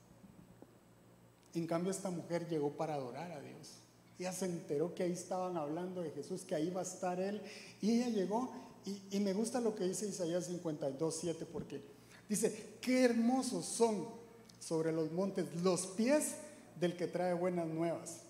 En 1.53 1.67
cambio, 1.67 1.91
esta 1.91 2.09
mujer 2.09 2.47
llegó 2.47 2.71
para 2.71 2.93
adorar 2.93 3.31
a 3.31 3.41
Dios. 3.41 3.79
Ella 4.19 4.33
se 4.33 4.45
enteró 4.45 4.95
que 4.95 5.03
ahí 5.03 5.11
estaban 5.11 5.57
hablando 5.57 6.01
de 6.01 6.11
Jesús, 6.11 6.43
que 6.43 6.55
ahí 6.55 6.69
va 6.69 6.81
a 6.81 6.83
estar 6.83 7.19
Él. 7.19 7.41
Y 7.81 7.91
ella 7.91 8.09
llegó, 8.09 8.51
y, 9.11 9.19
me 9.19 9.33
gusta 9.33 9.59
lo 9.59 9.75
que 9.75 9.83
dice 9.83 10.07
Isaías 10.07 10.45
52, 10.45 11.17
7, 11.19 11.45
porque 11.45 11.81
dice, 12.27 12.77
qué 12.81 13.03
hermosos 13.03 13.65
son 13.65 14.07
sobre 14.59 14.91
los 14.91 15.11
montes 15.11 15.45
los 15.61 15.87
pies 15.87 16.35
del 16.79 16.95
que 16.95 17.07
trae 17.07 17.33
buenas 17.33 17.67
nuevas, 17.67 18.21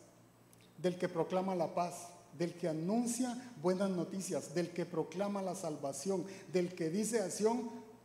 del 0.77 0.97
que 0.97 1.09
proclama 1.09 1.55
la 1.55 1.73
paz, 1.73 2.09
del 2.37 2.53
que 2.53 2.67
anuncia 2.67 3.53
buenas 3.61 3.89
noticias, 3.89 4.53
del 4.53 4.69
que 4.69 4.85
proclama 4.85 5.41
la 5.41 5.55
salvación, 5.55 6.25
del 6.51 6.73
que 6.73 6.89
dice 6.89 7.21
a 7.21 7.29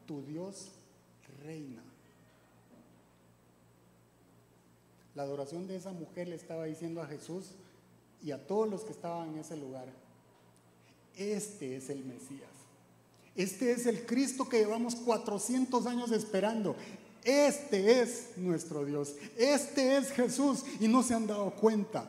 tu 0.06 0.22
Dios 0.22 0.68
reina. 1.44 1.82
La 5.14 5.24
adoración 5.24 5.66
de 5.66 5.76
esa 5.76 5.92
mujer 5.92 6.28
le 6.28 6.36
estaba 6.36 6.64
diciendo 6.64 7.02
a 7.02 7.06
Jesús 7.06 7.50
y 8.22 8.30
a 8.30 8.46
todos 8.46 8.68
los 8.68 8.82
que 8.82 8.92
estaban 8.92 9.30
en 9.30 9.38
ese 9.38 9.56
lugar, 9.56 9.86
este 11.16 11.76
es 11.76 11.90
el 11.90 12.04
Mesías. 12.04 12.48
Este 13.34 13.72
es 13.72 13.86
el 13.86 14.04
Cristo 14.06 14.48
que 14.48 14.58
llevamos 14.58 14.94
400 14.94 15.86
años 15.86 16.12
esperando. 16.12 16.76
Este 17.24 18.00
es 18.00 18.36
nuestro 18.36 18.84
Dios. 18.84 19.14
Este 19.36 19.96
es 19.96 20.10
Jesús 20.10 20.64
y 20.80 20.88
no 20.88 21.02
se 21.02 21.14
han 21.14 21.26
dado 21.26 21.50
cuenta. 21.52 22.08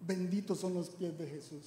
Benditos 0.00 0.60
son 0.60 0.74
los 0.74 0.88
pies 0.90 1.16
de 1.18 1.26
Jesús. 1.26 1.64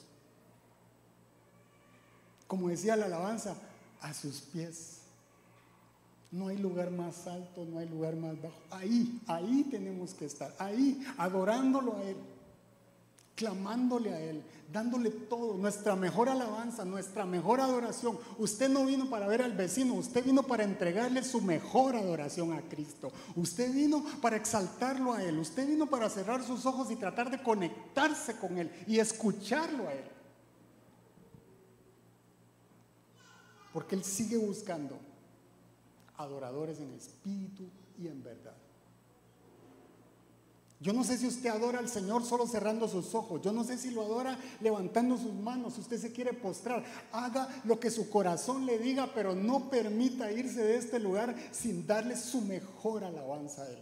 Como 2.48 2.70
decía 2.70 2.96
la 2.96 3.06
alabanza, 3.06 3.56
a 4.02 4.14
sus 4.14 4.42
pies. 4.42 5.03
No 6.34 6.48
hay 6.48 6.58
lugar 6.58 6.90
más 6.90 7.28
alto, 7.28 7.64
no 7.64 7.78
hay 7.78 7.88
lugar 7.88 8.16
más 8.16 8.42
bajo. 8.42 8.56
Ahí, 8.72 9.22
ahí 9.28 9.68
tenemos 9.70 10.16
que 10.16 10.26
estar. 10.26 10.52
Ahí, 10.58 11.00
adorándolo 11.20 11.96
a 11.96 12.04
Él, 12.06 12.18
clamándole 13.36 14.12
a 14.12 14.20
Él, 14.20 14.44
dándole 14.72 15.12
todo, 15.12 15.56
nuestra 15.60 15.96
mejor 15.96 16.30
alabanza, 16.30 16.86
nuestra 16.86 17.24
mejor 17.28 17.62
adoración. 17.62 18.18
Usted 18.40 18.68
no 18.68 18.84
vino 18.84 19.12
para 19.12 19.28
ver 19.28 19.44
al 19.44 19.54
vecino, 19.54 19.94
usted 19.94 20.26
vino 20.26 20.42
para 20.42 20.64
entregarle 20.64 21.24
su 21.24 21.40
mejor 21.40 21.96
adoración 21.96 22.52
a 22.52 22.64
Cristo. 22.64 23.12
Usted 23.36 23.72
vino 23.72 24.04
para 24.20 24.36
exaltarlo 24.36 25.14
a 25.14 25.24
Él, 25.24 25.38
usted 25.38 25.68
vino 25.68 25.86
para 25.86 26.10
cerrar 26.10 26.44
sus 26.44 26.66
ojos 26.66 26.90
y 26.90 26.96
tratar 26.96 27.30
de 27.30 27.44
conectarse 27.44 28.38
con 28.38 28.58
Él 28.58 28.72
y 28.88 28.98
escucharlo 28.98 29.88
a 29.88 29.94
Él. 29.94 30.06
Porque 33.72 33.94
Él 33.94 34.04
sigue 34.04 34.38
buscando 34.38 35.13
adoradores 36.24 36.80
en 36.80 36.94
espíritu 36.94 37.64
y 38.00 38.08
en 38.08 38.24
verdad. 38.24 38.56
Yo 40.84 40.92
no 40.92 41.06
sé 41.06 41.18
si 41.18 41.28
usted 41.28 41.50
adora 41.50 41.80
al 41.80 41.88
Señor 41.88 42.26
solo 42.26 42.46
cerrando 42.46 42.90
sus 42.90 43.16
ojos. 43.16 43.42
Yo 43.42 43.54
no 43.54 43.64
sé 43.64 43.78
si 43.78 43.92
lo 43.92 44.02
adora 44.02 44.38
levantando 44.60 45.18
sus 45.18 45.34
manos. 45.34 45.76
Si 45.76 45.80
usted 45.80 45.98
se 45.98 46.12
quiere 46.12 46.34
postrar, 46.34 46.84
haga 47.14 47.48
lo 47.64 47.80
que 47.80 47.90
su 47.90 48.10
corazón 48.10 48.66
le 48.66 48.78
diga, 48.78 49.10
pero 49.16 49.34
no 49.34 49.70
permita 49.70 50.30
irse 50.30 50.62
de 50.62 50.76
este 50.76 51.00
lugar 51.00 51.36
sin 51.52 51.88
darle 51.88 52.18
su 52.18 52.42
mejor 52.42 53.06
alabanza 53.06 53.64
a 53.64 53.70
Él. 53.70 53.80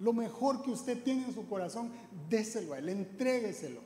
Lo 0.00 0.12
mejor 0.12 0.60
que 0.62 0.70
usted 0.70 1.02
tiene 1.02 1.24
en 1.24 1.34
su 1.34 1.48
corazón, 1.48 1.92
déselo 2.28 2.74
a 2.74 2.78
Él, 2.78 2.90
entrégueselo. 2.90 3.80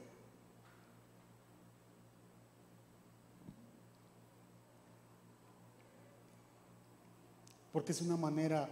Porque 7.73 7.93
es 7.93 8.01
una 8.03 8.17
manera 8.17 8.69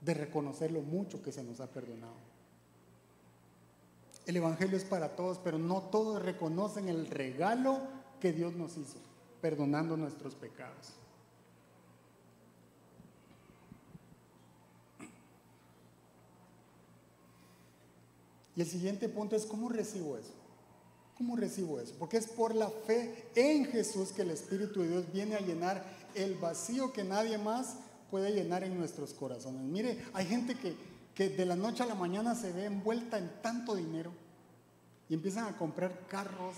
de 0.00 0.14
reconocer 0.14 0.70
lo 0.70 0.82
mucho 0.82 1.22
que 1.22 1.32
se 1.32 1.42
nos 1.42 1.60
ha 1.60 1.66
perdonado. 1.66 2.14
El 4.26 4.36
Evangelio 4.36 4.76
es 4.76 4.84
para 4.84 5.14
todos, 5.14 5.38
pero 5.38 5.58
no 5.58 5.82
todos 5.82 6.20
reconocen 6.22 6.88
el 6.88 7.06
regalo 7.06 7.80
que 8.20 8.32
Dios 8.32 8.54
nos 8.54 8.76
hizo, 8.76 8.98
perdonando 9.40 9.96
nuestros 9.96 10.34
pecados. 10.34 10.94
Y 18.56 18.62
el 18.62 18.66
siguiente 18.66 19.08
punto 19.08 19.36
es, 19.36 19.44
¿cómo 19.44 19.68
recibo 19.68 20.16
eso? 20.16 20.32
¿Cómo 21.16 21.36
recibo 21.36 21.78
eso? 21.78 21.94
Porque 21.98 22.16
es 22.16 22.26
por 22.26 22.54
la 22.54 22.68
fe 22.68 23.28
en 23.34 23.66
Jesús 23.66 24.12
que 24.12 24.22
el 24.22 24.30
Espíritu 24.30 24.82
de 24.82 24.88
Dios 24.88 25.12
viene 25.12 25.36
a 25.36 25.40
llenar 25.40 25.84
el 26.16 26.34
vacío 26.36 26.92
que 26.92 27.04
nadie 27.04 27.38
más 27.38 27.76
puede 28.10 28.32
llenar 28.32 28.64
en 28.64 28.78
nuestros 28.78 29.12
corazones. 29.12 29.62
Mire, 29.62 30.04
hay 30.12 30.26
gente 30.26 30.54
que, 30.54 30.76
que 31.14 31.28
de 31.28 31.46
la 31.46 31.56
noche 31.56 31.82
a 31.82 31.86
la 31.86 31.94
mañana 31.94 32.34
se 32.34 32.52
ve 32.52 32.64
envuelta 32.64 33.18
en 33.18 33.30
tanto 33.42 33.74
dinero 33.74 34.12
y 35.08 35.14
empiezan 35.14 35.46
a 35.46 35.56
comprar 35.56 36.06
carros, 36.08 36.56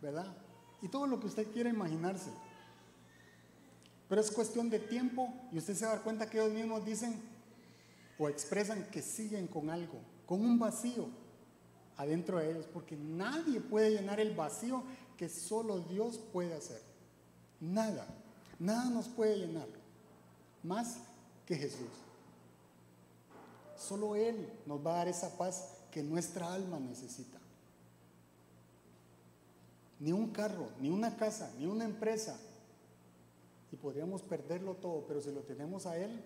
¿verdad? 0.00 0.26
Y 0.82 0.88
todo 0.88 1.06
lo 1.06 1.20
que 1.20 1.26
usted 1.26 1.50
quiera 1.52 1.70
imaginarse. 1.70 2.30
Pero 4.08 4.20
es 4.20 4.30
cuestión 4.30 4.68
de 4.70 4.80
tiempo 4.80 5.32
y 5.52 5.58
usted 5.58 5.74
se 5.74 5.84
va 5.84 5.92
a 5.92 5.94
dar 5.96 6.04
cuenta 6.04 6.28
que 6.28 6.38
ellos 6.38 6.52
mismos 6.52 6.84
dicen 6.84 7.22
o 8.18 8.28
expresan 8.28 8.84
que 8.90 9.00
siguen 9.00 9.46
con 9.46 9.70
algo, 9.70 10.00
con 10.26 10.44
un 10.44 10.58
vacío 10.58 11.08
adentro 11.96 12.38
de 12.38 12.50
ellos, 12.50 12.66
porque 12.72 12.96
nadie 12.96 13.60
puede 13.60 13.90
llenar 13.90 14.20
el 14.20 14.34
vacío 14.34 14.82
que 15.16 15.28
solo 15.28 15.80
Dios 15.80 16.18
puede 16.32 16.54
hacer. 16.54 16.80
Nada, 17.60 18.06
nada 18.60 18.90
nos 18.90 19.08
puede 19.08 19.38
llenar 19.38 19.66
más 20.62 20.98
que 21.46 21.56
Jesús. 21.56 21.88
Solo 23.76 24.14
Él 24.14 24.48
nos 24.66 24.86
va 24.86 24.92
a 24.92 24.96
dar 24.98 25.08
esa 25.08 25.36
paz 25.36 25.78
que 25.90 26.02
nuestra 26.02 26.52
alma 26.52 26.78
necesita. 26.78 27.38
Ni 29.98 30.12
un 30.12 30.30
carro, 30.30 30.68
ni 30.80 30.90
una 30.90 31.16
casa, 31.16 31.52
ni 31.58 31.66
una 31.66 31.84
empresa. 31.84 32.38
Y 33.72 33.76
podríamos 33.76 34.22
perderlo 34.22 34.74
todo, 34.74 35.04
pero 35.08 35.20
si 35.20 35.32
lo 35.32 35.40
tenemos 35.40 35.86
a 35.86 35.96
Él, 35.96 36.22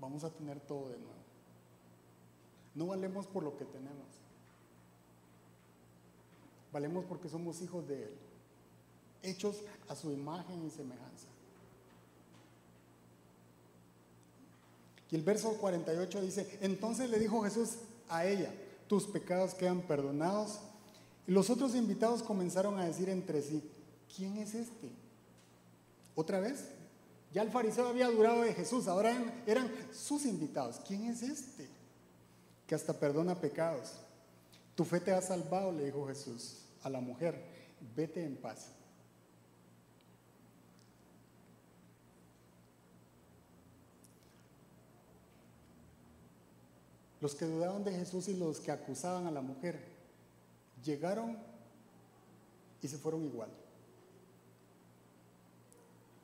vamos 0.00 0.24
a 0.24 0.30
tener 0.30 0.58
todo 0.60 0.88
de 0.88 0.98
nuevo. 0.98 1.20
No 2.74 2.86
valemos 2.86 3.26
por 3.26 3.42
lo 3.42 3.56
que 3.56 3.64
tenemos. 3.64 4.06
Valemos 6.72 7.04
porque 7.04 7.28
somos 7.28 7.60
hijos 7.62 7.86
de 7.86 8.04
Él, 8.04 8.14
hechos 9.22 9.56
a 9.88 9.94
su 9.94 10.10
imagen 10.10 10.64
y 10.66 10.70
semejanza. 10.70 11.26
Y 15.10 15.16
el 15.16 15.22
verso 15.22 15.52
48 15.54 16.22
dice, 16.22 16.58
entonces 16.60 17.10
le 17.10 17.18
dijo 17.18 17.42
Jesús 17.42 17.76
a 18.08 18.26
ella, 18.26 18.52
tus 18.86 19.06
pecados 19.06 19.54
quedan 19.54 19.82
perdonados. 19.82 20.60
Y 21.26 21.32
los 21.32 21.50
otros 21.50 21.74
invitados 21.74 22.22
comenzaron 22.22 22.78
a 22.78 22.84
decir 22.84 23.08
entre 23.08 23.42
sí, 23.42 23.68
¿quién 24.14 24.36
es 24.36 24.54
este? 24.54 24.90
¿Otra 26.14 26.40
vez? 26.40 26.68
Ya 27.32 27.42
el 27.42 27.50
fariseo 27.50 27.88
había 27.88 28.08
durado 28.08 28.42
de 28.42 28.54
Jesús, 28.54 28.88
ahora 28.88 29.10
eran, 29.10 29.42
eran 29.46 29.72
sus 29.92 30.26
invitados. 30.26 30.80
¿Quién 30.86 31.04
es 31.04 31.22
este? 31.22 31.68
Que 32.66 32.74
hasta 32.74 32.92
perdona 32.92 33.34
pecados. 33.34 33.94
Tu 34.74 34.84
fe 34.84 35.00
te 35.00 35.12
ha 35.12 35.22
salvado, 35.22 35.72
le 35.72 35.84
dijo 35.84 36.06
Jesús 36.06 36.58
a 36.82 36.90
la 36.90 37.00
mujer. 37.00 37.40
Vete 37.96 38.24
en 38.24 38.36
paz. 38.36 38.68
Los 47.20 47.34
que 47.34 47.44
dudaban 47.44 47.84
de 47.84 47.92
Jesús 47.92 48.28
y 48.28 48.36
los 48.36 48.60
que 48.60 48.72
acusaban 48.72 49.26
a 49.26 49.30
la 49.30 49.42
mujer 49.42 49.78
llegaron 50.82 51.38
y 52.82 52.88
se 52.88 52.96
fueron 52.96 53.24
igual. 53.24 53.50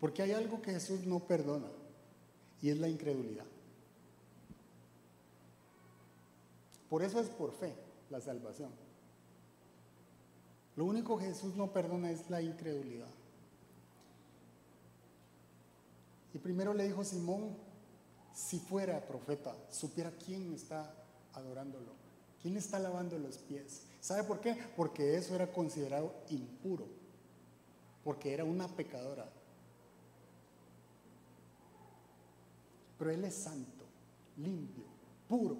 Porque 0.00 0.22
hay 0.22 0.32
algo 0.32 0.62
que 0.62 0.72
Jesús 0.72 1.06
no 1.06 1.20
perdona 1.20 1.68
y 2.62 2.70
es 2.70 2.78
la 2.78 2.88
incredulidad. 2.88 3.44
Por 6.88 7.02
eso 7.02 7.20
es 7.20 7.28
por 7.28 7.52
fe 7.52 7.74
la 8.10 8.20
salvación. 8.20 8.70
Lo 10.76 10.84
único 10.84 11.18
que 11.18 11.26
Jesús 11.26 11.56
no 11.56 11.72
perdona 11.72 12.10
es 12.10 12.28
la 12.30 12.40
incredulidad. 12.42 13.08
Y 16.34 16.38
primero 16.38 16.74
le 16.74 16.84
dijo 16.84 17.02
Simón, 17.02 17.56
si 18.36 18.58
fuera 18.58 19.00
profeta, 19.00 19.56
supiera 19.70 20.10
quién 20.10 20.52
está 20.52 20.92
adorándolo, 21.32 21.92
quién 22.42 22.58
está 22.58 22.78
lavando 22.78 23.18
los 23.18 23.38
pies. 23.38 23.84
¿Sabe 23.98 24.24
por 24.24 24.40
qué? 24.40 24.54
Porque 24.76 25.16
eso 25.16 25.34
era 25.34 25.50
considerado 25.50 26.12
impuro, 26.28 26.86
porque 28.04 28.34
era 28.34 28.44
una 28.44 28.68
pecadora. 28.68 29.26
Pero 32.98 33.10
Él 33.10 33.24
es 33.24 33.34
santo, 33.34 33.86
limpio, 34.36 34.84
puro. 35.30 35.56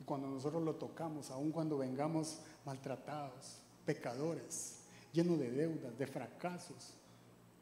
Y 0.00 0.04
cuando 0.04 0.26
nosotros 0.26 0.60
lo 0.64 0.74
tocamos, 0.74 1.30
aun 1.30 1.52
cuando 1.52 1.78
vengamos 1.78 2.40
maltratados, 2.66 3.58
pecadores, 3.86 4.78
llenos 5.12 5.38
de 5.38 5.52
deudas, 5.52 5.96
de 5.96 6.06
fracasos, 6.08 6.94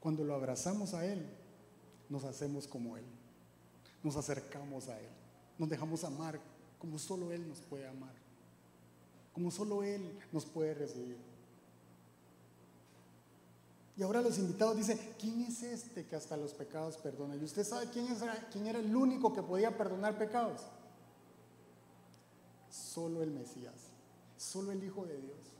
cuando 0.00 0.24
lo 0.24 0.34
abrazamos 0.34 0.94
a 0.94 1.04
Él, 1.04 1.26
nos 2.08 2.24
hacemos 2.24 2.66
como 2.66 2.96
Él 2.96 3.04
nos 4.06 4.16
acercamos 4.16 4.88
a 4.88 4.98
Él, 5.00 5.08
nos 5.58 5.68
dejamos 5.68 6.04
amar 6.04 6.40
como 6.78 6.96
solo 6.96 7.32
Él 7.32 7.48
nos 7.48 7.60
puede 7.60 7.88
amar, 7.88 8.14
como 9.32 9.50
solo 9.50 9.82
Él 9.82 10.16
nos 10.30 10.46
puede 10.46 10.74
recibir. 10.74 11.18
Y 13.96 14.02
ahora 14.04 14.20
los 14.20 14.38
invitados 14.38 14.76
dicen, 14.76 15.00
¿quién 15.18 15.40
es 15.40 15.62
este 15.64 16.06
que 16.06 16.14
hasta 16.14 16.36
los 16.36 16.52
pecados 16.54 16.96
perdona? 16.98 17.34
¿Y 17.34 17.42
usted 17.42 17.64
sabe 17.64 17.88
quién, 17.90 18.06
es, 18.06 18.22
quién 18.52 18.68
era 18.68 18.78
el 18.78 18.94
único 18.94 19.32
que 19.34 19.42
podía 19.42 19.76
perdonar 19.76 20.16
pecados? 20.16 20.60
Solo 22.70 23.24
el 23.24 23.32
Mesías, 23.32 23.74
solo 24.36 24.70
el 24.70 24.84
Hijo 24.84 25.04
de 25.04 25.20
Dios. 25.20 25.55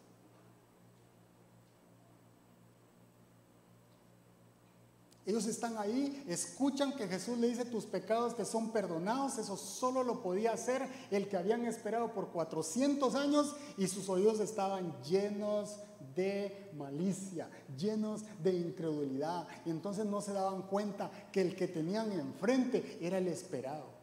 Ellos 5.27 5.47
están 5.47 5.77
ahí, 5.77 6.25
escuchan 6.29 6.95
que 6.95 7.09
Jesús 7.09 7.37
le 7.39 7.49
dice 7.49 7.65
tus 7.65 7.85
pecados 7.85 8.37
te 8.37 8.45
son 8.45 8.71
perdonados. 8.71 9.39
Eso 9.39 9.57
solo 9.57 10.05
lo 10.05 10.23
podía 10.23 10.53
hacer 10.53 10.89
el 11.11 11.29
que 11.29 11.37
habían 11.37 11.67
esperado 11.67 12.13
por 12.13 12.29
400 12.29 13.13
años 13.17 13.57
y 13.77 13.89
sus 13.89 14.09
oídos 14.09 14.39
estaban 14.39 14.95
llenos 15.03 15.81
de 16.15 16.71
malicia, 16.79 17.51
llenos 17.77 18.23
de 18.41 18.55
incredulidad. 18.55 19.49
Y 19.65 19.71
entonces 19.71 20.07
no 20.07 20.21
se 20.21 20.33
daban 20.33 20.63
cuenta 20.63 21.11
que 21.33 21.41
el 21.41 21.57
que 21.57 21.67
tenían 21.67 22.13
enfrente 22.13 22.97
era 23.01 23.19
el 23.19 23.27
esperado. 23.27 23.97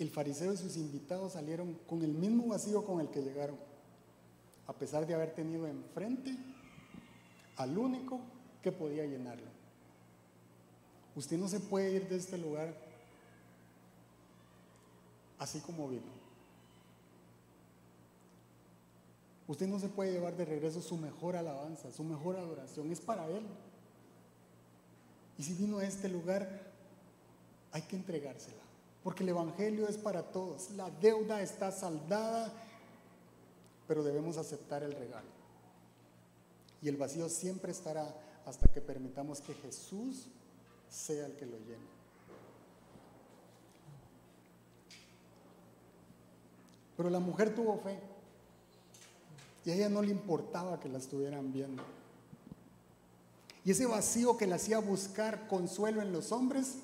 El 0.00 0.10
fariseo 0.10 0.52
y 0.52 0.56
sus 0.56 0.76
invitados 0.76 1.34
salieron 1.34 1.78
con 1.86 2.02
el 2.02 2.10
mismo 2.10 2.48
vacío 2.48 2.84
con 2.84 3.00
el 3.00 3.08
que 3.10 3.22
llegaron 3.22 3.70
a 4.66 4.72
pesar 4.72 5.06
de 5.06 5.14
haber 5.14 5.34
tenido 5.34 5.66
enfrente 5.66 6.36
al 7.56 7.76
único 7.76 8.20
que 8.62 8.72
podía 8.72 9.04
llenarlo. 9.04 9.50
Usted 11.14 11.36
no 11.36 11.48
se 11.48 11.60
puede 11.60 11.92
ir 11.92 12.08
de 12.08 12.16
este 12.16 12.38
lugar 12.38 12.74
así 15.38 15.60
como 15.60 15.88
vino. 15.88 16.22
Usted 19.48 19.66
no 19.66 19.78
se 19.78 19.88
puede 19.88 20.12
llevar 20.12 20.36
de 20.36 20.44
regreso 20.44 20.80
su 20.80 20.96
mejor 20.96 21.36
alabanza, 21.36 21.90
su 21.90 22.04
mejor 22.04 22.36
adoración. 22.36 22.90
Es 22.90 23.00
para 23.00 23.26
Él. 23.26 23.44
Y 25.36 25.42
si 25.42 25.54
vino 25.54 25.78
a 25.78 25.84
este 25.84 26.08
lugar, 26.08 26.72
hay 27.72 27.82
que 27.82 27.96
entregársela. 27.96 28.62
Porque 29.02 29.24
el 29.24 29.30
Evangelio 29.30 29.88
es 29.88 29.98
para 29.98 30.22
todos. 30.22 30.70
La 30.70 30.88
deuda 30.90 31.42
está 31.42 31.72
saldada 31.72 32.52
pero 33.92 34.02
debemos 34.02 34.38
aceptar 34.38 34.82
el 34.82 34.92
regalo. 34.92 35.28
Y 36.80 36.88
el 36.88 36.96
vacío 36.96 37.28
siempre 37.28 37.72
estará 37.72 38.16
hasta 38.46 38.66
que 38.72 38.80
permitamos 38.80 39.42
que 39.42 39.52
Jesús 39.52 40.28
sea 40.88 41.26
el 41.26 41.36
que 41.36 41.44
lo 41.44 41.58
llene. 41.58 41.92
Pero 46.96 47.10
la 47.10 47.18
mujer 47.18 47.54
tuvo 47.54 47.76
fe 47.80 48.00
y 49.66 49.72
a 49.72 49.74
ella 49.74 49.90
no 49.90 50.00
le 50.00 50.10
importaba 50.10 50.80
que 50.80 50.88
la 50.88 50.96
estuvieran 50.96 51.52
viendo. 51.52 51.82
Y 53.62 53.72
ese 53.72 53.84
vacío 53.84 54.38
que 54.38 54.46
le 54.46 54.54
hacía 54.54 54.78
buscar 54.78 55.48
consuelo 55.48 56.00
en 56.00 56.14
los 56.14 56.32
hombres, 56.32 56.76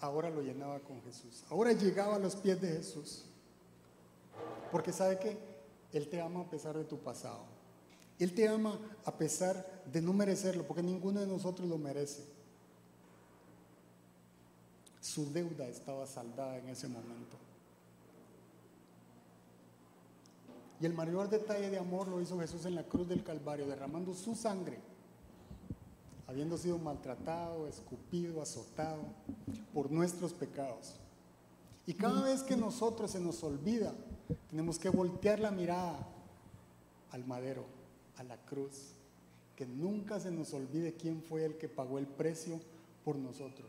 ahora 0.00 0.30
lo 0.30 0.40
llenaba 0.40 0.80
con 0.80 1.02
Jesús. 1.02 1.44
Ahora 1.50 1.72
llegaba 1.72 2.16
a 2.16 2.18
los 2.18 2.36
pies 2.36 2.58
de 2.62 2.68
Jesús. 2.68 3.26
Porque 4.70 4.92
sabe 4.92 5.18
que 5.18 5.38
Él 5.92 6.08
te 6.08 6.20
ama 6.20 6.40
a 6.40 6.50
pesar 6.50 6.76
de 6.76 6.84
tu 6.84 6.98
pasado. 6.98 7.44
Él 8.18 8.34
te 8.34 8.46
ama 8.46 8.78
a 9.04 9.16
pesar 9.16 9.82
de 9.90 10.02
no 10.02 10.12
merecerlo, 10.12 10.66
porque 10.66 10.82
ninguno 10.82 11.20
de 11.20 11.26
nosotros 11.26 11.66
lo 11.68 11.78
merece. 11.78 12.22
Su 15.00 15.32
deuda 15.32 15.66
estaba 15.66 16.06
saldada 16.06 16.58
en 16.58 16.68
ese 16.68 16.86
momento. 16.86 17.38
Y 20.80 20.86
el 20.86 20.94
mayor 20.94 21.28
detalle 21.28 21.70
de 21.70 21.78
amor 21.78 22.08
lo 22.08 22.20
hizo 22.20 22.38
Jesús 22.38 22.64
en 22.66 22.74
la 22.74 22.84
cruz 22.84 23.08
del 23.08 23.22
Calvario, 23.22 23.66
derramando 23.66 24.14
su 24.14 24.34
sangre, 24.34 24.78
habiendo 26.26 26.56
sido 26.56 26.78
maltratado, 26.78 27.66
escupido, 27.66 28.40
azotado 28.40 29.02
por 29.74 29.90
nuestros 29.90 30.32
pecados. 30.32 30.94
Y 31.86 31.94
cada 31.94 32.22
vez 32.22 32.42
que 32.42 32.56
nosotros 32.56 33.10
se 33.10 33.20
nos 33.20 33.42
olvida 33.42 33.94
tenemos 34.48 34.78
que 34.78 34.88
voltear 34.88 35.40
la 35.40 35.50
mirada 35.50 36.06
al 37.10 37.24
madero, 37.26 37.64
a 38.16 38.24
la 38.24 38.36
cruz. 38.38 38.94
Que 39.56 39.66
nunca 39.66 40.18
se 40.18 40.30
nos 40.30 40.54
olvide 40.54 40.94
quién 40.94 41.22
fue 41.22 41.44
el 41.44 41.58
que 41.58 41.68
pagó 41.68 41.98
el 41.98 42.06
precio 42.06 42.60
por 43.04 43.16
nosotros. 43.16 43.68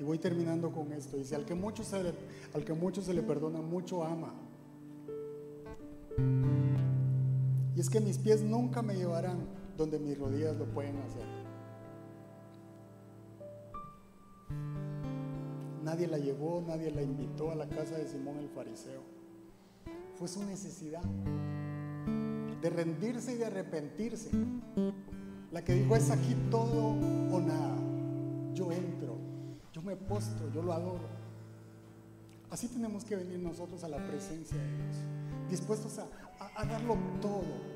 Y 0.00 0.04
voy 0.04 0.18
terminando 0.18 0.72
con 0.72 0.92
esto. 0.92 1.16
Dice, 1.16 1.36
al 1.36 1.44
que 1.44 1.54
mucho 1.54 1.84
se 1.84 2.02
le, 2.02 2.12
al 2.54 2.64
que 2.64 2.72
mucho 2.72 3.02
se 3.02 3.14
le 3.14 3.22
perdona, 3.22 3.60
mucho 3.60 4.02
ama. 4.02 4.34
Es 7.82 7.90
que 7.90 8.00
mis 8.00 8.16
pies 8.16 8.42
nunca 8.42 8.80
me 8.80 8.94
llevarán 8.94 9.40
donde 9.76 9.98
mis 9.98 10.16
rodillas 10.16 10.56
lo 10.56 10.66
pueden 10.66 10.98
hacer. 10.98 11.26
Nadie 15.82 16.06
la 16.06 16.18
llevó, 16.18 16.62
nadie 16.64 16.92
la 16.92 17.02
invitó 17.02 17.50
a 17.50 17.56
la 17.56 17.68
casa 17.68 17.98
de 17.98 18.06
Simón 18.06 18.36
el 18.38 18.48
fariseo. 18.50 19.02
Fue 20.14 20.28
su 20.28 20.44
necesidad 20.44 21.02
de 22.62 22.70
rendirse 22.70 23.34
y 23.34 23.38
de 23.38 23.46
arrepentirse. 23.46 24.30
La 25.50 25.64
que 25.64 25.74
dijo 25.74 25.96
es 25.96 26.08
aquí 26.12 26.36
todo 26.52 26.90
o 27.34 27.40
nada. 27.40 27.76
Yo 28.54 28.70
entro, 28.70 29.18
yo 29.72 29.82
me 29.82 29.96
postro, 29.96 30.52
yo 30.52 30.62
lo 30.62 30.72
adoro. 30.72 31.08
Así 32.48 32.68
tenemos 32.68 33.04
que 33.04 33.16
venir 33.16 33.40
nosotros 33.40 33.82
a 33.82 33.88
la 33.88 33.96
presencia 34.06 34.56
de 34.56 34.68
Dios, 34.68 34.96
dispuestos 35.50 35.98
a, 35.98 36.06
a, 36.56 36.64
darlo 36.64 36.96
todo, 37.20 37.40
todo. 37.40 37.71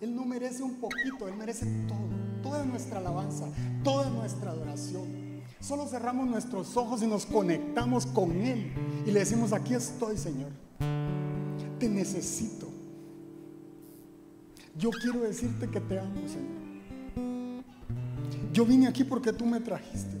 Él 0.00 0.14
no 0.14 0.24
merece 0.24 0.62
un 0.62 0.76
poquito, 0.76 1.26
Él 1.26 1.36
merece 1.36 1.66
todo, 1.88 1.98
toda 2.42 2.64
nuestra 2.64 2.98
alabanza, 2.98 3.48
toda 3.82 4.08
nuestra 4.10 4.52
adoración. 4.52 5.28
Solo 5.60 5.86
cerramos 5.86 6.28
nuestros 6.28 6.76
ojos 6.76 7.02
y 7.02 7.06
nos 7.06 7.26
conectamos 7.26 8.06
con 8.06 8.30
Él 8.32 8.72
y 9.04 9.10
le 9.10 9.20
decimos, 9.20 9.52
aquí 9.52 9.74
estoy, 9.74 10.16
Señor. 10.16 10.50
Te 11.80 11.88
necesito. 11.88 12.68
Yo 14.76 14.90
quiero 14.90 15.20
decirte 15.20 15.68
que 15.68 15.80
te 15.80 15.98
amo, 15.98 16.20
Señor. 16.28 17.64
yo 18.52 18.64
vine 18.64 18.86
aquí 18.86 19.02
porque 19.02 19.32
tú 19.32 19.44
me 19.46 19.58
trajiste. 19.58 20.16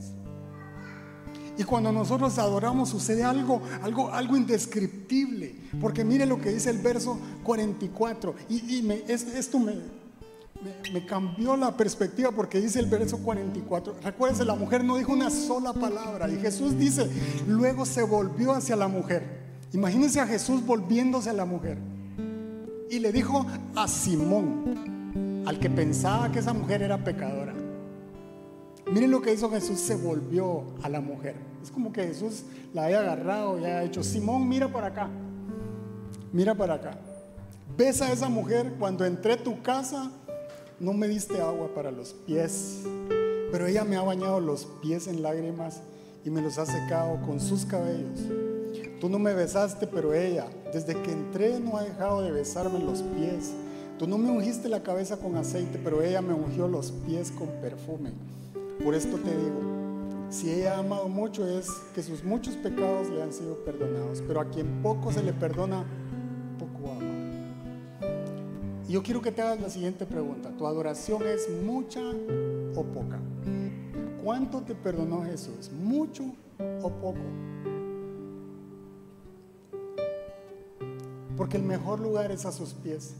Y 1.58 1.64
cuando 1.64 1.90
nosotros 1.90 2.38
adoramos 2.38 2.88
sucede 2.88 3.24
algo, 3.24 3.60
algo, 3.82 4.12
algo 4.12 4.36
indescriptible. 4.36 5.56
Porque 5.80 6.04
mire 6.04 6.24
lo 6.24 6.40
que 6.40 6.50
dice 6.50 6.70
el 6.70 6.78
verso 6.78 7.18
44. 7.42 8.34
Y, 8.48 8.80
me, 8.82 9.02
esto 9.08 9.58
me, 9.58 9.74
me, 10.92 11.04
cambió 11.04 11.56
la 11.56 11.76
perspectiva 11.76 12.30
porque 12.30 12.60
dice 12.60 12.78
el 12.78 12.86
verso 12.86 13.18
44. 13.18 13.96
Recuérdense, 14.04 14.44
la 14.44 14.54
mujer 14.54 14.84
no 14.84 14.96
dijo 14.96 15.12
una 15.12 15.30
sola 15.30 15.72
palabra. 15.72 16.30
Y 16.30 16.36
Jesús 16.36 16.78
dice, 16.78 17.10
luego 17.48 17.84
se 17.84 18.04
volvió 18.04 18.52
hacia 18.52 18.76
la 18.76 18.86
mujer. 18.86 19.48
Imagínense 19.72 20.20
a 20.20 20.28
Jesús 20.28 20.64
volviéndose 20.64 21.28
a 21.28 21.32
la 21.32 21.44
mujer. 21.44 21.78
Y 22.88 23.00
le 23.00 23.10
dijo 23.10 23.44
a 23.74 23.88
Simón, 23.88 25.42
al 25.44 25.58
que 25.58 25.68
pensaba 25.68 26.30
que 26.30 26.38
esa 26.38 26.52
mujer 26.52 26.82
era 26.82 27.02
pecadora. 27.02 27.57
Miren 28.92 29.10
lo 29.10 29.20
que 29.20 29.32
hizo 29.32 29.50
Jesús, 29.50 29.80
se 29.80 29.96
volvió 29.96 30.64
a 30.82 30.88
la 30.88 31.00
mujer. 31.00 31.36
Es 31.62 31.70
como 31.70 31.92
que 31.92 32.06
Jesús 32.06 32.44
la 32.72 32.84
haya 32.84 33.00
agarrado 33.00 33.58
y 33.58 33.64
haya 33.64 33.80
dicho, 33.80 34.02
Simón, 34.02 34.48
mira 34.48 34.72
para 34.72 34.88
acá, 34.88 35.08
mira 36.32 36.54
para 36.54 36.74
acá. 36.74 36.98
¿Ves 37.76 38.00
a 38.00 38.12
esa 38.12 38.28
mujer? 38.28 38.74
Cuando 38.78 39.04
entré 39.04 39.34
a 39.34 39.42
tu 39.42 39.62
casa, 39.62 40.10
no 40.80 40.92
me 40.92 41.06
diste 41.06 41.40
agua 41.40 41.74
para 41.74 41.90
los 41.90 42.12
pies, 42.12 42.82
pero 43.52 43.66
ella 43.66 43.84
me 43.84 43.96
ha 43.96 44.02
bañado 44.02 44.40
los 44.40 44.66
pies 44.80 45.06
en 45.06 45.22
lágrimas 45.22 45.82
y 46.24 46.30
me 46.30 46.40
los 46.40 46.58
ha 46.58 46.66
secado 46.66 47.20
con 47.26 47.40
sus 47.40 47.64
cabellos. 47.64 48.20
Tú 49.00 49.08
no 49.08 49.18
me 49.18 49.34
besaste, 49.34 49.86
pero 49.86 50.14
ella, 50.14 50.46
desde 50.72 51.00
que 51.02 51.12
entré, 51.12 51.60
no 51.60 51.76
ha 51.76 51.84
dejado 51.84 52.22
de 52.22 52.32
besarme 52.32 52.80
los 52.80 53.02
pies. 53.02 53.52
Tú 53.98 54.06
no 54.06 54.18
me 54.18 54.30
ungiste 54.30 54.68
la 54.68 54.82
cabeza 54.82 55.18
con 55.18 55.36
aceite, 55.36 55.78
pero 55.82 56.02
ella 56.02 56.22
me 56.22 56.34
ungió 56.34 56.68
los 56.68 56.92
pies 56.92 57.30
con 57.30 57.48
perfume. 57.60 58.12
Por 58.82 58.94
esto 58.94 59.16
te 59.18 59.36
digo, 59.36 59.60
si 60.30 60.50
ella 60.50 60.76
ha 60.76 60.78
amado 60.78 61.08
mucho 61.08 61.46
es 61.46 61.68
que 61.94 62.02
sus 62.02 62.22
muchos 62.22 62.54
pecados 62.56 63.08
le 63.08 63.22
han 63.22 63.32
sido 63.32 63.56
perdonados, 63.64 64.22
pero 64.26 64.40
a 64.40 64.44
quien 64.48 64.82
poco 64.82 65.10
se 65.12 65.22
le 65.22 65.32
perdona, 65.32 65.84
poco 66.58 66.92
ama. 66.92 67.18
Y 68.88 68.92
yo 68.92 69.02
quiero 69.02 69.20
que 69.20 69.32
te 69.32 69.42
hagas 69.42 69.60
la 69.60 69.68
siguiente 69.68 70.06
pregunta, 70.06 70.50
¿tu 70.56 70.66
adoración 70.66 71.26
es 71.26 71.48
mucha 71.64 72.00
o 72.74 72.84
poca? 72.84 73.18
¿Cuánto 74.22 74.60
te 74.62 74.74
perdonó 74.74 75.24
Jesús? 75.24 75.70
¿Mucho 75.72 76.24
o 76.82 76.90
poco? 76.90 77.20
Porque 81.36 81.56
el 81.56 81.64
mejor 81.64 82.00
lugar 82.00 82.30
es 82.30 82.46
a 82.46 82.52
sus 82.52 82.74
pies. 82.74 83.14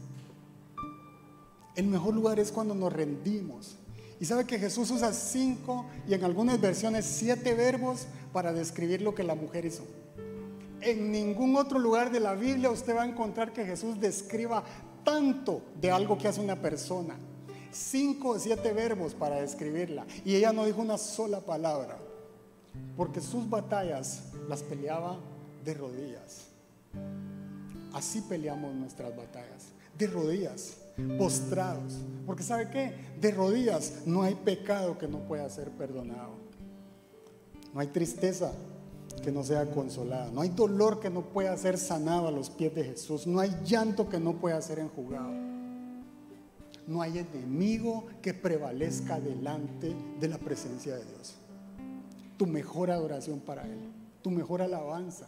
El 1.75 1.87
mejor 1.87 2.13
lugar 2.13 2.39
es 2.39 2.51
cuando 2.51 2.75
nos 2.75 2.93
rendimos 2.93 3.77
y 4.19 4.25
sabe 4.25 4.45
que 4.45 4.59
Jesús 4.59 4.91
usa 4.91 5.13
cinco 5.13 5.85
y 6.07 6.13
en 6.13 6.23
algunas 6.23 6.59
versiones 6.59 7.05
siete 7.05 7.53
verbos 7.53 8.07
para 8.33 8.51
describir 8.51 9.01
lo 9.01 9.15
que 9.15 9.23
la 9.23 9.35
mujer 9.35 9.65
hizo. 9.65 9.83
En 10.81 11.11
ningún 11.11 11.55
otro 11.55 11.79
lugar 11.79 12.11
de 12.11 12.19
la 12.19 12.35
Biblia 12.35 12.69
usted 12.69 12.95
va 12.95 13.03
a 13.03 13.07
encontrar 13.07 13.53
que 13.53 13.65
Jesús 13.65 13.99
describa 13.99 14.63
tanto 15.03 15.61
de 15.79 15.91
algo 15.91 16.17
que 16.17 16.27
hace 16.27 16.41
una 16.41 16.55
persona. 16.55 17.15
Cinco 17.71 18.29
o 18.29 18.39
siete 18.39 18.73
verbos 18.73 19.13
para 19.13 19.41
describirla. 19.41 20.05
Y 20.25 20.35
ella 20.35 20.51
no 20.51 20.65
dijo 20.65 20.81
una 20.81 20.97
sola 20.97 21.39
palabra. 21.39 21.97
Porque 22.97 23.21
sus 23.21 23.49
batallas 23.49 24.23
las 24.47 24.63
peleaba 24.63 25.17
de 25.63 25.73
rodillas. 25.73 26.47
Así 27.93 28.21
peleamos 28.21 28.73
nuestras 28.73 29.15
batallas. 29.15 29.67
De 29.97 30.07
rodillas 30.07 30.77
postrados. 31.17 31.99
Porque 32.25 32.43
¿sabe 32.43 32.69
qué? 32.69 32.93
De 33.19 33.31
rodillas 33.31 34.03
no 34.05 34.23
hay 34.23 34.35
pecado 34.35 34.97
que 34.97 35.07
no 35.07 35.19
pueda 35.19 35.49
ser 35.49 35.71
perdonado. 35.71 36.33
No 37.73 37.79
hay 37.79 37.87
tristeza 37.87 38.51
que 39.23 39.31
no 39.31 39.43
sea 39.43 39.69
consolada. 39.71 40.31
No 40.31 40.41
hay 40.41 40.49
dolor 40.49 40.99
que 40.99 41.09
no 41.09 41.21
pueda 41.21 41.55
ser 41.57 41.77
sanado 41.77 42.27
a 42.27 42.31
los 42.31 42.49
pies 42.49 42.73
de 42.75 42.83
Jesús. 42.83 43.27
No 43.27 43.39
hay 43.39 43.55
llanto 43.65 44.09
que 44.09 44.19
no 44.19 44.33
pueda 44.33 44.61
ser 44.61 44.79
enjugado. 44.79 45.33
No 46.87 47.01
hay 47.01 47.19
enemigo 47.19 48.05
que 48.21 48.33
prevalezca 48.33 49.19
delante 49.19 49.95
de 50.19 50.27
la 50.27 50.37
presencia 50.37 50.95
de 50.95 51.05
Dios. 51.05 51.35
Tu 52.37 52.47
mejor 52.47 52.89
adoración 52.91 53.39
para 53.39 53.65
Él. 53.65 53.91
Tu 54.21 54.31
mejor 54.31 54.61
alabanza 54.61 55.27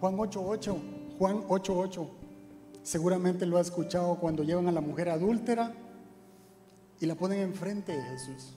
Juan 0.00 0.16
8.8, 0.16 0.76
Juan 1.18 1.42
8.8, 1.48 2.08
seguramente 2.82 3.46
lo 3.46 3.56
ha 3.56 3.62
escuchado 3.62 4.16
cuando 4.16 4.42
llevan 4.42 4.68
a 4.68 4.72
la 4.72 4.80
mujer 4.80 5.08
adúltera 5.08 5.74
y 7.00 7.06
la 7.06 7.14
ponen 7.14 7.40
enfrente 7.40 7.92
de 7.92 8.02
Jesús. 8.02 8.56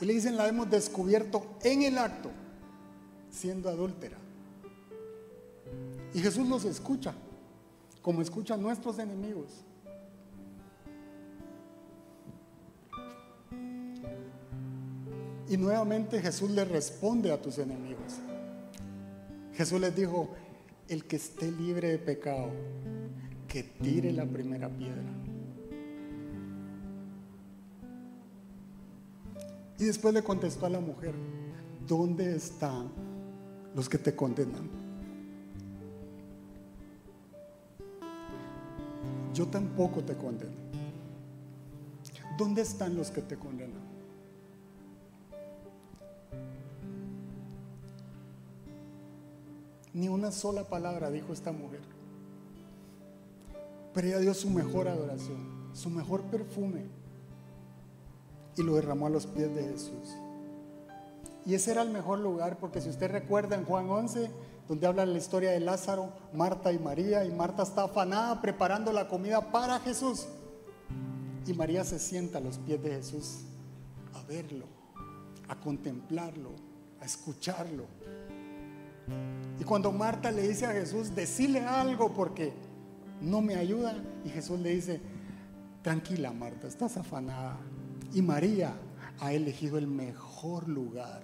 Y 0.00 0.04
le 0.04 0.12
dicen, 0.12 0.36
la 0.36 0.46
hemos 0.46 0.70
descubierto 0.70 1.46
en 1.62 1.82
el 1.82 1.96
acto, 1.96 2.30
siendo 3.30 3.70
adúltera. 3.70 4.18
Y 6.12 6.20
Jesús 6.20 6.46
los 6.48 6.64
escucha, 6.64 7.14
como 8.02 8.20
escucha 8.20 8.54
a 8.54 8.58
nuestros 8.58 8.98
enemigos. 8.98 9.64
Y 15.48 15.56
nuevamente 15.56 16.20
Jesús 16.20 16.50
le 16.50 16.64
responde 16.64 17.32
a 17.32 17.40
tus 17.40 17.58
enemigos. 17.58 18.20
Jesús 19.56 19.80
les 19.80 19.96
dijo, 19.96 20.28
el 20.88 21.04
que 21.06 21.16
esté 21.16 21.50
libre 21.50 21.88
de 21.88 21.98
pecado, 21.98 22.50
que 23.48 23.62
tire 23.62 24.12
la 24.12 24.26
primera 24.26 24.68
piedra. 24.68 25.02
Y 29.78 29.84
después 29.84 30.12
le 30.12 30.22
contestó 30.22 30.66
a 30.66 30.70
la 30.70 30.80
mujer, 30.80 31.14
¿dónde 31.86 32.36
están 32.36 32.90
los 33.74 33.88
que 33.88 33.96
te 33.96 34.14
condenan? 34.14 34.68
Yo 39.32 39.46
tampoco 39.46 40.02
te 40.02 40.14
condeno. 40.16 40.52
¿Dónde 42.38 42.60
están 42.60 42.94
los 42.94 43.10
que 43.10 43.22
te 43.22 43.36
condenan? 43.36 43.95
Ni 49.96 50.10
una 50.10 50.30
sola 50.30 50.64
palabra 50.64 51.10
dijo 51.10 51.32
esta 51.32 51.52
mujer. 51.52 51.80
Pero 53.94 54.08
ella 54.08 54.18
dio 54.18 54.34
su 54.34 54.50
mejor 54.50 54.88
adoración, 54.88 55.70
su 55.72 55.88
mejor 55.88 56.20
perfume 56.24 56.82
y 58.58 58.62
lo 58.62 58.74
derramó 58.74 59.06
a 59.06 59.10
los 59.10 59.26
pies 59.26 59.54
de 59.54 59.62
Jesús. 59.62 60.14
Y 61.46 61.54
ese 61.54 61.70
era 61.70 61.80
el 61.80 61.88
mejor 61.88 62.18
lugar 62.18 62.58
porque 62.58 62.82
si 62.82 62.90
usted 62.90 63.10
recuerda 63.10 63.56
en 63.56 63.64
Juan 63.64 63.88
11, 63.88 64.30
donde 64.68 64.86
habla 64.86 65.06
la 65.06 65.16
historia 65.16 65.52
de 65.52 65.60
Lázaro, 65.60 66.12
Marta 66.34 66.74
y 66.74 66.78
María, 66.78 67.24
y 67.24 67.30
Marta 67.30 67.62
está 67.62 67.84
afanada 67.84 68.42
preparando 68.42 68.92
la 68.92 69.08
comida 69.08 69.50
para 69.50 69.80
Jesús. 69.80 70.26
Y 71.46 71.54
María 71.54 71.84
se 71.84 71.98
sienta 71.98 72.36
a 72.36 72.42
los 72.42 72.58
pies 72.58 72.82
de 72.82 72.90
Jesús 72.90 73.44
a 74.12 74.22
verlo, 74.24 74.66
a 75.48 75.58
contemplarlo, 75.58 76.50
a 77.00 77.06
escucharlo. 77.06 77.84
Y 79.58 79.64
cuando 79.64 79.92
Marta 79.92 80.30
le 80.30 80.46
dice 80.46 80.66
a 80.66 80.72
Jesús, 80.72 81.14
decile 81.14 81.60
algo 81.60 82.12
porque 82.12 82.52
no 83.20 83.40
me 83.40 83.54
ayuda, 83.54 83.94
y 84.24 84.28
Jesús 84.28 84.60
le 84.60 84.70
dice, 84.70 85.00
tranquila 85.82 86.32
Marta, 86.32 86.66
estás 86.66 86.96
afanada. 86.96 87.58
Y 88.12 88.22
María 88.22 88.74
ha 89.20 89.32
elegido 89.32 89.78
el 89.78 89.86
mejor 89.86 90.68
lugar. 90.68 91.22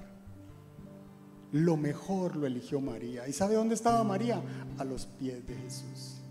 Lo 1.53 1.77
mejor 1.77 2.37
lo 2.37 2.47
eligió 2.47 2.81
María. 2.81 3.29
¿Y 3.29 3.33
sabe 3.33 3.55
dónde 3.55 3.75
estaba 3.75 4.03
María? 4.05 4.41
A 4.79 4.85
los 4.85 5.05
pies 5.05 5.47
de 5.47 5.55
Jesús 5.55 6.22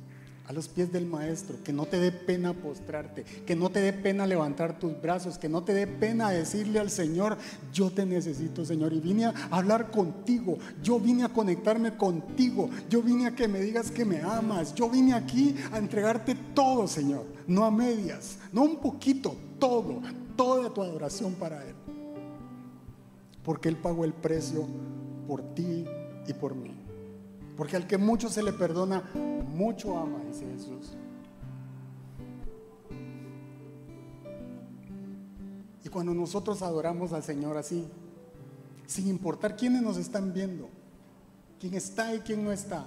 a 0.47 0.53
los 0.53 0.67
pies 0.67 0.91
del 0.91 1.05
Maestro, 1.05 1.57
que 1.63 1.71
no 1.71 1.85
te 1.85 1.99
dé 1.99 2.11
pena 2.11 2.53
postrarte, 2.53 3.23
que 3.23 3.55
no 3.55 3.69
te 3.69 3.79
dé 3.79 3.93
pena 3.93 4.27
levantar 4.27 4.79
tus 4.79 4.99
brazos, 5.01 5.37
que 5.37 5.49
no 5.49 5.63
te 5.63 5.73
dé 5.73 5.87
pena 5.87 6.29
decirle 6.29 6.79
al 6.79 6.89
Señor, 6.89 7.37
yo 7.71 7.91
te 7.91 8.05
necesito 8.05 8.65
Señor, 8.65 8.93
y 8.93 8.99
vine 8.99 9.25
a 9.25 9.33
hablar 9.49 9.91
contigo, 9.91 10.57
yo 10.83 10.99
vine 10.99 11.23
a 11.23 11.29
conectarme 11.29 11.95
contigo, 11.95 12.69
yo 12.89 13.01
vine 13.01 13.27
a 13.27 13.35
que 13.35 13.47
me 13.47 13.61
digas 13.61 13.91
que 13.91 14.05
me 14.05 14.21
amas, 14.21 14.73
yo 14.73 14.89
vine 14.89 15.13
aquí 15.13 15.55
a 15.71 15.77
entregarte 15.77 16.35
todo 16.53 16.87
Señor, 16.87 17.25
no 17.47 17.65
a 17.65 17.71
medias, 17.71 18.37
no 18.51 18.63
un 18.63 18.77
poquito, 18.77 19.35
todo, 19.59 20.01
toda 20.35 20.73
tu 20.73 20.81
adoración 20.81 21.33
para 21.35 21.63
Él, 21.65 21.75
porque 23.43 23.69
Él 23.69 23.77
pagó 23.77 24.05
el 24.05 24.13
precio 24.13 24.65
por 25.27 25.41
ti 25.53 25.85
y 26.27 26.33
por 26.33 26.55
mí. 26.55 26.80
Porque 27.61 27.75
al 27.75 27.85
que 27.85 27.99
mucho 27.99 28.27
se 28.27 28.41
le 28.41 28.53
perdona, 28.53 29.03
mucho 29.13 29.95
ama, 29.95 30.17
dice 30.27 30.47
Jesús. 30.51 30.93
Y 35.83 35.89
cuando 35.89 36.11
nosotros 36.15 36.63
adoramos 36.63 37.13
al 37.13 37.21
Señor 37.21 37.57
así, 37.57 37.87
sin 38.87 39.07
importar 39.09 39.55
quiénes 39.55 39.83
nos 39.83 39.97
están 39.97 40.33
viendo, 40.33 40.69
quién 41.59 41.75
está 41.75 42.15
y 42.15 42.21
quién 42.21 42.43
no 42.43 42.51
está. 42.51 42.83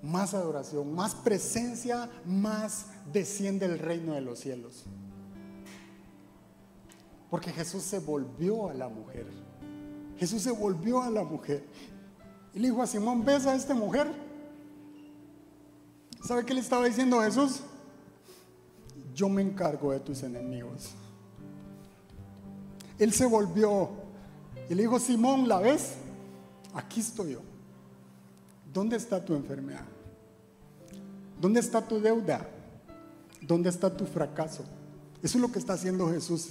Más 0.00 0.32
adoración, 0.32 0.94
más 0.94 1.14
presencia, 1.14 2.08
más 2.24 2.86
desciende 3.12 3.66
el 3.66 3.78
reino 3.78 4.14
de 4.14 4.22
los 4.22 4.38
cielos. 4.38 4.84
Porque 7.28 7.52
Jesús 7.52 7.82
se 7.82 7.98
volvió 7.98 8.70
a 8.70 8.72
la 8.72 8.88
mujer. 8.88 9.26
Jesús 10.18 10.42
se 10.42 10.50
volvió 10.50 11.02
a 11.02 11.10
la 11.10 11.24
mujer. 11.24 11.64
Y 12.54 12.60
le 12.60 12.68
dijo 12.68 12.82
a 12.82 12.86
Simón, 12.86 13.24
¿ves 13.24 13.46
a 13.46 13.54
esta 13.54 13.74
mujer? 13.74 14.06
¿Sabe 16.24 16.44
qué 16.44 16.54
le 16.54 16.60
estaba 16.60 16.86
diciendo 16.86 17.20
Jesús? 17.20 17.60
Yo 19.14 19.28
me 19.28 19.42
encargo 19.42 19.92
de 19.92 20.00
tus 20.00 20.22
enemigos. 20.22 20.90
Él 22.98 23.12
se 23.12 23.26
volvió 23.26 23.90
y 24.68 24.74
le 24.74 24.82
dijo, 24.82 24.98
Simón, 24.98 25.48
¿la 25.48 25.58
ves? 25.58 25.94
Aquí 26.74 27.00
estoy 27.00 27.32
yo. 27.32 27.40
¿Dónde 28.72 28.96
está 28.96 29.24
tu 29.24 29.34
enfermedad? 29.34 29.84
¿Dónde 31.40 31.60
está 31.60 31.86
tu 31.86 32.00
deuda? 32.00 32.48
¿Dónde 33.40 33.68
está 33.68 33.94
tu 33.94 34.06
fracaso? 34.06 34.64
Eso 35.22 35.38
es 35.38 35.42
lo 35.42 35.50
que 35.50 35.58
está 35.58 35.74
haciendo 35.74 36.08
Jesús 36.08 36.48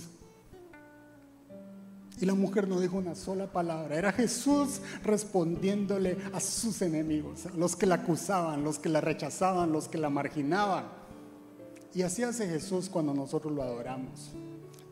y 2.19 2.25
la 2.25 2.35
mujer 2.35 2.67
no 2.67 2.79
dijo 2.79 2.97
una 2.97 3.15
sola 3.15 3.51
palabra. 3.51 3.97
Era 3.97 4.11
Jesús 4.11 4.81
respondiéndole 5.03 6.17
a 6.31 6.39
sus 6.39 6.81
enemigos, 6.81 7.47
a 7.47 7.57
los 7.57 7.75
que 7.75 7.85
la 7.85 7.95
acusaban, 7.95 8.63
los 8.63 8.79
que 8.79 8.89
la 8.89 9.01
rechazaban, 9.01 9.71
los 9.71 9.87
que 9.87 9.97
la 9.97 10.09
marginaban. 10.09 10.85
Y 11.93 12.03
así 12.03 12.23
hace 12.23 12.47
Jesús 12.47 12.89
cuando 12.89 13.13
nosotros 13.13 13.53
lo 13.53 13.63
adoramos. 13.63 14.31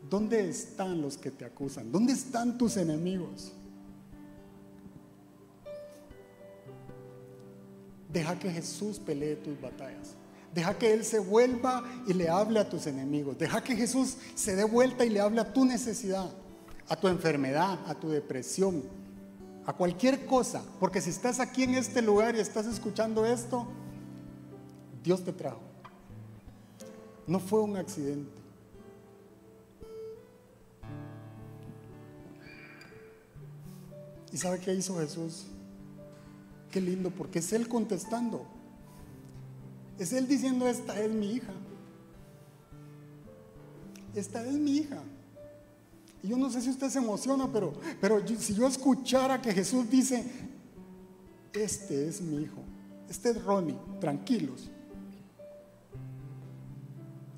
¿Dónde 0.08 0.48
están 0.48 1.00
los 1.00 1.16
que 1.16 1.30
te 1.30 1.44
acusan? 1.44 1.90
¿Dónde 1.90 2.12
están 2.12 2.58
tus 2.58 2.76
enemigos? 2.76 3.52
Deja 8.12 8.38
que 8.38 8.50
Jesús 8.50 8.98
pelee 8.98 9.36
tus 9.36 9.58
batallas. 9.60 10.16
Deja 10.52 10.76
que 10.76 10.92
Él 10.92 11.02
se 11.02 11.18
vuelva 11.18 11.82
y 12.06 12.12
le 12.12 12.28
hable 12.28 12.60
a 12.60 12.68
tus 12.68 12.86
enemigos. 12.86 13.38
Deja 13.38 13.64
que 13.64 13.74
Jesús 13.74 14.18
se 14.34 14.54
dé 14.54 14.64
vuelta 14.64 15.06
y 15.06 15.08
le 15.08 15.20
hable 15.20 15.40
a 15.40 15.50
tu 15.50 15.64
necesidad 15.64 16.30
a 16.88 16.96
tu 16.96 17.08
enfermedad, 17.08 17.78
a 17.86 17.94
tu 17.94 18.10
depresión, 18.10 18.82
a 19.66 19.72
cualquier 19.72 20.26
cosa. 20.26 20.62
Porque 20.80 21.00
si 21.00 21.10
estás 21.10 21.40
aquí 21.40 21.62
en 21.62 21.74
este 21.74 22.02
lugar 22.02 22.36
y 22.36 22.40
estás 22.40 22.66
escuchando 22.66 23.24
esto, 23.26 23.66
Dios 25.02 25.24
te 25.24 25.32
trajo. 25.32 25.60
No 27.26 27.40
fue 27.40 27.60
un 27.60 27.76
accidente. 27.76 28.42
¿Y 34.32 34.36
sabe 34.38 34.58
qué 34.60 34.74
hizo 34.74 34.98
Jesús? 34.98 35.44
Qué 36.70 36.80
lindo, 36.80 37.10
porque 37.10 37.40
es 37.40 37.52
Él 37.52 37.68
contestando. 37.68 38.46
Es 39.98 40.12
Él 40.12 40.26
diciendo, 40.26 40.66
esta 40.66 40.98
es 40.98 41.10
mi 41.10 41.32
hija. 41.32 41.52
Esta 44.14 44.42
es 44.44 44.54
mi 44.54 44.78
hija. 44.78 45.02
Yo 46.22 46.36
no 46.36 46.50
sé 46.50 46.60
si 46.60 46.70
usted 46.70 46.88
se 46.88 46.98
emociona, 46.98 47.50
pero, 47.52 47.72
pero 48.00 48.24
si 48.26 48.54
yo 48.54 48.66
escuchara 48.66 49.42
que 49.42 49.52
Jesús 49.52 49.90
dice, 49.90 50.24
este 51.52 52.08
es 52.08 52.20
mi 52.20 52.42
hijo, 52.42 52.62
este 53.08 53.30
es 53.30 53.44
Ronnie, 53.44 53.76
tranquilos. 54.00 54.70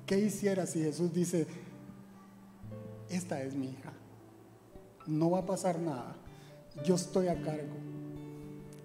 ¿Qué 0.05 0.19
hiciera 0.19 0.67
si 0.67 0.81
Jesús 0.81 1.11
dice, 1.11 1.47
esta 3.09 3.41
es 3.41 3.55
mi 3.55 3.71
hija? 3.71 3.91
No 5.07 5.31
va 5.31 5.39
a 5.39 5.45
pasar 5.45 5.79
nada. 5.79 6.15
Yo 6.85 6.95
estoy 6.95 7.27
a 7.27 7.41
cargo. 7.41 7.75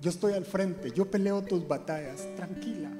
Yo 0.01 0.09
estoy 0.09 0.32
al 0.32 0.46
frente. 0.46 0.92
Yo 0.92 1.11
peleo 1.11 1.42
tus 1.42 1.66
batallas. 1.68 2.26
Tranquila. 2.36 2.90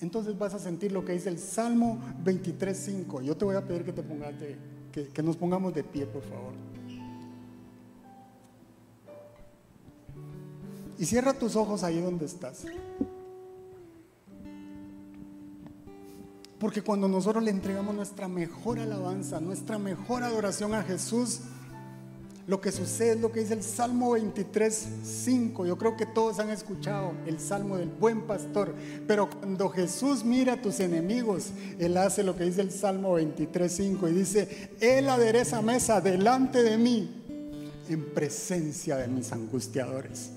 Entonces 0.00 0.38
vas 0.38 0.54
a 0.54 0.60
sentir 0.60 0.92
lo 0.92 1.04
que 1.04 1.12
dice 1.12 1.28
el 1.28 1.38
Salmo 1.38 2.00
23.5. 2.24 3.22
Yo 3.22 3.36
te 3.36 3.44
voy 3.44 3.56
a 3.56 3.66
pedir 3.66 3.84
que 3.84 3.92
te 3.92 4.02
pongas 4.02 4.38
de 4.38 4.56
que, 4.92 5.22
nos 5.22 5.36
pongamos 5.36 5.74
de 5.74 5.84
pie, 5.84 6.06
por 6.06 6.22
favor. 6.22 6.52
Y 10.98 11.04
cierra 11.04 11.32
tus 11.32 11.54
ojos 11.54 11.84
ahí 11.84 12.00
donde 12.00 12.26
estás. 12.26 12.64
Porque 16.58 16.82
cuando 16.82 17.06
nosotros 17.06 17.44
le 17.44 17.52
entregamos 17.52 17.94
nuestra 17.94 18.26
mejor 18.26 18.80
alabanza, 18.80 19.38
nuestra 19.40 19.78
mejor 19.78 20.24
adoración 20.24 20.74
a 20.74 20.82
Jesús, 20.82 21.42
lo 22.48 22.62
que 22.62 22.72
sucede 22.72 23.12
es 23.12 23.20
lo 23.20 23.30
que 23.30 23.40
dice 23.40 23.52
el 23.52 23.62
Salmo 23.62 24.12
23, 24.12 24.88
5. 25.04 25.66
Yo 25.66 25.76
creo 25.76 25.98
que 25.98 26.06
todos 26.06 26.38
han 26.38 26.48
escuchado 26.48 27.12
el 27.26 27.38
Salmo 27.40 27.76
del 27.76 27.90
buen 27.90 28.22
pastor. 28.22 28.74
Pero 29.06 29.28
cuando 29.28 29.68
Jesús 29.68 30.24
mira 30.24 30.54
a 30.54 30.62
tus 30.62 30.80
enemigos, 30.80 31.50
Él 31.78 31.94
hace 31.98 32.22
lo 32.22 32.34
que 32.34 32.44
dice 32.44 32.62
el 32.62 32.70
Salmo 32.70 33.12
23, 33.12 33.70
5. 33.70 34.08
Y 34.08 34.12
dice, 34.14 34.70
Él 34.80 35.10
adereza 35.10 35.60
mesa 35.60 36.00
delante 36.00 36.62
de 36.62 36.78
mí 36.78 37.22
en 37.86 38.14
presencia 38.14 38.96
de 38.96 39.08
mis 39.08 39.30
angustiadores. 39.30 40.30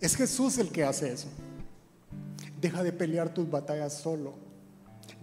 Es 0.00 0.16
Jesús 0.16 0.56
el 0.56 0.70
que 0.70 0.82
hace 0.82 1.12
eso. 1.12 1.28
Deja 2.58 2.82
de 2.82 2.90
pelear 2.90 3.34
tus 3.34 3.50
batallas 3.50 3.92
solo. 3.98 4.45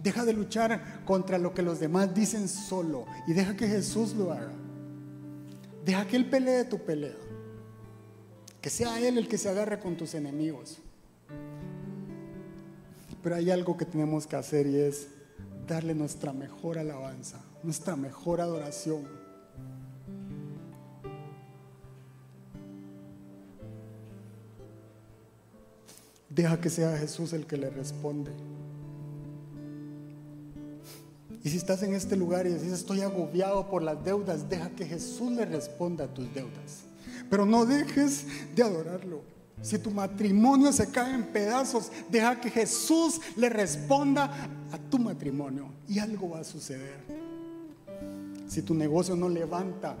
Deja 0.04 0.26
de 0.26 0.34
luchar 0.34 1.02
contra 1.06 1.38
lo 1.38 1.54
que 1.54 1.62
los 1.62 1.80
demás 1.80 2.14
dicen 2.14 2.46
solo 2.46 3.06
y 3.26 3.32
deja 3.32 3.56
que 3.56 3.66
Jesús 3.66 4.12
lo 4.12 4.32
haga. 4.32 4.52
Deja 5.82 6.06
que 6.06 6.16
Él 6.16 6.28
pelee 6.28 6.64
tu 6.64 6.78
pelea. 6.78 7.16
Que 8.60 8.68
sea 8.68 9.00
Él 9.00 9.16
el 9.16 9.26
que 9.26 9.38
se 9.38 9.48
agarre 9.48 9.78
con 9.80 9.96
tus 9.96 10.14
enemigos. 10.14 10.76
Pero 13.22 13.34
hay 13.34 13.50
algo 13.50 13.78
que 13.78 13.86
tenemos 13.86 14.26
que 14.26 14.36
hacer 14.36 14.66
y 14.66 14.76
es 14.76 15.08
darle 15.66 15.94
nuestra 15.94 16.34
mejor 16.34 16.76
alabanza, 16.76 17.42
nuestra 17.62 17.96
mejor 17.96 18.42
adoración. 18.42 19.08
Deja 26.28 26.60
que 26.60 26.68
sea 26.68 26.98
Jesús 26.98 27.32
el 27.32 27.46
que 27.46 27.56
le 27.56 27.70
responde. 27.70 28.32
Y 31.44 31.50
si 31.50 31.58
estás 31.58 31.82
en 31.82 31.94
este 31.94 32.16
lugar 32.16 32.46
y 32.46 32.54
dices, 32.54 32.72
estoy 32.72 33.02
agobiado 33.02 33.68
por 33.68 33.82
las 33.82 34.02
deudas, 34.02 34.48
deja 34.48 34.70
que 34.70 34.86
Jesús 34.86 35.30
le 35.30 35.44
responda 35.44 36.06
a 36.06 36.08
tus 36.08 36.32
deudas. 36.32 36.84
Pero 37.28 37.44
no 37.44 37.66
dejes 37.66 38.24
de 38.56 38.62
adorarlo. 38.62 39.20
Si 39.60 39.78
tu 39.78 39.90
matrimonio 39.90 40.72
se 40.72 40.90
cae 40.90 41.14
en 41.14 41.24
pedazos, 41.24 41.92
deja 42.10 42.40
que 42.40 42.50
Jesús 42.50 43.20
le 43.36 43.50
responda 43.50 44.48
a 44.72 44.78
tu 44.90 44.98
matrimonio 44.98 45.68
y 45.86 45.98
algo 45.98 46.30
va 46.30 46.40
a 46.40 46.44
suceder. 46.44 47.04
Si 48.48 48.62
tu 48.62 48.74
negocio 48.74 49.14
no 49.14 49.28
levanta, 49.28 49.96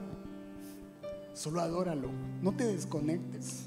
solo 1.34 1.60
adóralo, 1.60 2.08
no 2.40 2.56
te 2.56 2.64
desconectes, 2.64 3.64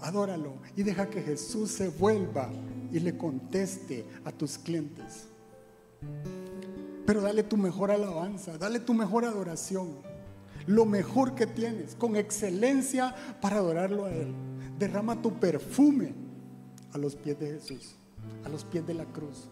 adóralo 0.00 0.54
y 0.76 0.82
deja 0.82 1.08
que 1.08 1.22
Jesús 1.22 1.70
se 1.70 1.90
vuelva 1.90 2.50
y 2.92 2.98
le 2.98 3.16
conteste 3.16 4.04
a 4.24 4.32
tus 4.32 4.58
clientes. 4.58 5.26
Pero 7.10 7.22
dale 7.22 7.42
tu 7.42 7.56
mejor 7.56 7.90
alabanza, 7.90 8.56
dale 8.56 8.78
tu 8.78 8.94
mejor 8.94 9.24
adoración, 9.24 9.96
lo 10.68 10.86
mejor 10.86 11.34
que 11.34 11.44
tienes, 11.44 11.96
con 11.96 12.14
excelencia 12.14 13.16
para 13.40 13.56
adorarlo 13.56 14.04
a 14.04 14.12
Él. 14.12 14.32
Derrama 14.78 15.20
tu 15.20 15.40
perfume 15.40 16.14
a 16.92 16.98
los 16.98 17.16
pies 17.16 17.36
de 17.40 17.54
Jesús, 17.54 17.96
a 18.44 18.48
los 18.48 18.62
pies 18.62 18.86
de 18.86 18.94
la 18.94 19.06
cruz. 19.06 19.48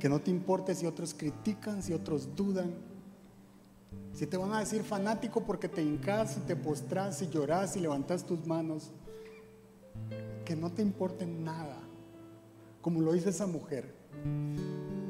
Que 0.00 0.08
no 0.08 0.20
te 0.20 0.32
importe 0.32 0.74
si 0.74 0.84
otros 0.84 1.14
critican, 1.14 1.80
si 1.80 1.92
otros 1.92 2.34
dudan, 2.34 2.74
si 4.14 4.26
te 4.26 4.36
van 4.36 4.52
a 4.52 4.58
decir 4.58 4.82
fanático 4.82 5.44
porque 5.44 5.68
te 5.68 5.80
hincas 5.80 6.38
y 6.38 6.40
te 6.40 6.56
postras 6.56 7.22
y 7.22 7.28
lloras 7.28 7.76
y 7.76 7.78
levantas 7.78 8.26
tus 8.26 8.44
manos. 8.48 8.90
Que 10.44 10.56
no 10.56 10.72
te 10.72 10.82
importe 10.82 11.24
nada 11.24 11.78
como 12.82 13.00
lo 13.00 13.12
dice 13.12 13.30
esa 13.30 13.46
mujer. 13.46 13.94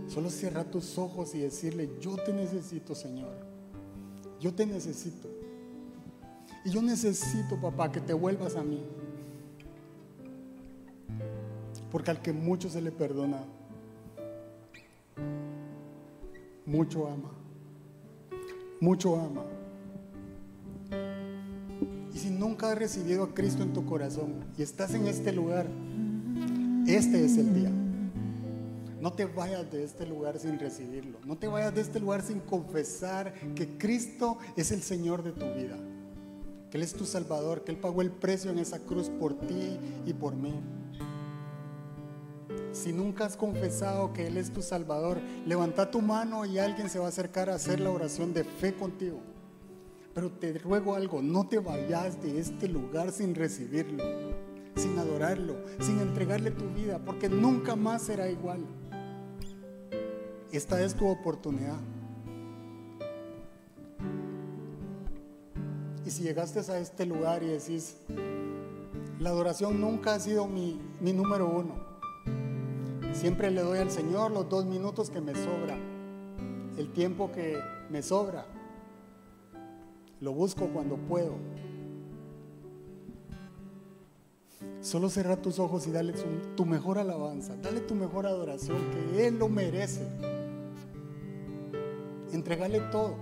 Solo 0.07 0.31
cierra 0.31 0.63
tus 0.65 0.99
ojos 0.99 1.35
y 1.35 1.39
decirle, 1.39 1.91
yo 2.01 2.17
te 2.17 2.33
necesito, 2.33 2.95
Señor. 2.95 3.33
Yo 4.39 4.53
te 4.53 4.67
necesito. 4.67 5.29
Y 6.65 6.71
yo 6.71 6.83
necesito, 6.83 7.61
papá, 7.61 7.91
que 7.91 8.01
te 8.01 8.13
vuelvas 8.13 8.55
a 8.57 8.63
mí. 8.63 8.83
Porque 11.91 12.11
al 12.11 12.21
que 12.21 12.33
mucho 12.33 12.69
se 12.69 12.81
le 12.81 12.93
perdona, 12.93 13.45
mucho 16.67 17.09
ama. 17.09 17.31
Mucho 18.81 19.17
ama. 19.17 19.45
Y 22.15 22.19
si 22.19 22.31
nunca 22.31 22.71
has 22.71 22.79
recibido 22.79 23.25
a 23.25 23.35
Cristo 23.35 23.63
en 23.63 23.73
tu 23.73 23.87
corazón 23.87 24.45
y 24.59 24.63
estás 24.63 24.95
en 24.95 25.07
este 25.07 25.33
lugar, 25.33 25.67
este 26.87 27.25
es 27.25 27.39
el 27.39 27.55
día. 27.55 27.71
No 29.01 29.13
te 29.13 29.25
vayas 29.25 29.71
de 29.71 29.83
este 29.83 30.07
lugar 30.07 30.39
sin 30.39 30.59
recibirlo. 30.59 31.19
No 31.25 31.37
te 31.37 31.49
vayas 31.49 31.75
de 31.75 31.81
este 31.81 31.99
lugar 31.99 32.23
sin 32.23 32.39
confesar 32.39 33.35
que 33.55 33.77
Cristo 33.77 34.39
es 34.57 34.71
el 34.71 34.81
Señor 34.83 35.25
de 35.25 35.33
tu 35.33 35.45
vida. 35.55 35.77
Que 36.71 36.77
Él 36.79 36.85
es 36.85 36.95
tu 36.95 37.05
Salvador, 37.05 37.65
que 37.65 37.73
Él 37.73 37.79
pagó 37.79 38.01
el 38.01 38.13
precio 38.13 38.51
en 38.51 38.59
esa 38.59 38.79
cruz 38.79 39.09
por 39.09 39.35
ti 39.35 39.77
y 40.07 40.13
por 40.13 40.37
mí. 40.37 40.55
Si 42.73 42.93
nunca 42.93 43.27
has 43.27 43.37
confesado 43.37 44.13
que 44.13 44.29
Él 44.29 44.37
es 44.37 44.53
tu 44.53 44.63
Salvador, 44.63 45.21
levanta 45.47 45.91
tu 45.91 46.01
mano 46.01 46.47
y 46.47 46.59
alguien 46.59 46.89
se 46.89 46.99
va 46.99 47.07
a 47.07 47.09
acercar 47.09 47.51
a 47.51 47.57
hacer 47.57 47.81
la 47.81 47.91
oración 47.91 48.33
de 48.33 48.45
fe 48.45 48.75
contigo. 48.75 49.21
Pero 50.15 50.31
te 50.31 50.59
ruego 50.59 50.95
algo, 50.95 51.23
no 51.23 51.49
te 51.49 51.59
vayas 51.59 52.23
de 52.23 52.39
este 52.39 52.69
lugar 52.69 53.13
sin 53.13 53.35
recibirlo, 53.35 54.05
sin 54.77 54.99
adorarlo, 54.99 55.57
sin 55.81 56.01
entregarle 56.01 56.51
tu 56.51 56.69
vida, 56.69 56.99
porque 57.05 57.29
nunca 57.29 57.77
más 57.77 58.03
será 58.03 58.29
igual. 58.31 58.61
Esta 60.51 60.83
es 60.83 60.95
tu 60.95 61.09
oportunidad. 61.09 61.79
Y 66.05 66.11
si 66.11 66.23
llegaste 66.23 66.61
a 66.61 66.79
este 66.79 67.07
lugar 67.07 67.43
y 67.43 67.47
decís, 67.47 67.97
la 69.19 69.31
adoración 69.31 69.81
nunca 69.81 70.15
ha 70.15 70.21
sido 70.21 70.47
mi, 70.47 70.81
mi 71.01 71.13
número 71.13 71.49
uno. 71.49 71.75
Siempre 73.13 73.51
le 73.51 73.63
doy 73.63 73.79
al 73.79 73.91
Señor 73.91 74.31
los 74.31 74.49
dos 74.49 74.65
minutos 74.65 75.11
que 75.11 75.21
me 75.21 75.35
sobra, 75.35 75.77
el 76.77 76.93
tiempo 76.93 77.31
que 77.31 77.59
me 77.89 78.03
sobra. 78.03 78.47
Lo 80.21 80.33
busco 80.33 80.67
cuando 80.69 80.97
puedo. 80.97 81.35
Solo 84.81 85.09
cerra 85.09 85.37
tus 85.37 85.59
ojos 85.59 85.87
y 85.87 85.93
dale 85.93 86.13
tu 86.57 86.67
mejor 86.67 86.99
alabanza, 86.99 87.55
dale 87.63 87.81
tu 87.81 87.95
mejor 87.95 88.27
adoración, 88.27 88.79
que 88.91 89.29
Él 89.29 89.39
lo 89.39 89.49
merece. 89.49 90.07
Entregale 92.33 92.81
todo. 92.91 93.15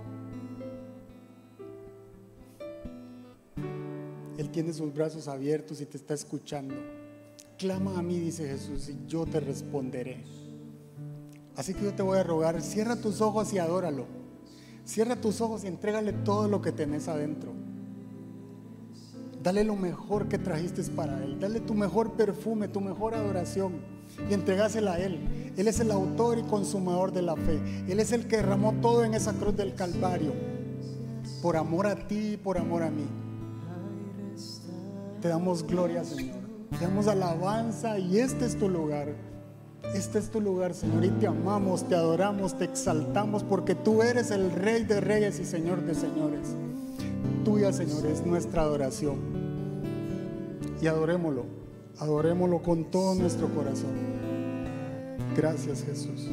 Él 4.37 4.49
tiene 4.49 4.73
sus 4.73 4.91
brazos 4.91 5.27
abiertos 5.27 5.81
y 5.81 5.85
te 5.85 5.97
está 5.97 6.15
escuchando. 6.15 6.73
Clama 7.59 7.99
a 7.99 8.01
mí, 8.01 8.19
dice 8.19 8.47
Jesús, 8.47 8.89
y 8.89 8.97
yo 9.07 9.27
te 9.27 9.39
responderé. 9.39 10.23
Así 11.55 11.75
que 11.75 11.83
yo 11.83 11.93
te 11.93 12.01
voy 12.01 12.17
a 12.17 12.23
rogar, 12.23 12.59
cierra 12.63 12.95
tus 12.95 13.21
ojos 13.21 13.53
y 13.53 13.59
adóralo. 13.59 14.07
Cierra 14.83 15.15
tus 15.15 15.41
ojos 15.41 15.63
y 15.63 15.67
entrégale 15.67 16.11
todo 16.11 16.47
lo 16.47 16.59
que 16.59 16.71
tenés 16.71 17.07
adentro. 17.07 17.53
Dale 19.43 19.63
lo 19.63 19.75
mejor 19.75 20.27
que 20.27 20.37
trajiste 20.37 20.83
para 20.91 21.23
Él. 21.23 21.39
Dale 21.39 21.59
tu 21.59 21.73
mejor 21.73 22.13
perfume, 22.13 22.67
tu 22.67 22.79
mejor 22.79 23.15
adoración 23.15 23.73
y 24.29 24.33
entregásela 24.33 24.93
a 24.93 24.99
Él. 24.99 25.53
Él 25.57 25.67
es 25.67 25.79
el 25.79 25.91
autor 25.91 26.37
y 26.37 26.43
consumador 26.43 27.11
de 27.11 27.23
la 27.23 27.35
fe. 27.35 27.59
Él 27.87 27.99
es 27.99 28.11
el 28.11 28.27
que 28.27 28.37
derramó 28.37 28.73
todo 28.81 29.03
en 29.03 29.13
esa 29.13 29.33
cruz 29.33 29.55
del 29.55 29.73
Calvario. 29.73 30.33
Por 31.41 31.57
amor 31.57 31.87
a 31.87 31.95
ti 32.07 32.33
y 32.33 32.37
por 32.37 32.57
amor 32.57 32.83
a 32.83 32.91
mí. 32.91 33.05
Te 35.21 35.27
damos 35.27 35.65
gloria, 35.65 36.03
Señor. 36.03 36.41
Te 36.77 36.85
damos 36.85 37.07
alabanza 37.07 37.97
y 37.99 38.19
este 38.19 38.45
es 38.45 38.57
tu 38.57 38.69
lugar. 38.69 39.09
Este 39.95 40.19
es 40.19 40.29
tu 40.29 40.39
lugar, 40.39 40.73
Señor, 40.73 41.03
y 41.03 41.09
te 41.09 41.27
amamos, 41.27 41.87
te 41.87 41.95
adoramos, 41.95 42.57
te 42.57 42.63
exaltamos, 42.65 43.43
porque 43.43 43.75
tú 43.75 44.03
eres 44.03 44.31
el 44.31 44.51
Rey 44.51 44.83
de 44.83 45.01
Reyes 45.01 45.39
y 45.39 45.45
Señor 45.45 45.81
de 45.81 45.95
Señores. 45.95 46.55
Tuya, 47.43 47.73
Señor, 47.73 48.05
es 48.05 48.25
nuestra 48.25 48.61
adoración. 48.61 49.30
Y 50.81 50.87
adorémoslo, 50.87 51.45
adorémoslo 51.99 52.61
con 52.63 52.89
todo 52.89 53.13
nuestro 53.15 53.47
corazón. 53.53 53.91
Gracias, 55.35 55.83
Jesús. 55.83 56.27